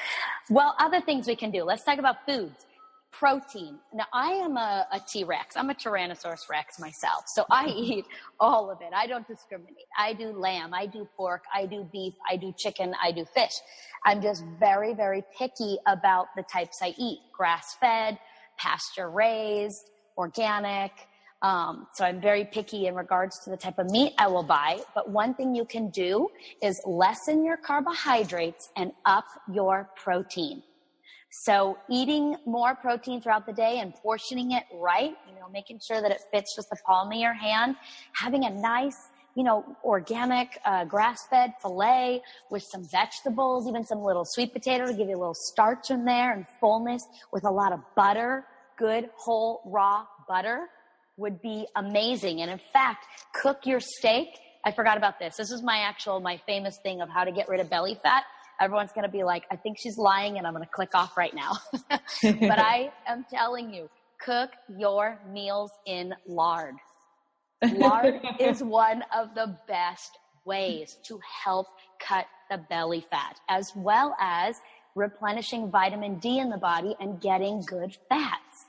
Well, 0.50 0.76
other 0.78 1.02
things 1.02 1.26
we 1.26 1.36
can 1.36 1.50
do. 1.50 1.64
Let's 1.64 1.84
talk 1.84 1.98
about 1.98 2.26
foods. 2.28 2.66
Protein. 3.12 3.80
Now, 3.94 4.06
I 4.12 4.32
am 4.32 4.58
a, 4.58 4.88
a 4.92 5.00
T 5.00 5.24
Rex. 5.24 5.56
I'm 5.56 5.70
a 5.70 5.74
Tyrannosaurus 5.74 6.50
Rex 6.50 6.80
myself. 6.80 7.24
So 7.28 7.46
I 7.50 7.68
mm-hmm. 7.68 7.78
eat 7.78 8.06
all 8.40 8.70
of 8.70 8.82
it. 8.82 8.90
I 8.94 9.08
don't 9.08 9.28
discriminate. 9.28 9.86
I 9.98 10.14
do 10.14 10.34
lamb. 10.34 10.74
I 10.74 10.86
do 10.86 11.08
pork. 11.16 11.44
I 11.54 11.66
do 11.66 11.88
beef. 11.92 12.14
I 12.30 12.36
do 12.36 12.54
chicken. 12.58 12.94
I 13.02 13.12
do 13.12 13.26
fish. 13.34 13.54
I'm 14.06 14.22
just 14.22 14.44
very, 14.60 14.94
very 14.94 15.24
picky 15.38 15.78
about 15.88 16.28
the 16.36 16.44
types 16.44 16.80
I 16.82 16.94
eat 16.98 17.20
grass 17.32 17.76
fed, 17.80 18.20
pasture 18.64 19.10
raised, 19.10 19.90
organic. 20.18 20.92
Um, 21.42 21.88
so 21.94 22.06
I'm 22.06 22.22
very 22.22 22.46
picky 22.46 22.88
in 22.88 22.96
regards 22.96 23.44
to 23.44 23.50
the 23.50 23.58
type 23.58 23.78
of 23.78 23.92
meat 23.92 24.14
I 24.18 24.28
will 24.28 24.44
buy. 24.44 24.80
But 24.96 25.10
one 25.10 25.34
thing 25.34 25.54
you 25.54 25.66
can 25.66 25.90
do 25.90 26.30
is 26.62 26.82
lessen 26.86 27.44
your 27.44 27.58
carbohydrates 27.58 28.70
and 28.78 28.94
up 29.06 29.26
your 29.52 29.90
protein. 29.98 30.64
So 31.46 31.78
eating 31.90 32.38
more 32.46 32.76
protein 32.76 33.20
throughout 33.20 33.46
the 33.46 33.54
day 33.54 33.80
and 33.80 33.94
portioning 33.96 34.52
it 34.52 34.64
right, 34.72 35.16
you 35.28 35.36
know, 35.40 35.50
making 35.52 35.80
sure 35.86 36.00
that 36.02 36.12
it 36.12 36.22
fits 36.32 36.56
just 36.56 36.70
the 36.70 36.78
palm 36.86 37.12
of 37.12 37.18
your 37.18 37.34
hand, 37.34 37.76
having 38.14 38.46
a 38.46 38.52
nice, 38.52 39.10
you 39.36 39.44
know, 39.44 39.66
organic, 39.84 40.60
uh, 40.64 40.86
grass-fed 40.86 41.54
filet 41.60 42.22
with 42.52 42.64
some 42.64 42.88
vegetables, 42.88 43.68
even 43.68 43.84
some 43.84 44.02
little 44.04 44.26
sweet 44.26 44.54
potato 44.54 44.86
to 44.86 44.94
give 44.94 45.10
you 45.10 45.18
a 45.18 45.24
little 45.24 45.34
starch 45.34 45.90
in 45.90 46.06
there 46.06 46.34
and 46.34 46.46
fullness 46.60 47.04
with 47.34 47.44
a 47.46 47.52
lot 47.52 47.74
of 47.74 47.80
butter, 47.96 48.46
good 48.78 49.10
whole 49.16 49.62
raw 49.66 50.06
butter 50.28 50.68
would 51.18 51.42
be 51.42 51.68
amazing. 51.76 52.42
And 52.42 52.50
in 52.50 52.60
fact, 52.72 53.06
cook 53.34 53.66
your 53.66 53.80
steak. 53.80 54.28
I 54.66 54.72
forgot 54.72 54.98
about 54.98 55.20
this. 55.20 55.36
This 55.36 55.52
is 55.52 55.62
my 55.62 55.80
actual, 55.80 56.20
my 56.20 56.40
famous 56.46 56.78
thing 56.84 57.02
of 57.02 57.10
how 57.10 57.24
to 57.24 57.32
get 57.32 57.50
rid 57.50 57.60
of 57.60 57.70
belly 57.70 58.00
fat. 58.02 58.24
Everyone's 58.60 58.92
going 58.94 59.06
to 59.06 59.12
be 59.12 59.24
like, 59.24 59.44
I 59.52 59.56
think 59.56 59.78
she's 59.80 59.98
lying 59.98 60.38
and 60.38 60.48
I'm 60.48 60.54
going 60.54 60.64
to 60.64 60.72
click 60.72 60.96
off 60.96 61.18
right 61.18 61.34
now. 61.34 61.54
but 61.90 62.60
I 62.60 62.92
am 63.08 63.26
telling 63.30 63.74
you, 63.74 63.90
cook 64.24 64.52
your 64.70 65.20
meals 65.30 65.72
in 65.86 66.14
lard. 66.28 66.76
Lard 67.74 68.22
is 68.40 68.64
one 68.64 69.04
of 69.16 69.36
the 69.36 69.58
best 69.68 70.18
ways 70.46 70.98
to 71.08 71.20
help 71.44 71.68
cut 72.00 72.26
the 72.50 72.58
belly 72.70 73.06
fat, 73.10 73.40
as 73.50 73.72
well 73.76 74.16
as 74.20 74.60
replenishing 74.96 75.70
vitamin 75.72 76.16
D 76.20 76.40
in 76.40 76.50
the 76.50 76.58
body 76.58 76.96
and 77.00 77.20
getting 77.22 77.62
good 77.62 77.96
fats. 78.10 78.66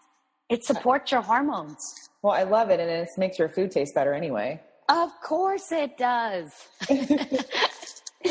It 0.48 0.64
supports 0.64 1.10
your 1.12 1.20
hormones. 1.22 1.78
Well, 2.22 2.32
I 2.32 2.42
love 2.44 2.70
it, 2.70 2.80
and 2.80 2.90
it 2.90 3.08
makes 3.18 3.38
your 3.38 3.48
food 3.48 3.70
taste 3.70 3.94
better 3.94 4.12
anyway. 4.14 4.60
Of 4.88 5.10
course 5.22 5.72
it 5.72 5.96
does. 5.98 6.50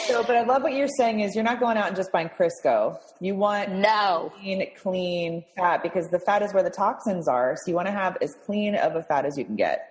So, 0.08 0.24
but 0.24 0.36
I 0.36 0.42
love 0.42 0.64
what 0.64 0.74
you're 0.74 0.88
saying 0.88 1.20
is 1.20 1.36
you're 1.36 1.44
not 1.44 1.60
going 1.60 1.78
out 1.78 1.86
and 1.88 1.96
just 1.96 2.12
buying 2.12 2.28
Crisco. 2.30 2.98
You 3.20 3.36
want 3.36 3.72
No. 3.72 4.34
clean, 4.40 4.68
clean 4.82 5.46
fat 5.56 5.84
because 5.84 6.10
the 6.10 6.18
fat 6.18 6.42
is 6.42 6.52
where 6.52 6.64
the 6.64 6.72
toxins 6.72 7.28
are. 7.28 7.56
So 7.58 7.70
you 7.70 7.76
want 7.76 7.86
to 7.88 7.92
have 7.92 8.18
as 8.20 8.36
clean 8.44 8.74
of 8.76 8.96
a 8.96 9.04
fat 9.04 9.24
as 9.24 9.38
you 9.38 9.46
can 9.46 9.56
get. 9.56 9.88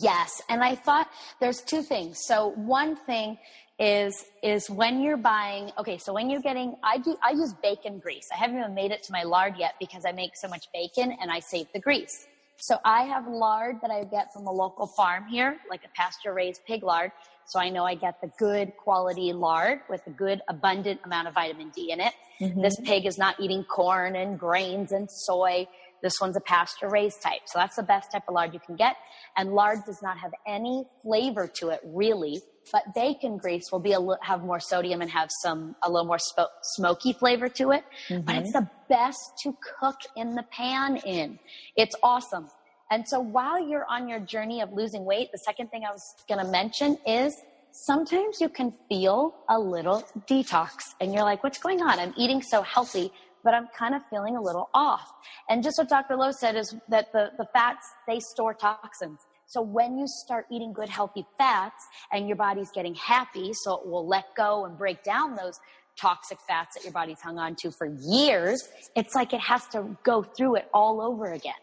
Yes, 0.00 0.40
and 0.48 0.64
I 0.64 0.74
thought 0.74 1.10
there's 1.40 1.60
two 1.60 1.82
things. 1.82 2.16
So 2.26 2.52
one 2.56 2.96
thing 2.96 3.36
is 3.78 4.24
is 4.42 4.70
when 4.70 5.02
you're 5.02 5.16
buying 5.16 5.72
okay 5.76 5.98
so 5.98 6.12
when 6.12 6.30
you're 6.30 6.40
getting 6.40 6.76
i 6.84 6.96
do 6.96 7.16
i 7.24 7.30
use 7.30 7.52
bacon 7.60 7.98
grease 7.98 8.28
i 8.32 8.36
haven't 8.36 8.56
even 8.56 8.72
made 8.72 8.92
it 8.92 9.02
to 9.02 9.10
my 9.10 9.24
lard 9.24 9.54
yet 9.58 9.74
because 9.80 10.04
i 10.06 10.12
make 10.12 10.30
so 10.36 10.46
much 10.46 10.66
bacon 10.72 11.16
and 11.20 11.28
i 11.28 11.40
save 11.40 11.66
the 11.72 11.80
grease 11.80 12.28
so 12.56 12.78
i 12.84 13.02
have 13.02 13.26
lard 13.26 13.76
that 13.82 13.90
i 13.90 14.04
get 14.04 14.32
from 14.32 14.46
a 14.46 14.52
local 14.52 14.86
farm 14.86 15.26
here 15.26 15.58
like 15.68 15.80
a 15.84 15.88
pasture 15.96 16.32
raised 16.32 16.60
pig 16.68 16.84
lard 16.84 17.10
so 17.46 17.58
i 17.58 17.68
know 17.68 17.84
i 17.84 17.96
get 17.96 18.20
the 18.20 18.30
good 18.38 18.72
quality 18.76 19.32
lard 19.32 19.80
with 19.90 20.06
a 20.06 20.10
good 20.10 20.40
abundant 20.48 21.00
amount 21.04 21.26
of 21.26 21.34
vitamin 21.34 21.68
d 21.70 21.90
in 21.90 22.00
it 22.00 22.12
mm-hmm. 22.40 22.62
this 22.62 22.78
pig 22.84 23.06
is 23.06 23.18
not 23.18 23.34
eating 23.40 23.64
corn 23.64 24.14
and 24.14 24.38
grains 24.38 24.92
and 24.92 25.10
soy 25.10 25.66
this 26.04 26.20
one's 26.20 26.36
a 26.36 26.40
pasture 26.40 26.90
raised 26.90 27.22
type. 27.22 27.40
So 27.46 27.58
that's 27.58 27.76
the 27.76 27.82
best 27.82 28.12
type 28.12 28.24
of 28.28 28.34
lard 28.34 28.52
you 28.52 28.60
can 28.60 28.76
get. 28.76 28.94
And 29.38 29.54
lard 29.54 29.78
does 29.86 30.02
not 30.02 30.18
have 30.18 30.32
any 30.46 30.84
flavor 31.02 31.50
to 31.60 31.70
it 31.70 31.80
really, 31.82 32.42
but 32.72 32.94
bacon 32.94 33.36
grease 33.36 33.70
will 33.70 33.80
be 33.80 33.92
a 33.92 34.00
li- 34.00 34.16
have 34.22 34.42
more 34.42 34.60
sodium 34.60 35.00
and 35.00 35.10
have 35.10 35.28
some, 35.42 35.76
a 35.82 35.90
little 35.90 36.06
more 36.06 36.18
sp- 36.18 36.52
smoky 36.62 37.12
flavor 37.12 37.48
to 37.48 37.72
it. 37.72 37.84
Mm-hmm. 38.08 38.22
But 38.22 38.36
it's 38.36 38.52
the 38.52 38.68
best 38.88 39.20
to 39.42 39.56
cook 39.80 40.00
in 40.16 40.34
the 40.34 40.44
pan 40.44 40.96
in. 40.98 41.38
It's 41.76 41.94
awesome. 42.02 42.48
And 42.90 43.06
so 43.08 43.18
while 43.20 43.66
you're 43.66 43.86
on 43.86 44.08
your 44.08 44.20
journey 44.20 44.60
of 44.60 44.72
losing 44.72 45.04
weight, 45.04 45.30
the 45.32 45.38
second 45.38 45.70
thing 45.70 45.84
I 45.84 45.90
was 45.90 46.14
going 46.28 46.44
to 46.44 46.50
mention 46.50 46.98
is 47.06 47.34
sometimes 47.72 48.40
you 48.40 48.48
can 48.48 48.72
feel 48.88 49.34
a 49.48 49.58
little 49.58 50.04
detox 50.28 50.94
and 51.00 51.12
you're 51.12 51.24
like, 51.24 51.42
what's 51.42 51.58
going 51.58 51.82
on? 51.82 51.98
I'm 51.98 52.14
eating 52.16 52.42
so 52.42 52.62
healthy, 52.62 53.10
but 53.42 53.54
I'm 53.54 53.68
kind 53.76 53.94
of 53.94 54.02
feeling 54.10 54.36
a 54.36 54.40
little 54.40 54.68
off. 54.74 55.10
And 55.48 55.62
just 55.62 55.78
what 55.78 55.88
Dr. 55.88 56.16
Lo 56.16 56.30
said 56.30 56.56
is 56.56 56.74
that 56.88 57.12
the, 57.12 57.30
the 57.36 57.46
fats, 57.52 57.86
they 58.06 58.20
store 58.20 58.54
toxins. 58.54 59.18
So 59.54 59.62
when 59.62 59.96
you 59.96 60.08
start 60.08 60.46
eating 60.50 60.72
good, 60.72 60.88
healthy 60.88 61.24
fats 61.38 61.86
and 62.10 62.26
your 62.26 62.34
body's 62.34 62.72
getting 62.72 62.96
happy, 62.96 63.52
so 63.52 63.76
it 63.76 63.86
will 63.86 64.04
let 64.04 64.34
go 64.36 64.64
and 64.64 64.76
break 64.76 65.04
down 65.04 65.36
those 65.36 65.60
toxic 65.96 66.38
fats 66.48 66.74
that 66.74 66.82
your 66.82 66.92
body's 66.92 67.20
hung 67.20 67.38
on 67.38 67.54
to 67.54 67.70
for 67.70 67.86
years, 67.86 68.68
it's 68.96 69.14
like 69.14 69.32
it 69.32 69.38
has 69.38 69.64
to 69.68 69.96
go 70.02 70.24
through 70.24 70.56
it 70.56 70.68
all 70.74 71.00
over 71.00 71.26
again. 71.32 71.54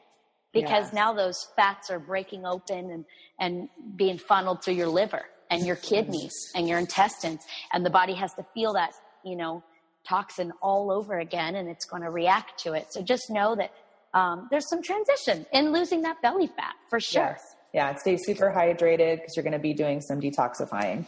Because 0.53 0.85
yes. 0.85 0.93
now 0.93 1.11
those 1.11 1.49
fats 1.57 1.89
are 1.89 1.99
breaking 1.99 2.45
open 2.45 2.91
and, 2.91 3.05
and 3.37 3.67
being 3.97 4.17
funneled 4.17 4.63
through 4.63 4.75
your 4.75 4.87
liver 4.87 5.25
and 5.49 5.65
your 5.65 5.75
kidneys 5.75 6.33
and 6.55 6.69
your 6.69 6.79
intestines. 6.79 7.43
And 7.73 7.85
the 7.85 7.89
body 7.89 8.13
has 8.13 8.33
to 8.35 8.45
feel 8.53 8.71
that, 8.73 8.93
you 9.25 9.35
know, 9.35 9.65
toxin 10.07 10.53
all 10.61 10.91
over 10.91 11.19
again 11.19 11.57
and 11.57 11.67
it's 11.67 11.83
going 11.83 12.03
to 12.03 12.09
react 12.09 12.57
to 12.63 12.71
it. 12.71 12.87
So 12.91 13.01
just 13.01 13.29
know 13.29 13.53
that 13.57 13.73
um, 14.13 14.47
there's 14.49 14.69
some 14.69 14.81
transition 14.81 15.45
in 15.51 15.73
losing 15.73 16.03
that 16.03 16.21
belly 16.21 16.47
fat 16.47 16.75
for 16.89 17.01
sure. 17.01 17.23
Yes. 17.23 17.55
Yeah, 17.73 17.95
stay 17.95 18.17
super 18.17 18.53
hydrated 18.55 19.17
because 19.17 19.35
you're 19.35 19.43
going 19.43 19.53
to 19.53 19.59
be 19.59 19.73
doing 19.73 20.01
some 20.01 20.19
detoxifying. 20.19 21.05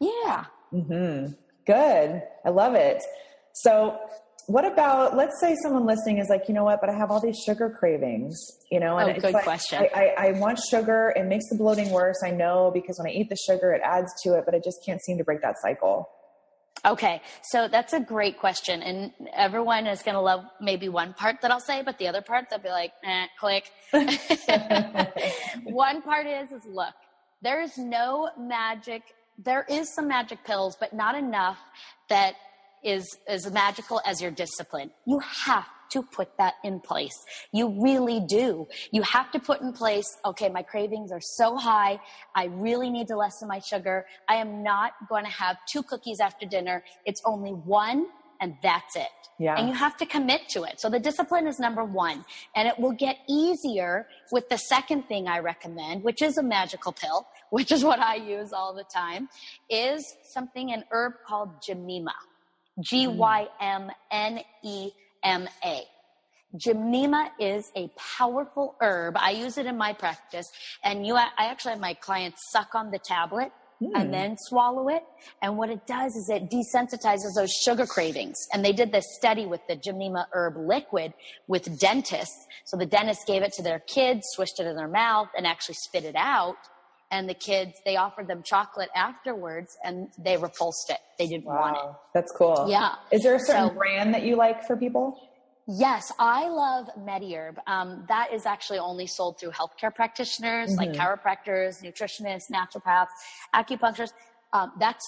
Yeah. 0.00 0.44
Mm-hmm. 0.72 1.32
Good. 1.66 2.22
I 2.44 2.48
love 2.50 2.74
it. 2.74 3.02
So, 3.54 3.98
what 4.46 4.64
about 4.64 5.16
let's 5.16 5.38
say 5.40 5.56
someone 5.62 5.86
listening 5.86 6.18
is 6.18 6.26
like, 6.28 6.48
you 6.48 6.54
know 6.54 6.64
what, 6.64 6.80
but 6.80 6.90
I 6.90 6.94
have 6.94 7.10
all 7.10 7.20
these 7.20 7.38
sugar 7.46 7.70
cravings, 7.70 8.36
you 8.70 8.80
know, 8.80 8.98
and 8.98 9.10
oh, 9.10 9.20
good 9.20 9.34
like, 9.34 9.44
question. 9.44 9.86
I, 9.94 10.14
I, 10.18 10.26
I 10.28 10.32
want 10.32 10.58
sugar. 10.70 11.12
It 11.14 11.26
makes 11.26 11.48
the 11.48 11.56
bloating 11.56 11.90
worse. 11.90 12.16
I 12.24 12.30
know 12.30 12.70
because 12.74 12.98
when 12.98 13.08
I 13.08 13.14
eat 13.14 13.28
the 13.28 13.36
sugar, 13.48 13.72
it 13.72 13.80
adds 13.84 14.12
to 14.24 14.34
it, 14.34 14.44
but 14.44 14.54
I 14.54 14.58
just 14.58 14.78
can't 14.84 15.00
seem 15.02 15.16
to 15.18 15.24
break 15.24 15.42
that 15.42 15.56
cycle. 15.62 16.10
Okay, 16.84 17.22
so 17.42 17.68
that's 17.68 17.92
a 17.92 18.00
great 18.00 18.40
question, 18.40 18.82
and 18.82 19.12
everyone 19.32 19.86
is 19.86 20.02
going 20.02 20.16
to 20.16 20.20
love 20.20 20.44
maybe 20.60 20.88
one 20.88 21.14
part 21.14 21.40
that 21.42 21.52
I'll 21.52 21.60
say, 21.60 21.80
but 21.82 21.96
the 21.98 22.08
other 22.08 22.22
part 22.22 22.46
they'll 22.50 22.58
be 22.58 22.70
like, 22.70 22.92
eh, 23.04 23.26
click. 23.38 23.70
one 25.64 26.02
part 26.02 26.26
is 26.26 26.50
is 26.50 26.64
look, 26.66 26.94
there 27.40 27.62
is 27.62 27.78
no 27.78 28.30
magic. 28.36 29.02
There 29.38 29.64
is 29.68 29.94
some 29.94 30.08
magic 30.08 30.44
pills, 30.44 30.76
but 30.78 30.92
not 30.92 31.14
enough 31.14 31.58
that 32.08 32.34
is 32.82 33.06
as 33.28 33.48
magical 33.52 34.00
as 34.04 34.20
your 34.20 34.32
discipline. 34.32 34.90
You 35.06 35.20
have 35.20 35.66
to 35.92 36.02
put 36.02 36.36
that 36.38 36.54
in 36.64 36.80
place. 36.80 37.24
You 37.52 37.82
really 37.82 38.20
do. 38.20 38.68
You 38.90 39.02
have 39.02 39.30
to 39.32 39.38
put 39.38 39.60
in 39.60 39.72
place, 39.72 40.18
okay, 40.24 40.48
my 40.48 40.62
cravings 40.62 41.12
are 41.12 41.20
so 41.20 41.56
high. 41.56 42.00
I 42.34 42.46
really 42.46 42.90
need 42.90 43.08
to 43.08 43.16
lessen 43.16 43.48
my 43.48 43.60
sugar. 43.60 44.06
I 44.28 44.36
am 44.36 44.62
not 44.62 44.92
going 45.08 45.24
to 45.24 45.30
have 45.30 45.56
two 45.70 45.82
cookies 45.82 46.20
after 46.20 46.46
dinner. 46.46 46.84
It's 47.04 47.22
only 47.24 47.50
one 47.50 48.06
and 48.40 48.56
that's 48.60 48.96
it. 48.96 49.06
Yeah. 49.38 49.54
And 49.56 49.68
you 49.68 49.74
have 49.74 49.96
to 49.98 50.06
commit 50.06 50.48
to 50.50 50.64
it. 50.64 50.80
So 50.80 50.90
the 50.90 50.98
discipline 50.98 51.46
is 51.46 51.60
number 51.60 51.84
one. 51.84 52.24
And 52.56 52.66
it 52.66 52.78
will 52.78 52.92
get 52.92 53.18
easier 53.28 54.08
with 54.32 54.48
the 54.48 54.58
second 54.58 55.04
thing 55.04 55.28
I 55.28 55.38
recommend, 55.38 56.02
which 56.02 56.22
is 56.22 56.38
a 56.38 56.42
magical 56.42 56.92
pill, 56.92 57.26
which 57.50 57.70
is 57.70 57.84
what 57.84 58.00
I 58.00 58.16
use 58.16 58.52
all 58.52 58.74
the 58.74 58.84
time, 58.84 59.28
is 59.70 60.16
something, 60.24 60.72
an 60.72 60.84
herb 60.90 61.14
called 61.26 61.62
Gymnema. 61.62 62.14
G 62.80 63.06
Y 63.06 63.48
M 63.60 63.90
N 64.10 64.40
E 64.64 64.90
MA. 65.24 65.80
Gymnema 66.56 67.30
is 67.38 67.70
a 67.76 67.90
powerful 68.18 68.76
herb. 68.80 69.16
I 69.16 69.30
use 69.30 69.56
it 69.56 69.66
in 69.66 69.78
my 69.78 69.92
practice, 69.92 70.50
and 70.84 71.06
you, 71.06 71.16
I 71.16 71.28
actually 71.38 71.72
have 71.72 71.80
my 71.80 71.94
clients 71.94 72.42
suck 72.50 72.74
on 72.74 72.90
the 72.90 72.98
tablet 72.98 73.52
mm. 73.82 73.90
and 73.94 74.04
hmm. 74.04 74.10
then 74.10 74.36
swallow 74.38 74.88
it. 74.88 75.02
And 75.40 75.56
what 75.56 75.70
it 75.70 75.86
does 75.86 76.14
is 76.14 76.28
it 76.28 76.50
desensitizes 76.50 77.34
those 77.34 77.50
sugar 77.50 77.86
cravings. 77.86 78.36
And 78.52 78.64
they 78.64 78.72
did 78.72 78.92
this 78.92 79.06
study 79.16 79.46
with 79.46 79.60
the 79.68 79.76
Gymnema 79.76 80.26
herb 80.32 80.56
liquid 80.56 81.14
with 81.46 81.78
dentists. 81.78 82.46
So 82.64 82.76
the 82.76 82.86
dentist 82.86 83.26
gave 83.26 83.42
it 83.42 83.52
to 83.54 83.62
their 83.62 83.80
kids, 83.80 84.22
swished 84.32 84.60
it 84.60 84.66
in 84.66 84.76
their 84.76 84.88
mouth, 84.88 85.28
and 85.36 85.46
actually 85.46 85.76
spit 85.76 86.04
it 86.04 86.16
out. 86.16 86.56
And 87.12 87.28
the 87.28 87.34
kids, 87.34 87.74
they 87.84 87.96
offered 87.96 88.26
them 88.26 88.42
chocolate 88.42 88.88
afterwards, 88.96 89.76
and 89.84 90.08
they 90.18 90.36
repulsed 90.38 90.90
it. 90.90 90.98
They 91.18 91.28
didn't 91.28 91.44
wow. 91.44 91.60
want 91.60 91.76
it. 91.76 91.94
That's 92.14 92.32
cool. 92.32 92.66
Yeah. 92.68 92.94
Is 93.12 93.22
there 93.22 93.34
a 93.34 93.38
certain 93.38 93.68
so, 93.68 93.74
brand 93.74 94.14
that 94.14 94.22
you 94.22 94.34
like 94.34 94.64
for 94.66 94.76
people? 94.76 95.20
Yes, 95.68 96.10
I 96.18 96.48
love 96.48 96.88
MediHerb. 96.98 97.58
Um, 97.66 98.04
that 98.08 98.32
is 98.32 98.46
actually 98.46 98.78
only 98.78 99.06
sold 99.06 99.38
through 99.38 99.50
healthcare 99.50 99.94
practitioners 99.94 100.70
mm-hmm. 100.70 100.78
like 100.78 100.92
chiropractors, 100.92 101.82
nutritionists, 101.84 102.50
naturopaths, 102.50 103.08
acupuncturists. 103.54 104.14
Um, 104.52 104.72
that's 104.80 105.04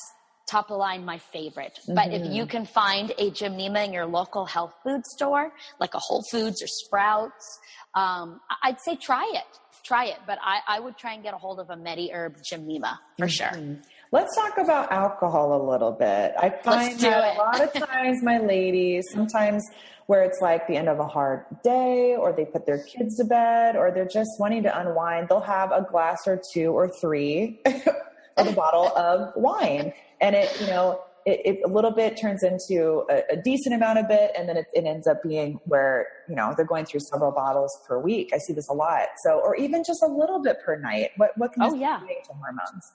top 0.46 0.70
of 0.70 0.78
line 0.78 1.04
my 1.04 1.18
favorite. 1.18 1.78
Mm-hmm. 1.82 1.94
But 1.94 2.12
if 2.12 2.22
you 2.32 2.42
mm-hmm. 2.42 2.50
can 2.50 2.66
find 2.66 3.12
a 3.18 3.30
Gymnema 3.30 3.86
in 3.86 3.92
your 3.92 4.06
local 4.06 4.44
health 4.44 4.74
food 4.84 5.04
store, 5.06 5.52
like 5.80 5.94
a 5.94 5.98
Whole 5.98 6.22
Foods 6.30 6.62
or 6.62 6.66
Sprouts, 6.66 7.58
um, 7.94 8.40
I'd 8.62 8.80
say 8.84 8.96
try 8.96 9.30
it. 9.34 9.58
Try 9.84 10.06
it. 10.06 10.18
But 10.26 10.38
I, 10.42 10.60
I, 10.66 10.80
would 10.80 10.96
try 10.96 11.12
and 11.12 11.22
get 11.22 11.34
a 11.34 11.36
hold 11.36 11.60
of 11.60 11.68
a 11.70 11.76
MediHerb 11.76 12.42
Gymnema 12.42 12.98
for 13.18 13.26
mm-hmm. 13.26 13.28
sure. 13.28 13.78
Let's 14.12 14.34
talk 14.34 14.58
about 14.58 14.90
alcohol 14.90 15.60
a 15.60 15.62
little 15.70 15.92
bit. 15.92 16.32
I 16.38 16.50
find 16.50 16.98
that 17.00 17.36
a 17.36 17.38
lot 17.38 17.60
of 17.60 17.72
times 17.88 18.22
my 18.22 18.38
ladies, 18.38 19.04
sometimes 19.12 19.62
where 20.06 20.22
it's 20.22 20.38
like 20.40 20.66
the 20.66 20.76
end 20.76 20.88
of 20.88 20.98
a 20.98 21.06
hard 21.06 21.44
day 21.62 22.14
or 22.16 22.32
they 22.32 22.44
put 22.44 22.66
their 22.66 22.82
kids 22.84 23.16
to 23.16 23.24
bed 23.24 23.76
or 23.76 23.90
they're 23.90 24.08
just 24.08 24.30
wanting 24.38 24.62
to 24.62 24.78
unwind, 24.78 25.28
they'll 25.28 25.40
have 25.40 25.72
a 25.72 25.82
glass 25.90 26.18
or 26.26 26.40
two 26.52 26.72
or 26.72 26.90
three 27.00 27.60
of 28.36 28.46
a 28.46 28.52
bottle 28.52 28.96
of 28.96 29.32
wine. 29.36 29.92
And 30.20 30.34
it, 30.34 30.60
you 30.60 30.66
know, 30.66 31.02
it, 31.26 31.40
it, 31.44 31.58
a 31.64 31.68
little 31.68 31.90
bit 31.90 32.18
turns 32.20 32.42
into 32.42 33.04
a, 33.10 33.22
a, 33.32 33.36
decent 33.36 33.74
amount 33.74 33.98
of 33.98 34.08
bit, 34.08 34.32
and 34.36 34.48
then 34.48 34.56
it, 34.56 34.66
it, 34.74 34.84
ends 34.84 35.06
up 35.06 35.22
being 35.22 35.58
where 35.64 36.06
you 36.28 36.34
know 36.34 36.52
they're 36.56 36.66
going 36.66 36.84
through 36.84 37.00
several 37.00 37.32
bottles 37.32 37.70
per 37.86 37.98
week. 37.98 38.30
I 38.34 38.38
see 38.38 38.52
this 38.52 38.68
a 38.68 38.74
lot. 38.74 39.06
So, 39.24 39.40
or 39.40 39.56
even 39.56 39.82
just 39.86 40.02
a 40.02 40.06
little 40.06 40.42
bit 40.42 40.58
per 40.64 40.78
night. 40.78 41.10
What 41.16 41.30
what 41.36 41.52
can 41.52 41.62
oh, 41.62 41.70
this 41.70 41.74
oh, 41.74 41.80
yeah. 41.80 41.98
be 42.00 42.06
doing 42.06 42.20
to 42.26 42.32
hormones? 42.34 42.92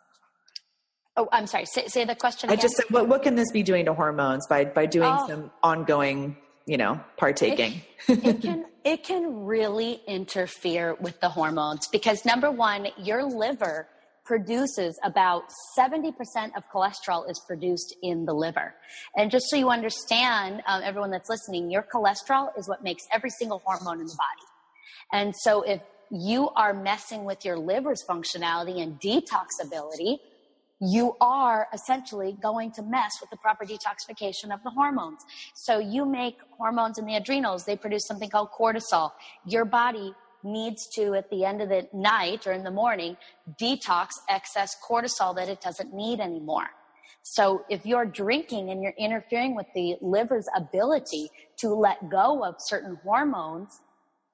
Oh, 1.18 1.28
I'm 1.32 1.48
sorry. 1.48 1.66
Say, 1.66 1.88
say 1.88 2.06
the 2.06 2.16
question. 2.16 2.50
Again. 2.50 2.60
I 2.60 2.62
just 2.62 2.76
said, 2.76 2.86
what 2.90 3.08
what 3.08 3.24
can 3.24 3.36
this 3.36 3.52
be 3.52 3.64
doing 3.64 3.86
to 3.86 3.94
hormones 3.94 4.46
by 4.48 4.66
by 4.66 4.86
doing 4.86 5.12
oh. 5.12 5.28
some 5.28 5.52
ongoing 5.64 6.38
you 6.70 6.78
know, 6.78 7.00
partaking. 7.18 7.82
It, 8.08 8.24
it 8.24 8.42
can 8.42 8.66
it 8.84 9.04
can 9.04 9.46
really 9.46 10.02
interfere 10.08 10.94
with 11.00 11.20
the 11.20 11.28
hormones 11.28 11.88
because 11.88 12.26
number 12.26 12.52
one, 12.52 12.90
your 12.96 13.24
liver 13.24 13.88
produces 14.30 15.00
about 15.04 15.46
70% 15.76 16.14
of 16.56 16.64
cholesterol 16.72 17.28
is 17.28 17.42
produced 17.48 17.96
in 18.04 18.26
the 18.26 18.34
liver. 18.34 18.76
And 19.18 19.32
just 19.32 19.50
so 19.50 19.56
you 19.56 19.72
understand, 19.72 20.62
um, 20.68 20.84
everyone 20.84 21.10
that's 21.10 21.30
listening, 21.30 21.72
your 21.72 21.84
cholesterol 21.92 22.50
is 22.56 22.70
what 22.70 22.84
makes 22.84 23.08
every 23.12 23.32
single 23.32 23.60
hormone 23.66 24.00
in 24.00 24.06
the 24.06 24.16
body. 24.16 24.48
And 25.12 25.34
so 25.36 25.64
if 25.64 25.82
you 26.12 26.50
are 26.50 26.76
messing 26.76 27.26
with 27.26 27.44
your 27.44 27.58
liver's 27.58 28.04
functionality 28.08 28.84
and 28.84 29.02
detox 29.02 29.48
ability, 29.64 30.20
you 30.80 31.16
are 31.20 31.68
essentially 31.74 32.38
going 32.40 32.72
to 32.74 32.84
mess 32.84 33.14
with 33.20 33.32
the 33.32 33.38
proper 33.38 33.66
detoxification 33.66 34.54
of 34.54 34.62
the 34.64 34.70
hormones. 34.70 35.22
So 35.56 35.80
you 35.80 36.06
make 36.06 36.38
hormones 36.52 37.00
in 37.00 37.08
the 37.08 37.16
adrenals, 37.16 37.66
they 37.66 37.76
produce 37.76 38.06
something 38.06 38.30
called 38.30 38.50
cortisol. 38.52 39.10
Your 39.48 39.66
body 39.66 40.14
needs 40.44 40.88
to, 40.96 41.16
at 41.16 41.30
the 41.30 41.46
end 41.46 41.62
of 41.62 41.70
the 41.70 41.88
night 41.94 42.48
or 42.48 42.52
in 42.52 42.64
the 42.64 42.72
morning, 42.72 43.18
detox 43.60 44.10
excess 44.30 44.76
cortisol 44.88 45.36
that 45.36 45.50
it 45.50 45.62
doesn't 45.62 45.94
need 45.94 46.20
anymore. 46.20 46.70
So 47.22 47.64
if 47.70 47.86
you're 47.86 48.06
drinking 48.06 48.70
and 48.70 48.82
you're 48.82 48.96
interfering 48.98 49.56
with 49.56 49.68
the 49.76 49.98
liver's 50.02 50.48
ability 50.56 51.30
to 51.58 51.70
let 51.70 52.10
go 52.10 52.44
of 52.44 52.56
certain 52.60 52.98
hormones 53.04 53.82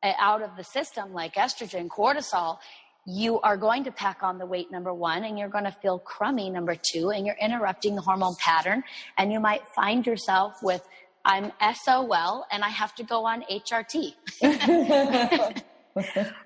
uh, 0.04 0.14
out 0.20 0.42
of 0.42 0.52
the 0.56 0.64
system, 0.64 1.14
like 1.14 1.34
estrogen, 1.36 1.88
cortisol, 1.88 2.58
you 3.06 3.40
are 3.42 3.58
going 3.58 3.84
to 3.84 3.92
pack 3.92 4.24
on 4.24 4.38
the 4.38 4.46
weight 4.46 4.72
number 4.72 4.94
one 4.94 5.24
and 5.24 5.38
you're 5.38 5.50
going 5.50 5.64
to 5.64 5.76
feel 5.82 6.00
crummy 6.00 6.50
number 6.50 6.76
two 6.76 7.12
and 7.12 7.26
you're 7.26 7.38
interrupting 7.40 7.96
the 7.96 8.02
hormone 8.02 8.36
pattern 8.40 8.84
and 9.18 9.32
you 9.32 9.40
might 9.40 9.68
find 9.76 10.08
yourself 10.08 10.56
with 10.64 10.82
i'm 11.24 11.52
sol 11.86 12.46
and 12.52 12.64
i 12.64 12.70
have 12.70 12.96
to 12.96 13.04
go 13.04 13.26
on 13.26 13.44
hrt 13.44 14.16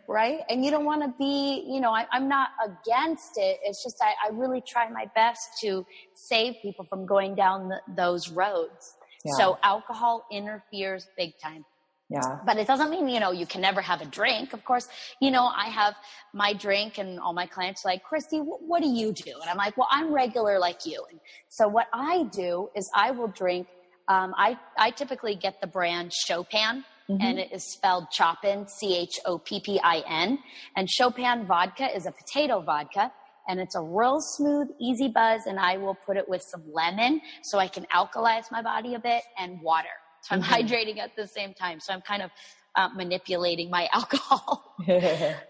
right 0.07 0.41
and 0.49 0.63
you 0.63 0.69
don't 0.69 0.85
want 0.85 1.01
to 1.01 1.13
be 1.17 1.65
you 1.67 1.79
know 1.79 1.91
I, 1.91 2.05
am 2.13 2.27
not 2.27 2.49
against 2.63 3.37
it 3.37 3.59
it's 3.63 3.83
just 3.83 3.97
I, 4.01 4.27
I, 4.27 4.31
really 4.31 4.61
try 4.61 4.87
my 4.89 5.09
best 5.15 5.41
to 5.61 5.85
save 6.13 6.55
people 6.61 6.85
from 6.85 7.05
going 7.07 7.33
down 7.33 7.69
the, 7.69 7.79
those 7.95 8.29
roads 8.29 8.95
yeah. 9.25 9.33
so 9.37 9.57
alcohol 9.63 10.25
interferes 10.31 11.07
big 11.17 11.33
time 11.41 11.65
yeah. 12.09 12.39
But 12.43 12.57
it 12.57 12.65
doesn't 12.65 12.89
mean, 12.89 13.07
you 13.07 13.19
know, 13.19 13.31
you 13.31 13.45
can 13.45 13.61
never 13.61 13.81
have 13.81 14.01
a 14.01 14.05
drink. 14.05 14.53
Of 14.53 14.65
course, 14.65 14.87
you 15.21 15.29
know, 15.29 15.45
I 15.45 15.65
have 15.65 15.93
my 16.33 16.53
drink 16.53 16.97
and 16.97 17.19
all 17.19 17.33
my 17.33 17.45
clients 17.45 17.85
like, 17.85 18.01
Kristi, 18.03 18.43
what 18.43 18.81
do 18.81 18.89
you 18.89 19.13
do? 19.13 19.31
And 19.39 19.47
I'm 19.47 19.57
like, 19.57 19.77
well, 19.77 19.87
I'm 19.91 20.11
regular 20.11 20.57
like 20.57 20.87
you. 20.87 21.05
And 21.11 21.19
so 21.49 21.67
what 21.67 21.85
I 21.93 22.23
do 22.31 22.69
is 22.75 22.89
I 22.95 23.11
will 23.11 23.27
drink, 23.27 23.67
um, 24.07 24.33
I, 24.35 24.57
I 24.75 24.89
typically 24.89 25.35
get 25.35 25.61
the 25.61 25.67
brand 25.67 26.11
Chopin. 26.11 26.83
Mm-hmm. 27.09 27.21
And 27.21 27.39
it 27.39 27.51
is 27.51 27.63
spelled 27.63 28.07
Chopin, 28.11 28.67
C 28.67 28.95
H 28.95 29.19
O 29.25 29.39
P 29.39 29.59
P 29.59 29.79
I 29.83 30.03
N. 30.07 30.39
And 30.75 30.87
Chopin 30.89 31.47
vodka 31.47 31.87
is 31.95 32.05
a 32.05 32.11
potato 32.11 32.61
vodka 32.61 33.11
and 33.47 33.59
it's 33.59 33.75
a 33.75 33.81
real 33.81 34.21
smooth, 34.21 34.67
easy 34.79 35.07
buzz. 35.07 35.41
And 35.47 35.59
I 35.59 35.77
will 35.77 35.95
put 36.05 36.17
it 36.17 36.29
with 36.29 36.43
some 36.43 36.63
lemon 36.71 37.19
so 37.41 37.57
I 37.57 37.67
can 37.67 37.85
alkalize 37.85 38.51
my 38.51 38.61
body 38.61 38.93
a 38.93 38.99
bit 38.99 39.23
and 39.39 39.59
water. 39.61 39.87
So 40.21 40.35
I'm 40.35 40.43
mm-hmm. 40.43 40.53
hydrating 40.53 40.99
at 40.99 41.15
the 41.15 41.27
same 41.27 41.55
time. 41.55 41.79
So 41.79 41.93
I'm 41.93 42.01
kind 42.01 42.21
of 42.21 42.29
uh, 42.75 42.89
manipulating 42.89 43.71
my 43.71 43.89
alcohol. 43.93 44.75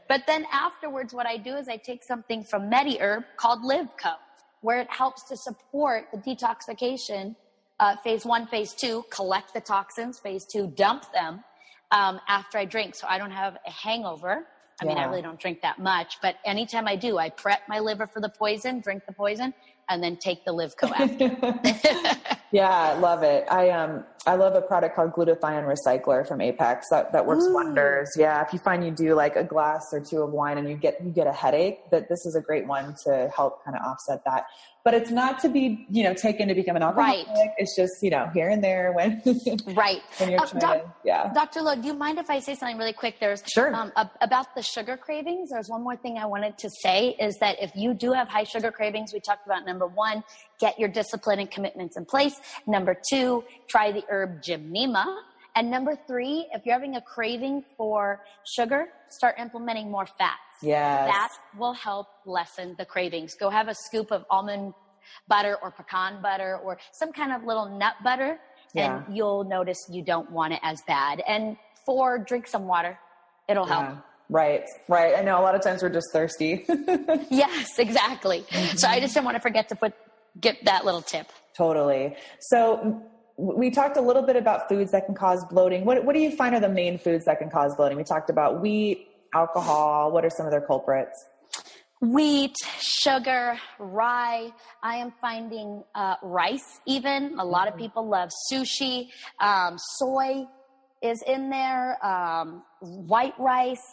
but 0.08 0.22
then 0.28 0.46
afterwards, 0.54 1.14
what 1.14 1.26
I 1.26 1.36
do 1.36 1.56
is 1.56 1.68
I 1.68 1.76
take 1.76 2.04
something 2.06 2.46
from 2.46 2.72
MediHerb 2.72 3.26
called 3.36 3.64
LivCo, 3.64 4.16
where 4.62 4.80
it 4.80 4.90
helps 4.90 5.28
to 5.28 5.36
support 5.36 6.06
the 6.14 6.20
detoxification. 6.20 7.36
Uh, 7.82 7.98
phase 7.98 8.26
one, 8.26 8.48
phase 8.48 8.74
two, 8.74 9.04
collect 9.10 9.54
the 9.54 9.62
toxins. 9.62 10.20
Phase 10.20 10.46
two, 10.46 10.68
dump 10.68 11.12
them 11.14 11.44
um, 11.92 12.20
after 12.28 12.58
I 12.58 12.66
drink, 12.66 12.96
so 12.96 13.08
I 13.08 13.18
don't 13.18 13.32
have 13.32 13.58
a 13.66 13.72
hangover. 13.72 14.48
I 14.82 14.86
mean, 14.86 14.98
I 14.98 15.06
really 15.06 15.22
don't 15.22 15.40
drink 15.40 15.62
that 15.62 15.80
much, 15.80 16.20
but 16.22 16.36
anytime 16.46 16.88
I 16.88 16.96
do, 16.96 17.18
I 17.18 17.30
prep 17.30 17.62
my 17.68 17.80
liver 17.80 18.08
for 18.08 18.22
the 18.22 18.30
poison, 18.30 18.80
drink 18.80 19.04
the 19.06 19.14
poison, 19.14 19.54
and 19.90 20.02
then 20.02 20.16
take 20.18 20.46
the 20.46 20.54
LivCo 20.54 20.92
after. 20.96 22.38
yeah, 22.52 22.70
I 22.70 22.98
love 22.98 23.24
it. 23.24 23.46
I 23.52 23.72
um 23.72 24.06
I 24.30 24.36
love 24.36 24.54
a 24.54 24.62
product 24.62 24.96
called 24.96 25.14
glutathione 25.14 25.66
recycler 25.66 26.28
from 26.28 26.40
Apex 26.40 26.86
that, 26.92 27.12
that 27.14 27.26
works 27.26 27.46
Ooh. 27.46 27.54
wonders. 27.56 28.08
Yeah, 28.16 28.46
if 28.46 28.54
you 28.54 28.60
find 28.60 28.86
you 28.86 28.92
do 28.92 29.16
like 29.16 29.36
a 29.36 29.44
glass 29.44 29.88
or 29.92 30.00
two 30.00 30.22
of 30.22 30.32
wine 30.32 30.60
and 30.60 30.70
you 30.70 30.76
get 30.76 31.04
you 31.04 31.10
get 31.10 31.26
a 31.26 31.34
headache, 31.34 31.90
that 31.90 32.10
this 32.10 32.28
is 32.28 32.36
a 32.36 32.42
great 32.42 32.68
one 32.68 32.94
to 33.06 33.32
help 33.36 33.66
kind 33.66 33.76
of 33.76 33.82
offset 33.84 34.22
that 34.26 34.46
but 34.84 34.94
it's 34.94 35.12
not 35.12 35.40
to 35.40 35.50
be 35.50 35.86
you 35.90 36.04
know 36.04 36.14
taken 36.14 36.48
to 36.48 36.56
become 36.56 36.76
an 36.76 36.84
alcoholic. 36.84 37.28
Right. 37.28 37.50
It's 37.58 37.76
just 37.76 37.94
you 38.02 38.10
know 38.10 38.30
here 38.34 38.50
and 38.50 38.64
there 38.64 38.94
when 38.94 39.22
right 39.76 40.02
when 40.18 40.32
you're 40.32 40.42
uh, 40.42 40.46
trying 40.46 40.62
doc- 40.62 40.84
to, 40.84 40.94
yeah. 41.04 41.34
Dr. 41.34 41.62
Lo, 41.62 41.76
do 41.76 41.88
you 41.88 41.94
mind 41.94 42.18
if 42.18 42.30
I 42.30 42.40
say 42.40 42.56
something 42.56 42.78
really 42.78 42.94
quick? 42.94 43.20
There's 43.20 43.44
sure 43.54 43.74
um, 43.76 43.92
about 44.22 44.56
the 44.56 44.64
sugar 44.64 44.98
cravings. 44.98 45.50
There's 45.52 45.70
one 45.70 45.84
more 45.84 45.96
thing 45.96 46.18
I 46.18 46.26
wanted 46.26 46.58
to 46.60 46.70
say 46.82 47.10
is 47.20 47.38
that 47.40 47.62
if 47.62 47.72
you 47.76 47.94
do 47.94 48.14
have 48.14 48.30
high 48.30 48.46
sugar 48.46 48.72
cravings, 48.72 49.12
we 49.14 49.20
talked 49.20 49.46
about 49.46 49.66
number 49.66 49.86
one, 49.86 50.24
get 50.60 50.80
your 50.80 50.90
discipline 50.90 51.40
and 51.40 51.52
commitments 51.52 51.98
in 51.98 52.06
place. 52.06 52.36
Number 52.66 52.98
two, 53.12 53.44
try 53.68 53.92
the 53.92 54.04
herb 54.20 54.42
Gymnema. 54.42 55.06
And 55.56 55.72
number 55.72 55.98
three, 56.08 56.48
if 56.54 56.66
you're 56.66 56.76
having 56.76 56.96
a 56.96 57.02
craving 57.02 57.64
for 57.76 58.22
sugar, 58.46 58.88
start 59.10 59.36
implementing 59.40 59.90
more 59.90 60.06
fats. 60.06 60.40
Yes. 60.62 61.10
That 61.10 61.30
will 61.58 61.74
help 61.74 62.08
lessen 62.26 62.76
the 62.78 62.86
cravings. 62.86 63.36
Go 63.36 63.50
have 63.50 63.68
a 63.68 63.76
scoop 63.76 64.12
of 64.12 64.26
almond 64.30 64.74
butter 65.28 65.58
or 65.62 65.72
pecan 65.72 66.22
butter 66.22 66.58
or 66.58 66.78
some 66.92 67.12
kind 67.12 67.32
of 67.32 67.44
little 67.44 67.78
nut 67.78 67.96
butter 68.04 68.40
yeah. 68.74 69.04
and 69.08 69.16
you'll 69.16 69.44
notice 69.44 69.78
you 69.90 70.04
don't 70.04 70.30
want 70.32 70.54
it 70.54 70.60
as 70.64 70.82
bad. 70.88 71.22
And 71.28 71.58
four, 71.86 72.20
drink 72.20 72.48
some 72.48 72.68
water. 72.68 73.00
It'll 73.48 73.66
help. 73.66 73.86
Yeah. 73.86 73.98
Right, 74.32 74.64
right. 74.88 75.16
I 75.18 75.22
know 75.22 75.40
a 75.40 75.42
lot 75.42 75.56
of 75.56 75.64
times 75.64 75.82
we're 75.82 75.90
just 75.90 76.10
thirsty. 76.14 76.64
yes, 77.32 77.80
exactly. 77.80 78.42
Mm-hmm. 78.42 78.78
So 78.78 78.88
I 78.88 79.00
just 79.00 79.16
didn't 79.16 79.26
want 79.26 79.36
to 79.36 79.42
forget 79.42 79.70
to 79.70 79.76
put 79.76 79.94
get 80.40 80.66
that 80.66 80.86
little 80.86 81.02
tip. 81.02 81.28
Totally. 81.58 82.16
So 82.40 83.04
we 83.40 83.72
talked 83.72 83.96
a 83.96 84.02
little 84.02 84.22
bit 84.22 84.36
about 84.36 84.68
foods 84.68 84.92
that 84.92 85.06
can 85.06 85.16
cause 85.16 85.46
bloating. 85.46 85.86
What, 85.86 86.04
what 86.04 86.14
do 86.14 86.20
you 86.20 86.30
find 86.30 86.54
are 86.56 86.60
the 86.60 86.68
main 86.68 86.98
foods 86.98 87.24
that 87.26 87.40
can 87.40 87.50
cause 87.50 87.74
bloating? 87.74 87.98
We 87.98 88.04
talked 88.04 88.30
about 88.30 88.60
wheat, 88.60 89.08
alcohol. 89.34 90.12
What 90.12 90.26
are 90.26 90.30
some 90.30 90.46
of 90.46 90.52
their 90.52 90.62
culprits? 90.62 91.26
Wheat, 92.02 92.56
sugar, 92.80 93.58
rye. 93.78 94.52
I 94.84 94.98
am 94.98 95.14
finding 95.22 95.84
uh, 95.96 96.16
rice 96.22 96.82
even. 96.86 97.40
A 97.40 97.46
lot 97.46 97.68
of 97.68 97.76
mm-hmm. 97.76 97.84
people 97.84 98.10
love 98.10 98.30
sushi. 98.52 99.08
Um, 99.40 99.78
soy 99.78 100.46
is 101.02 101.24
in 101.26 101.50
there. 101.50 102.06
Um, 102.06 102.64
white 102.82 103.40
rice. 103.40 103.88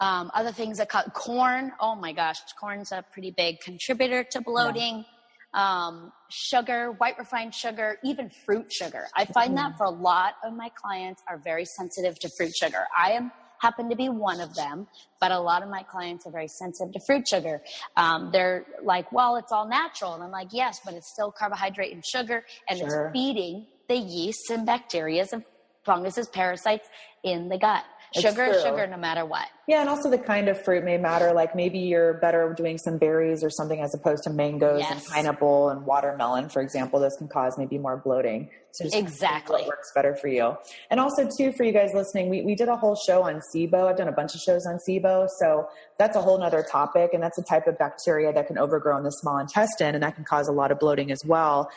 Um, 0.00 0.30
other 0.32 0.52
things 0.52 0.78
that 0.78 0.88
cut 0.88 1.12
corn. 1.12 1.72
Oh 1.78 1.94
my 1.94 2.12
gosh, 2.12 2.38
corn's 2.58 2.90
a 2.90 3.04
pretty 3.12 3.32
big 3.32 3.60
contributor 3.60 4.24
to 4.30 4.40
bloating. 4.40 4.98
Yeah 4.98 5.14
um, 5.54 6.12
sugar, 6.30 6.92
white 6.92 7.18
refined 7.18 7.54
sugar, 7.54 7.98
even 8.04 8.30
fruit 8.44 8.72
sugar. 8.72 9.06
I 9.14 9.24
find 9.24 9.56
that 9.56 9.76
for 9.76 9.84
a 9.84 9.90
lot 9.90 10.34
of 10.44 10.52
my 10.54 10.70
clients 10.70 11.22
are 11.28 11.38
very 11.38 11.64
sensitive 11.64 12.18
to 12.20 12.28
fruit 12.36 12.54
sugar. 12.54 12.86
I 12.96 13.12
am 13.12 13.32
happen 13.60 13.90
to 13.90 13.96
be 13.96 14.08
one 14.08 14.40
of 14.40 14.54
them, 14.54 14.86
but 15.20 15.32
a 15.32 15.38
lot 15.38 15.62
of 15.62 15.68
my 15.68 15.82
clients 15.82 16.26
are 16.26 16.32
very 16.32 16.48
sensitive 16.48 16.92
to 16.92 17.00
fruit 17.00 17.26
sugar. 17.26 17.60
Um, 17.96 18.30
they're 18.32 18.64
like, 18.82 19.10
well, 19.12 19.36
it's 19.36 19.52
all 19.52 19.68
natural. 19.68 20.14
And 20.14 20.22
I'm 20.22 20.30
like, 20.30 20.48
yes, 20.52 20.80
but 20.84 20.94
it's 20.94 21.10
still 21.10 21.32
carbohydrate 21.32 21.92
and 21.92 22.04
sugar, 22.04 22.44
and 22.68 22.78
sure. 22.78 23.06
it's 23.06 23.12
feeding 23.12 23.66
the 23.88 23.96
yeasts 23.96 24.50
and 24.50 24.66
bacteria 24.66 25.26
and 25.32 25.44
funguses, 25.84 26.28
parasites 26.28 26.88
in 27.24 27.48
the 27.48 27.58
gut. 27.58 27.84
Sugar 28.14 28.44
is 28.44 28.62
sugar 28.62 28.86
no 28.86 28.96
matter 28.96 29.24
what. 29.24 29.48
Yeah, 29.66 29.80
and 29.80 29.88
also 29.88 30.10
the 30.10 30.18
kind 30.18 30.48
of 30.48 30.62
fruit 30.62 30.84
may 30.84 30.96
matter. 30.96 31.32
Like 31.32 31.54
maybe 31.54 31.78
you're 31.78 32.14
better 32.14 32.54
doing 32.56 32.78
some 32.78 32.96
berries 32.96 33.44
or 33.44 33.50
something 33.50 33.80
as 33.80 33.94
opposed 33.94 34.24
to 34.24 34.30
mangoes 34.30 34.80
yes. 34.80 34.92
and 34.92 35.04
pineapple 35.04 35.68
and 35.68 35.84
watermelon, 35.84 36.48
for 36.48 36.62
example. 36.62 37.00
Those 37.00 37.16
can 37.16 37.28
cause 37.28 37.58
maybe 37.58 37.76
more 37.76 37.96
bloating. 37.96 38.48
So 38.72 38.86
exactly. 38.92 39.62
What 39.62 39.68
works 39.68 39.92
better 39.94 40.14
for 40.14 40.28
you. 40.28 40.56
And 40.90 41.00
also, 41.00 41.28
too, 41.28 41.52
for 41.52 41.64
you 41.64 41.72
guys 41.72 41.90
listening, 41.94 42.30
we, 42.30 42.42
we 42.42 42.54
did 42.54 42.68
a 42.68 42.76
whole 42.76 42.96
show 42.96 43.22
on 43.22 43.42
SIBO. 43.54 43.88
I've 43.88 43.96
done 43.96 44.08
a 44.08 44.12
bunch 44.12 44.34
of 44.34 44.40
shows 44.40 44.66
on 44.66 44.78
SIBO. 44.78 45.28
So 45.38 45.68
that's 45.98 46.16
a 46.16 46.22
whole 46.22 46.42
other 46.42 46.62
topic. 46.70 47.10
And 47.12 47.22
that's 47.22 47.38
a 47.38 47.42
type 47.42 47.66
of 47.66 47.76
bacteria 47.76 48.32
that 48.32 48.46
can 48.46 48.56
overgrow 48.56 48.96
in 48.96 49.04
the 49.04 49.10
small 49.10 49.38
intestine 49.38 49.94
and 49.94 50.02
that 50.02 50.14
can 50.14 50.24
cause 50.24 50.48
a 50.48 50.52
lot 50.52 50.70
of 50.70 50.78
bloating 50.78 51.10
as 51.10 51.22
well. 51.26 51.70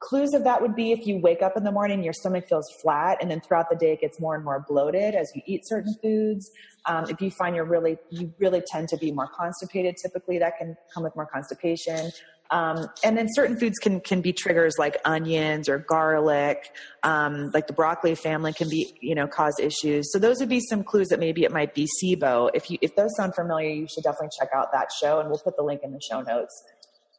Clues 0.00 0.32
of 0.32 0.44
that 0.44 0.62
would 0.62 0.76
be 0.76 0.92
if 0.92 1.06
you 1.06 1.18
wake 1.18 1.42
up 1.42 1.56
in 1.56 1.64
the 1.64 1.72
morning, 1.72 2.04
your 2.04 2.12
stomach 2.12 2.48
feels 2.48 2.70
flat, 2.80 3.18
and 3.20 3.30
then 3.30 3.40
throughout 3.40 3.68
the 3.68 3.76
day 3.76 3.92
it 3.92 4.00
gets 4.00 4.20
more 4.20 4.36
and 4.36 4.44
more 4.44 4.64
bloated 4.68 5.14
as 5.14 5.30
you 5.34 5.42
eat 5.44 5.62
certain 5.64 5.92
foods. 6.00 6.48
Um, 6.86 7.06
if 7.08 7.20
you 7.20 7.30
find 7.32 7.56
you're 7.56 7.64
really, 7.64 7.98
you 8.10 8.32
really 8.38 8.62
tend 8.70 8.88
to 8.90 8.96
be 8.96 9.10
more 9.10 9.28
constipated, 9.36 9.96
typically 10.00 10.38
that 10.38 10.56
can 10.56 10.76
come 10.94 11.02
with 11.02 11.16
more 11.16 11.26
constipation. 11.26 12.12
Um, 12.50 12.86
and 13.04 13.18
then 13.18 13.26
certain 13.34 13.58
foods 13.58 13.78
can 13.78 14.00
can 14.00 14.22
be 14.22 14.32
triggers 14.32 14.74
like 14.78 14.96
onions 15.04 15.68
or 15.68 15.78
garlic, 15.78 16.70
um, 17.02 17.50
like 17.52 17.66
the 17.66 17.74
broccoli 17.74 18.14
family 18.14 18.52
can 18.52 18.68
be 18.70 18.96
you 19.00 19.14
know 19.14 19.26
cause 19.26 19.58
issues. 19.60 20.10
So 20.12 20.18
those 20.18 20.38
would 20.40 20.48
be 20.48 20.60
some 20.60 20.82
clues 20.82 21.08
that 21.08 21.18
maybe 21.18 21.42
it 21.42 21.52
might 21.52 21.74
be 21.74 21.86
SIBO. 22.02 22.50
If 22.54 22.70
you 22.70 22.78
if 22.80 22.96
those 22.96 23.14
sound 23.16 23.34
familiar, 23.34 23.68
you 23.68 23.86
should 23.86 24.04
definitely 24.04 24.30
check 24.38 24.48
out 24.54 24.72
that 24.72 24.88
show, 25.02 25.20
and 25.20 25.28
we'll 25.28 25.40
put 25.40 25.56
the 25.56 25.62
link 25.62 25.82
in 25.82 25.92
the 25.92 26.00
show 26.00 26.22
notes 26.22 26.54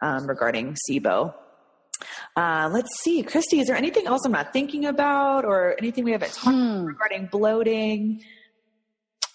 um, 0.02 0.26
regarding 0.26 0.76
SIBO. 0.90 1.34
Uh, 2.36 2.70
let's 2.72 2.90
see, 3.02 3.24
Kristi, 3.24 3.60
is 3.60 3.68
there 3.68 3.76
anything 3.76 4.08
else 4.08 4.26
I'm 4.26 4.32
not 4.32 4.54
thinking 4.54 4.86
about 4.86 5.46
or 5.46 5.76
anything 5.78 6.04
we 6.04 6.12
haven't 6.12 6.34
talked 6.34 6.56
hmm. 6.56 6.86
regarding 6.86 7.28
bloating? 7.28 8.24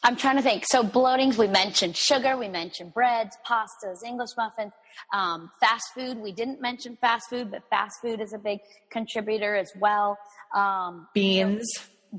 I'm 0.04 0.16
trying 0.16 0.36
to 0.36 0.42
think. 0.42 0.64
So 0.66 0.82
bloatings, 0.82 1.38
we 1.38 1.48
mentioned 1.48 1.96
sugar, 1.96 2.36
we 2.36 2.46
mentioned 2.48 2.92
breads, 2.92 3.38
pastas, 3.46 4.04
English 4.04 4.30
muffins, 4.36 4.72
um, 5.14 5.50
fast 5.60 5.84
food. 5.94 6.18
We 6.18 6.30
didn't 6.30 6.60
mention 6.60 6.98
fast 7.00 7.30
food, 7.30 7.50
but 7.50 7.62
fast 7.70 7.94
food 8.02 8.20
is 8.20 8.34
a 8.34 8.38
big 8.38 8.60
contributor 8.90 9.56
as 9.56 9.72
well. 9.80 10.18
Um, 10.54 11.08
beans. 11.14 11.66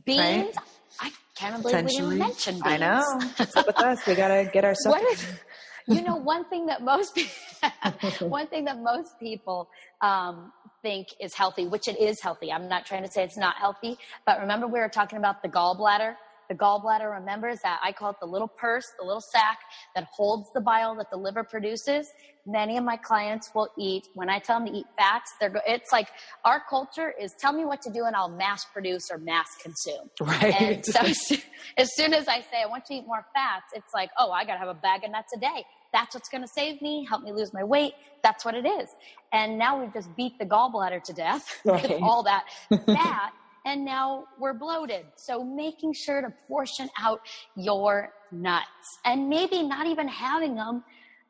beans. 0.04 0.20
Right? 0.20 0.56
I 1.00 1.12
can't 1.36 1.62
believe 1.62 1.86
we 1.86 1.91
didn't 1.91 2.18
mention 2.18 2.56
beans. 2.56 2.66
I 2.66 2.78
know. 2.78 3.04
What's 3.36 3.56
up 3.56 3.68
with 3.68 3.78
us? 3.78 4.06
We 4.08 4.16
got 4.16 4.30
to 4.30 4.50
get 4.52 4.66
ourselves. 4.66 5.26
you 5.88 6.02
know, 6.02 6.16
one 6.34 6.46
thing 6.46 6.66
that 6.68 6.82
most 6.82 7.20
one 8.22 8.48
thing 8.48 8.66
that 8.66 8.80
most 8.80 9.20
people 9.20 9.70
um, 10.02 10.52
think 10.82 11.08
is 11.20 11.34
healthy, 11.34 11.68
which 11.68 11.88
it 11.88 12.00
is 12.00 12.22
healthy. 12.22 12.52
I'm 12.52 12.68
not 12.68 12.86
trying 12.86 13.04
to 13.04 13.12
say 13.12 13.24
it's 13.24 13.38
not 13.38 13.56
healthy, 13.56 13.98
but 14.26 14.40
remember 14.40 14.68
we 14.68 14.80
were 14.80 14.90
talking 14.90 15.18
about 15.18 15.42
the 15.42 15.50
gallbladder 15.50 16.16
the 16.50 16.56
gallbladder 16.56 17.12
remembers 17.20 17.60
that 17.64 17.80
I 17.84 17.92
call 17.92 18.12
it 18.12 18.18
the 18.20 18.28
little 18.28 18.48
purse, 18.48 18.86
the 19.00 19.06
little 19.06 19.24
sack 19.32 19.60
that 19.96 20.08
holds 20.16 20.50
the 20.54 20.62
bile 20.62 20.96
that 20.96 21.10
the 21.10 21.18
liver 21.18 21.44
produces. 21.44 22.08
Many 22.46 22.78
of 22.78 22.84
my 22.84 22.98
clients 22.98 23.50
will 23.56 23.70
eat, 23.80 24.08
when 24.14 24.30
I 24.30 24.40
tell 24.40 24.60
them 24.60 24.68
to 24.68 24.74
eat 24.74 24.86
fats, 24.98 25.32
they're, 25.40 25.50
go- 25.50 25.62
it's 25.66 25.92
like 25.92 26.08
our 26.44 26.62
culture 26.70 27.14
is 27.20 27.34
tell 27.40 27.54
me 27.54 27.66
what 27.66 27.82
to 27.82 27.92
do 27.92 28.06
and 28.06 28.16
I'll 28.16 28.30
mass 28.30 28.66
produce 28.72 29.10
or 29.12 29.18
mass 29.18 29.48
consume. 29.62 30.10
Right. 30.26 30.62
And 30.62 30.86
so 30.86 31.00
as 31.78 31.90
soon, 31.96 32.14
as 32.14 32.28
I 32.28 32.42
say 32.42 32.62
I 32.64 32.68
want 32.68 32.86
to 32.86 32.96
eat 32.96 33.06
more 33.08 33.26
fats, 33.34 33.66
it's 33.74 33.94
like, 33.94 34.10
oh, 34.20 34.32
I 34.32 34.44
got 34.46 34.54
to 34.54 34.60
have 34.60 34.68
a 34.68 34.74
bag 34.74 35.04
of 35.04 35.12
nuts 35.12 35.32
a 35.36 35.40
day. 35.40 35.66
That's 35.96 36.16
what's 36.16 36.30
going 36.30 36.43
to 36.43 36.50
save 36.50 36.84
me, 36.84 37.08
help 37.10 37.24
me 37.24 37.34
lose 37.34 37.54
my 37.54 37.66
weight. 37.66 37.93
That's 38.24 38.46
what 38.46 38.56
it 38.56 38.68
is. 38.68 38.89
And 39.34 39.58
now 39.58 39.82
we've 39.82 39.93
just 39.93 40.16
beat 40.18 40.39
the 40.39 40.46
gallbladder 40.46 41.04
to 41.06 41.14
death 41.14 41.62
Right. 41.66 41.84
with 41.84 41.93
all 42.04 42.24
that 42.26 42.46
fat. 42.93 43.34
And 43.66 43.86
now 43.86 44.26
we're 44.39 44.54
bloated. 44.56 45.08
So 45.18 45.43
making 45.46 45.93
sure 45.96 46.22
to 46.22 46.34
portion 46.50 46.89
out 47.00 47.22
your 47.58 48.12
nuts 48.34 49.00
and 49.06 49.30
maybe 49.30 49.64
not 49.64 49.88
even 49.88 50.10
having 50.10 50.56
them 50.56 50.84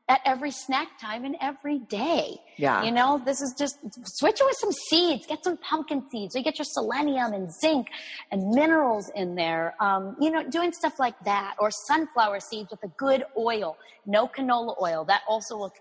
at 0.08 0.22
every 0.24 0.51
snack 0.51 0.99
time 0.99 1.26
and 1.26 1.36
every 1.41 1.80
day. 1.80 2.38
Yeah. 2.58 2.84
You 2.84 2.91
know, 2.91 3.22
this 3.26 3.41
is 3.41 3.56
just 3.58 3.78
switch 4.18 4.39
it 4.39 4.45
with 4.45 4.58
some 4.60 4.72
seeds. 4.72 5.26
Get 5.26 5.43
some 5.43 5.58
pumpkin 5.58 6.03
seeds. 6.12 6.34
So 6.34 6.39
you 6.39 6.43
get 6.43 6.60
your 6.60 6.66
selenium 6.66 7.34
and 7.34 7.51
zinc 7.51 7.88
and 8.32 8.49
minerals 8.49 9.12
in 9.16 9.36
there. 9.36 9.76
Um, 9.80 10.16
you 10.20 10.30
know, 10.30 10.47
doing 10.47 10.72
stuff 10.74 10.93
like 10.99 11.16
that 11.26 11.56
or 11.60 11.72
sunflower 11.72 12.39
seeds 12.39 12.70
with 12.70 12.84
a 12.84 12.93
good 12.97 13.24
oil. 13.38 13.78
No 14.06 14.28
canola 14.28 14.80
oil. 14.80 15.06
That 15.06 15.22
also 15.28 15.58
will, 15.58 15.74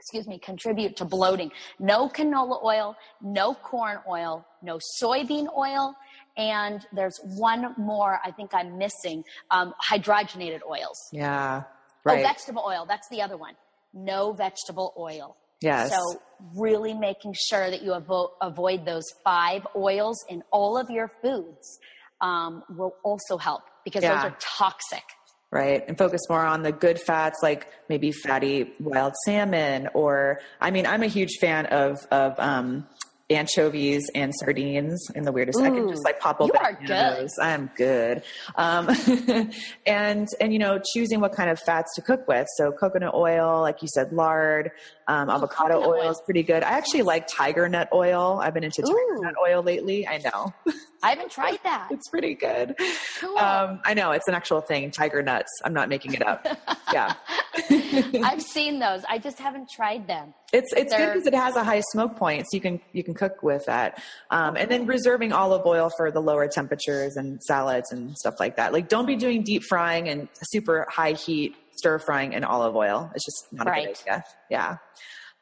excuse 0.00 0.26
me, 0.26 0.38
contribute 0.38 0.96
to 0.96 1.04
bloating. 1.04 1.52
No 1.78 2.08
canola 2.08 2.64
oil, 2.64 2.96
no 3.20 3.52
corn 3.52 3.98
oil, 4.08 4.46
no 4.62 4.78
soybean 5.02 5.46
oil. 5.56 5.94
And 6.38 6.86
there's 6.92 7.20
one 7.36 7.74
more 7.76 8.18
I 8.24 8.30
think 8.30 8.54
I'm 8.54 8.78
missing, 8.78 9.24
um, 9.50 9.74
hydrogenated 9.84 10.60
oils. 10.66 11.08
Yeah. 11.12 11.64
Oh, 12.12 12.22
vegetable 12.22 12.64
oil. 12.66 12.84
That's 12.88 13.08
the 13.10 13.22
other 13.22 13.36
one. 13.36 13.54
No 13.94 14.32
vegetable 14.32 14.92
oil. 14.98 15.36
yes. 15.60 15.90
So 15.90 16.20
really 16.54 16.94
making 16.94 17.34
sure 17.48 17.70
that 17.70 17.82
you 17.82 17.90
avo- 17.92 18.30
avoid 18.40 18.84
those 18.86 19.04
five 19.24 19.66
oils 19.74 20.24
in 20.28 20.42
all 20.52 20.76
of 20.78 20.88
your 20.90 21.10
foods 21.22 21.78
um, 22.20 22.62
will 22.70 22.94
also 23.02 23.38
help 23.38 23.62
because 23.84 24.02
Yeah. 24.02 24.14
those 24.22 24.30
are 24.30 24.36
toxic. 24.40 25.02
right 25.50 25.82
and 25.88 25.96
focus 25.96 26.20
more 26.28 26.44
on 26.44 26.62
the 26.62 26.70
good 26.72 27.00
fats 27.00 27.38
like 27.42 27.66
maybe 27.88 28.12
fatty 28.12 28.70
wild 28.80 29.14
salmon 29.24 29.88
or 29.94 30.40
i 30.60 30.70
mean 30.70 30.84
i'm 30.84 31.02
a 31.02 31.06
huge 31.06 31.38
fan 31.40 31.64
of 31.66 31.96
of 32.10 32.38
um 32.38 32.86
anchovies 33.30 34.08
and 34.14 34.32
sardines 34.34 35.06
in 35.14 35.24
the 35.24 35.32
weirdest 35.32 35.60
i 35.60 35.68
can 35.68 35.88
just 35.88 36.04
like 36.04 36.18
pop 36.18 36.40
open 36.40 36.56
are 36.56 36.70
a 36.70 36.76
can 36.76 36.86
good. 36.86 37.22
those. 37.22 37.30
i'm 37.40 37.70
good. 37.76 38.22
Um 38.56 38.88
and 39.86 40.28
and 40.40 40.52
you 40.52 40.58
know 40.58 40.80
choosing 40.92 41.20
what 41.20 41.32
kind 41.32 41.50
of 41.50 41.58
fats 41.60 41.94
to 41.96 42.02
cook 42.02 42.26
with. 42.28 42.46
So 42.56 42.72
coconut 42.72 43.14
oil 43.14 43.60
like 43.60 43.82
you 43.82 43.88
said 43.88 44.12
lard 44.12 44.70
um, 45.06 45.30
avocado 45.30 45.80
coconut 45.80 45.88
oil 45.88 46.10
is 46.10 46.20
pretty 46.24 46.42
good. 46.42 46.62
I 46.62 46.70
actually 46.70 47.02
like 47.02 47.26
tiger 47.26 47.68
nut 47.68 47.88
oil. 47.92 48.40
I've 48.42 48.54
been 48.54 48.64
into 48.64 48.82
tiger 48.82 48.94
Ooh. 48.94 49.22
nut 49.22 49.34
oil 49.42 49.62
lately. 49.62 50.06
I 50.06 50.18
know 50.18 50.54
I 51.02 51.10
haven't 51.10 51.30
tried 51.30 51.58
that. 51.64 51.88
it's 51.90 52.08
pretty 52.08 52.34
good 52.34 52.74
Cool. 53.20 53.38
um, 53.38 53.80
i 53.84 53.94
know 53.94 54.10
it's 54.12 54.26
an 54.28 54.34
actual 54.34 54.60
thing 54.60 54.90
tiger 54.90 55.22
nuts 55.22 55.50
i'm 55.64 55.72
not 55.74 55.88
making 55.88 56.14
it 56.14 56.26
up 56.26 56.46
yeah 56.92 57.14
I've 57.70 58.40
seen 58.42 58.78
those. 58.78 59.02
I 59.08 59.18
just 59.18 59.38
haven't 59.38 59.68
tried 59.68 60.06
them. 60.06 60.32
It's 60.52 60.72
it's 60.74 60.92
good 60.92 61.00
They're- 61.00 61.12
because 61.14 61.26
it 61.26 61.34
has 61.34 61.56
a 61.56 61.64
high 61.64 61.80
smoke 61.92 62.16
point, 62.16 62.42
so 62.48 62.56
you 62.56 62.60
can 62.60 62.80
you 62.92 63.02
can 63.02 63.14
cook 63.14 63.42
with 63.42 63.64
that, 63.66 64.00
um, 64.30 64.56
and 64.56 64.70
then 64.70 64.86
reserving 64.86 65.32
olive 65.32 65.66
oil 65.66 65.90
for 65.96 66.10
the 66.10 66.20
lower 66.20 66.46
temperatures 66.48 67.16
and 67.16 67.42
salads 67.42 67.90
and 67.92 68.16
stuff 68.16 68.34
like 68.38 68.56
that. 68.56 68.72
Like, 68.72 68.88
don't 68.88 69.06
be 69.06 69.16
doing 69.16 69.42
deep 69.42 69.64
frying 69.64 70.08
and 70.08 70.28
super 70.44 70.86
high 70.88 71.12
heat 71.12 71.56
stir 71.76 71.98
frying 71.98 72.32
in 72.32 72.44
olive 72.44 72.76
oil. 72.76 73.10
It's 73.14 73.24
just 73.24 73.46
not 73.52 73.66
a 73.66 73.70
Right. 73.70 73.86
good 74.04 74.12
idea. 74.12 74.24
Yeah. 74.50 74.76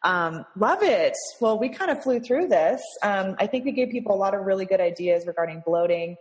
Um, 0.03 0.45
love 0.57 0.83
it. 0.83 1.15
Well, 1.41 1.59
we 1.59 1.69
kind 1.69 1.91
of 1.91 2.03
flew 2.03 2.21
through 2.21 2.49
this. 2.49 2.81
Um, 3.03 3.35
I 3.39 3.47
think 3.47 3.65
we 3.65 3.73
gave 3.73 3.91
people 3.91 4.15
a 4.15 4.17
lot 4.19 4.35
of 4.35 4.45
really 4.45 4.65
good 4.67 4.81
ideas 4.81 5.27
regarding 5.27 5.63
bloating. 5.67 6.17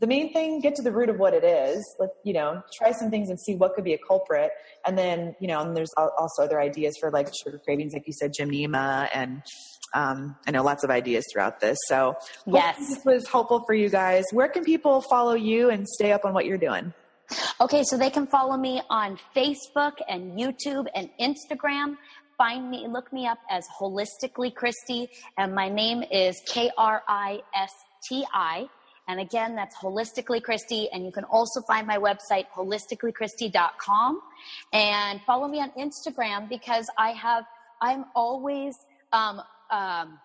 The 0.00 0.06
main 0.06 0.32
thing, 0.34 0.60
get 0.60 0.74
to 0.76 0.82
the 0.82 0.92
root 0.92 1.08
of 1.08 1.18
what 1.18 1.32
it 1.32 1.44
is. 1.44 1.82
Let 1.98 2.10
you 2.24 2.34
know, 2.34 2.62
try 2.76 2.92
some 2.92 3.10
things 3.10 3.30
and 3.30 3.40
see 3.40 3.54
what 3.54 3.74
could 3.74 3.84
be 3.84 3.94
a 3.94 3.98
culprit. 3.98 4.50
And 4.86 4.98
then, 4.98 5.34
you 5.40 5.48
know, 5.48 5.60
and 5.60 5.74
there's 5.76 5.92
also 5.96 6.42
other 6.42 6.60
ideas 6.60 6.94
for 7.00 7.10
like 7.10 7.28
sugar 7.42 7.58
cravings, 7.64 7.94
like 7.94 8.06
you 8.06 8.12
said, 8.12 8.32
gymnema, 8.38 9.08
and 9.14 9.42
um, 9.94 10.36
I 10.46 10.50
know 10.50 10.62
lots 10.62 10.84
of 10.84 10.90
ideas 10.90 11.24
throughout 11.32 11.60
this. 11.60 11.78
So, 11.86 12.16
Yes. 12.46 12.76
this 12.78 13.04
was 13.04 13.26
helpful 13.28 13.62
for 13.66 13.74
you 13.74 13.88
guys. 13.88 14.24
Where 14.32 14.48
can 14.48 14.64
people 14.64 15.00
follow 15.02 15.34
you 15.34 15.70
and 15.70 15.86
stay 15.88 16.12
up 16.12 16.24
on 16.24 16.34
what 16.34 16.44
you're 16.46 16.58
doing? 16.58 16.92
Okay, 17.60 17.82
so 17.84 17.96
they 17.96 18.10
can 18.10 18.26
follow 18.26 18.56
me 18.58 18.82
on 18.90 19.18
Facebook 19.34 19.92
and 20.08 20.38
YouTube 20.38 20.86
and 20.94 21.08
Instagram. 21.20 21.96
Find 22.42 22.68
me, 22.72 22.88
look 22.88 23.12
me 23.12 23.24
up 23.24 23.38
as 23.48 23.68
Holistically 23.78 24.52
Kristi, 24.52 25.08
and 25.38 25.54
my 25.54 25.68
name 25.68 26.02
is 26.10 26.42
K 26.44 26.72
R 26.76 27.04
I 27.06 27.40
S 27.54 27.70
T 28.02 28.26
I. 28.34 28.68
And 29.06 29.20
again, 29.20 29.54
that's 29.54 29.76
Holistically 29.76 30.42
Kristi. 30.42 30.88
And 30.92 31.06
you 31.06 31.12
can 31.12 31.22
also 31.22 31.60
find 31.60 31.86
my 31.86 31.98
website, 31.98 32.46
holisticallykristi.com. 32.52 34.20
And 34.72 35.20
follow 35.24 35.46
me 35.46 35.60
on 35.60 35.70
Instagram 35.78 36.48
because 36.48 36.90
I 36.98 37.10
have, 37.12 37.44
I'm 37.80 38.06
always, 38.16 38.74
um, 39.12 39.40
um, 39.70 40.18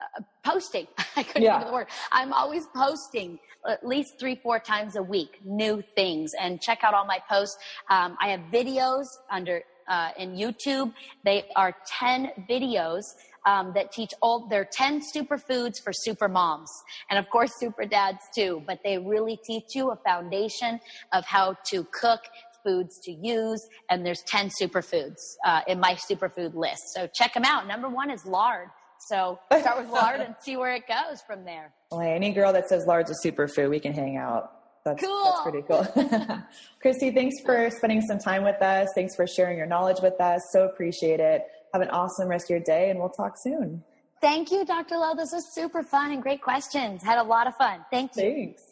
uh, 0.00 0.22
posting. 0.44 0.88
I 1.16 1.22
couldn't 1.22 1.42
Yeah. 1.42 1.52
think 1.52 1.62
of 1.62 1.68
the 1.68 1.74
word. 1.74 1.86
I'm 2.10 2.32
always 2.32 2.66
posting 2.74 3.38
at 3.64 3.86
least 3.86 4.18
three, 4.18 4.34
four 4.42 4.58
times 4.58 4.96
a 4.96 5.02
week, 5.04 5.38
new 5.44 5.84
things. 5.94 6.32
And 6.40 6.60
check 6.60 6.82
out 6.82 6.94
all 6.94 7.04
my 7.04 7.20
posts. 7.28 7.58
Um, 7.90 8.16
I 8.20 8.28
have 8.30 8.40
videos 8.52 9.06
under 9.30 9.62
uh, 9.88 10.10
in 10.18 10.34
YouTube. 10.34 10.92
They 11.24 11.44
are 11.56 11.74
ten 11.86 12.30
videos 12.48 13.02
um, 13.46 13.72
that 13.74 13.92
teach 13.92 14.10
all. 14.20 14.46
They're 14.48 14.68
ten 14.70 15.00
superfoods 15.00 15.82
for 15.82 15.92
super 15.92 16.28
moms, 16.28 16.70
and 17.10 17.18
of 17.18 17.28
course 17.30 17.52
super 17.58 17.84
dads 17.84 18.20
too. 18.34 18.62
But 18.66 18.80
they 18.84 18.98
really 18.98 19.38
teach 19.44 19.74
you 19.74 19.90
a 19.90 19.96
foundation 19.96 20.80
of 21.12 21.24
how 21.24 21.56
to 21.70 21.84
cook. 21.92 22.20
Foods 22.64 22.98
to 23.04 23.12
use, 23.12 23.66
and 23.88 24.04
there's 24.04 24.20
10 24.26 24.50
superfoods 24.60 25.14
uh, 25.46 25.60
in 25.68 25.78
my 25.78 25.94
superfood 25.94 26.54
list. 26.54 26.82
So 26.92 27.08
check 27.14 27.32
them 27.32 27.44
out. 27.44 27.68
Number 27.68 27.88
one 27.88 28.10
is 28.10 28.26
lard. 28.26 28.68
So 28.98 29.38
start 29.46 29.78
with 29.78 29.90
lard 29.90 30.20
and 30.26 30.34
see 30.40 30.56
where 30.56 30.74
it 30.74 30.84
goes 30.86 31.22
from 31.26 31.44
there. 31.44 31.72
Well, 31.90 32.00
any 32.00 32.32
girl 32.32 32.52
that 32.52 32.68
says 32.68 32.86
lard's 32.86 33.10
a 33.10 33.28
superfood, 33.28 33.70
we 33.70 33.80
can 33.80 33.92
hang 33.92 34.16
out. 34.16 34.57
That's, 34.96 35.02
that's 35.02 35.42
pretty 35.42 35.62
cool. 35.62 35.84
Kristi, 36.84 37.14
thanks 37.14 37.36
for 37.44 37.70
spending 37.70 38.00
some 38.02 38.18
time 38.18 38.44
with 38.44 38.60
us. 38.62 38.88
Thanks 38.94 39.14
for 39.14 39.26
sharing 39.26 39.58
your 39.58 39.66
knowledge 39.66 39.98
with 40.02 40.20
us. 40.20 40.40
So 40.52 40.64
appreciate 40.64 41.20
it. 41.20 41.42
Have 41.72 41.82
an 41.82 41.90
awesome 41.90 42.28
rest 42.28 42.46
of 42.46 42.50
your 42.50 42.60
day, 42.60 42.90
and 42.90 42.98
we'll 42.98 43.10
talk 43.10 43.34
soon. 43.36 43.82
Thank 44.20 44.50
you, 44.50 44.64
Dr. 44.64 44.96
Lo. 44.96 45.14
This 45.14 45.30
was 45.32 45.54
super 45.54 45.82
fun 45.82 46.12
and 46.12 46.22
great 46.22 46.42
questions. 46.42 47.02
Had 47.02 47.18
a 47.18 47.22
lot 47.22 47.46
of 47.46 47.54
fun. 47.56 47.84
Thank 47.90 48.16
you. 48.16 48.22
Thanks. 48.22 48.62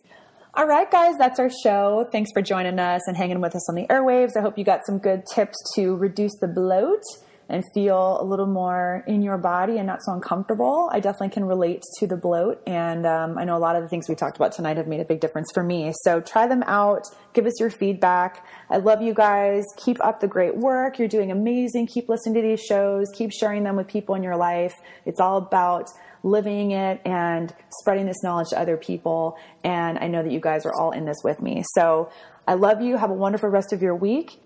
All 0.55 0.67
right, 0.67 0.91
guys, 0.91 1.17
that's 1.19 1.39
our 1.39 1.51
show. 1.51 2.07
Thanks 2.11 2.31
for 2.33 2.41
joining 2.41 2.79
us 2.79 3.03
and 3.07 3.17
hanging 3.17 3.43
with 3.43 3.55
us 3.55 3.69
on 3.69 3.75
the 3.75 3.87
airwaves. 3.89 4.39
I 4.39 4.41
hope 4.41 4.57
you 4.57 4.65
got 4.65 4.81
some 4.87 4.99
good 4.99 5.23
tips 5.35 5.57
to 5.75 5.95
reduce 5.97 6.35
the 6.41 6.49
bloat 6.49 7.03
and 7.49 7.63
feel 7.73 8.21
a 8.21 8.25
little 8.25 8.47
more 8.47 9.05
in 9.07 9.23
your 9.23 9.39
body 9.39 9.79
and 9.79 9.87
not 9.87 10.03
so 10.03 10.13
uncomfortable. 10.13 10.89
I 10.93 10.99
definitely 10.99 11.31
can 11.31 11.45
relate 11.45 11.83
to 11.99 12.07
the 12.07 12.17
bloat. 12.17 12.61
And 12.67 13.07
um, 13.07 13.39
I 13.39 13.45
know 13.45 13.57
a 13.57 13.59
lot 13.59 13.77
of 13.77 13.83
the 13.83 13.89
things 13.89 14.09
we 14.09 14.17
talked 14.17 14.37
about 14.37 14.53
tonight 14.53 14.77
have 14.77 14.89
made 14.89 15.01
a 15.01 15.05
big 15.05 15.21
difference 15.21 15.49
for 15.55 15.63
me. 15.63 15.93
So 16.03 16.21
try 16.21 16.47
them 16.49 16.65
out. 16.65 17.05
Give 17.35 17.47
us 17.47 17.61
your 17.61 17.71
feedback. 17.71 18.45
I 18.69 18.79
love 18.79 19.01
you 19.01 19.15
guys. 19.15 19.65
Keep 19.77 20.05
up 20.05 20.21
the 20.21 20.27
great 20.27 20.57
work. 20.57 20.99
You're 20.99 21.09
doing 21.09 21.31
amazing. 21.31 21.87
Keep 21.87 22.09
listening 22.09 22.35
to 22.35 22.43
these 22.43 22.63
shows. 22.63 23.07
Keep 23.15 23.33
sharing 23.33 23.63
them 23.63 23.77
with 23.77 23.87
people 23.87 24.17
in 24.17 24.25
your 24.25 24.37
life. 24.37 24.75
It's 25.05 25.21
all 25.21 25.37
about 25.37 25.89
living 26.25 26.73
it 26.73 27.01
and 27.05 27.55
spreading 27.81 28.07
this 28.07 28.23
knowledge 28.25 28.49
to 28.49 28.59
other 28.59 28.77
people. 28.77 29.37
And 29.63 29.99
I 29.99 30.09
know 30.09 30.25
that 30.25 30.33
you 30.33 30.41
guys 30.41 30.67
are 30.67 30.75
all 30.75 30.91
in 30.91 31.05
this 31.05 31.19
with 31.23 31.41
me. 31.41 31.63
So 31.75 32.11
I 32.49 32.55
love 32.55 32.81
you. 32.81 32.97
Have 32.97 33.11
a 33.11 33.15
wonderful 33.15 33.49
rest 33.49 33.73
of 33.73 33.83
your 33.83 33.95
week. 33.95 34.41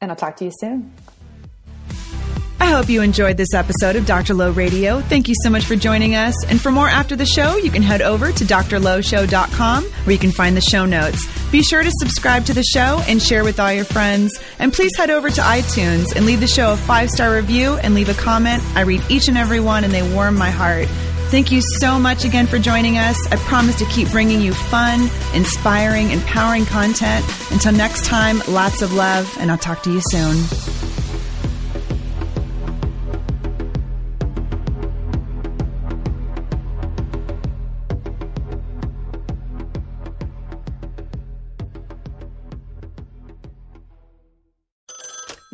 And 0.00 0.10
I'll 0.10 0.16
talk 0.16 0.36
to 0.36 0.44
you 0.44 0.52
soon. 0.60 0.92
I 2.60 2.66
hope 2.70 2.88
you 2.88 3.02
enjoyed 3.02 3.36
this 3.36 3.54
episode 3.54 3.94
of 3.94 4.04
Dr. 4.04 4.34
Lo 4.34 4.50
Radio. 4.50 5.00
Thank 5.00 5.28
you 5.28 5.34
so 5.42 5.50
much 5.50 5.64
for 5.64 5.76
joining 5.76 6.16
us. 6.16 6.34
And 6.46 6.60
for 6.60 6.72
more 6.72 6.88
after 6.88 7.14
the 7.14 7.24
show, 7.24 7.56
you 7.56 7.70
can 7.70 7.82
head 7.82 8.02
over 8.02 8.32
to 8.32 8.44
drloshow.com 8.44 9.84
where 9.84 10.12
you 10.12 10.18
can 10.18 10.32
find 10.32 10.56
the 10.56 10.60
show 10.60 10.84
notes. 10.84 11.24
Be 11.50 11.62
sure 11.62 11.82
to 11.82 11.90
subscribe 12.00 12.44
to 12.46 12.54
the 12.54 12.64
show 12.64 13.00
and 13.06 13.22
share 13.22 13.44
with 13.44 13.60
all 13.60 13.72
your 13.72 13.84
friends. 13.84 14.38
And 14.58 14.72
please 14.72 14.90
head 14.96 15.10
over 15.10 15.30
to 15.30 15.40
iTunes 15.40 16.14
and 16.16 16.26
leave 16.26 16.40
the 16.40 16.48
show 16.48 16.72
a 16.72 16.76
five 16.76 17.10
star 17.10 17.32
review 17.34 17.74
and 17.82 17.94
leave 17.94 18.08
a 18.08 18.14
comment. 18.14 18.62
I 18.74 18.80
read 18.82 19.02
each 19.08 19.28
and 19.28 19.38
every 19.38 19.60
one 19.60 19.84
and 19.84 19.92
they 19.92 20.02
warm 20.14 20.36
my 20.36 20.50
heart. 20.50 20.88
Thank 21.30 21.52
you 21.52 21.60
so 21.60 21.98
much 21.98 22.24
again 22.24 22.46
for 22.46 22.58
joining 22.58 22.96
us. 22.96 23.16
I 23.30 23.36
promise 23.36 23.76
to 23.76 23.84
keep 23.86 24.10
bringing 24.10 24.40
you 24.40 24.52
fun, 24.54 25.10
inspiring, 25.34 26.10
empowering 26.10 26.64
content. 26.64 27.24
Until 27.50 27.72
next 27.72 28.06
time, 28.06 28.40
lots 28.48 28.80
of 28.80 28.94
love, 28.94 29.30
and 29.38 29.50
I'll 29.50 29.58
talk 29.58 29.82
to 29.82 29.92
you 29.92 30.00
soon. 30.10 30.77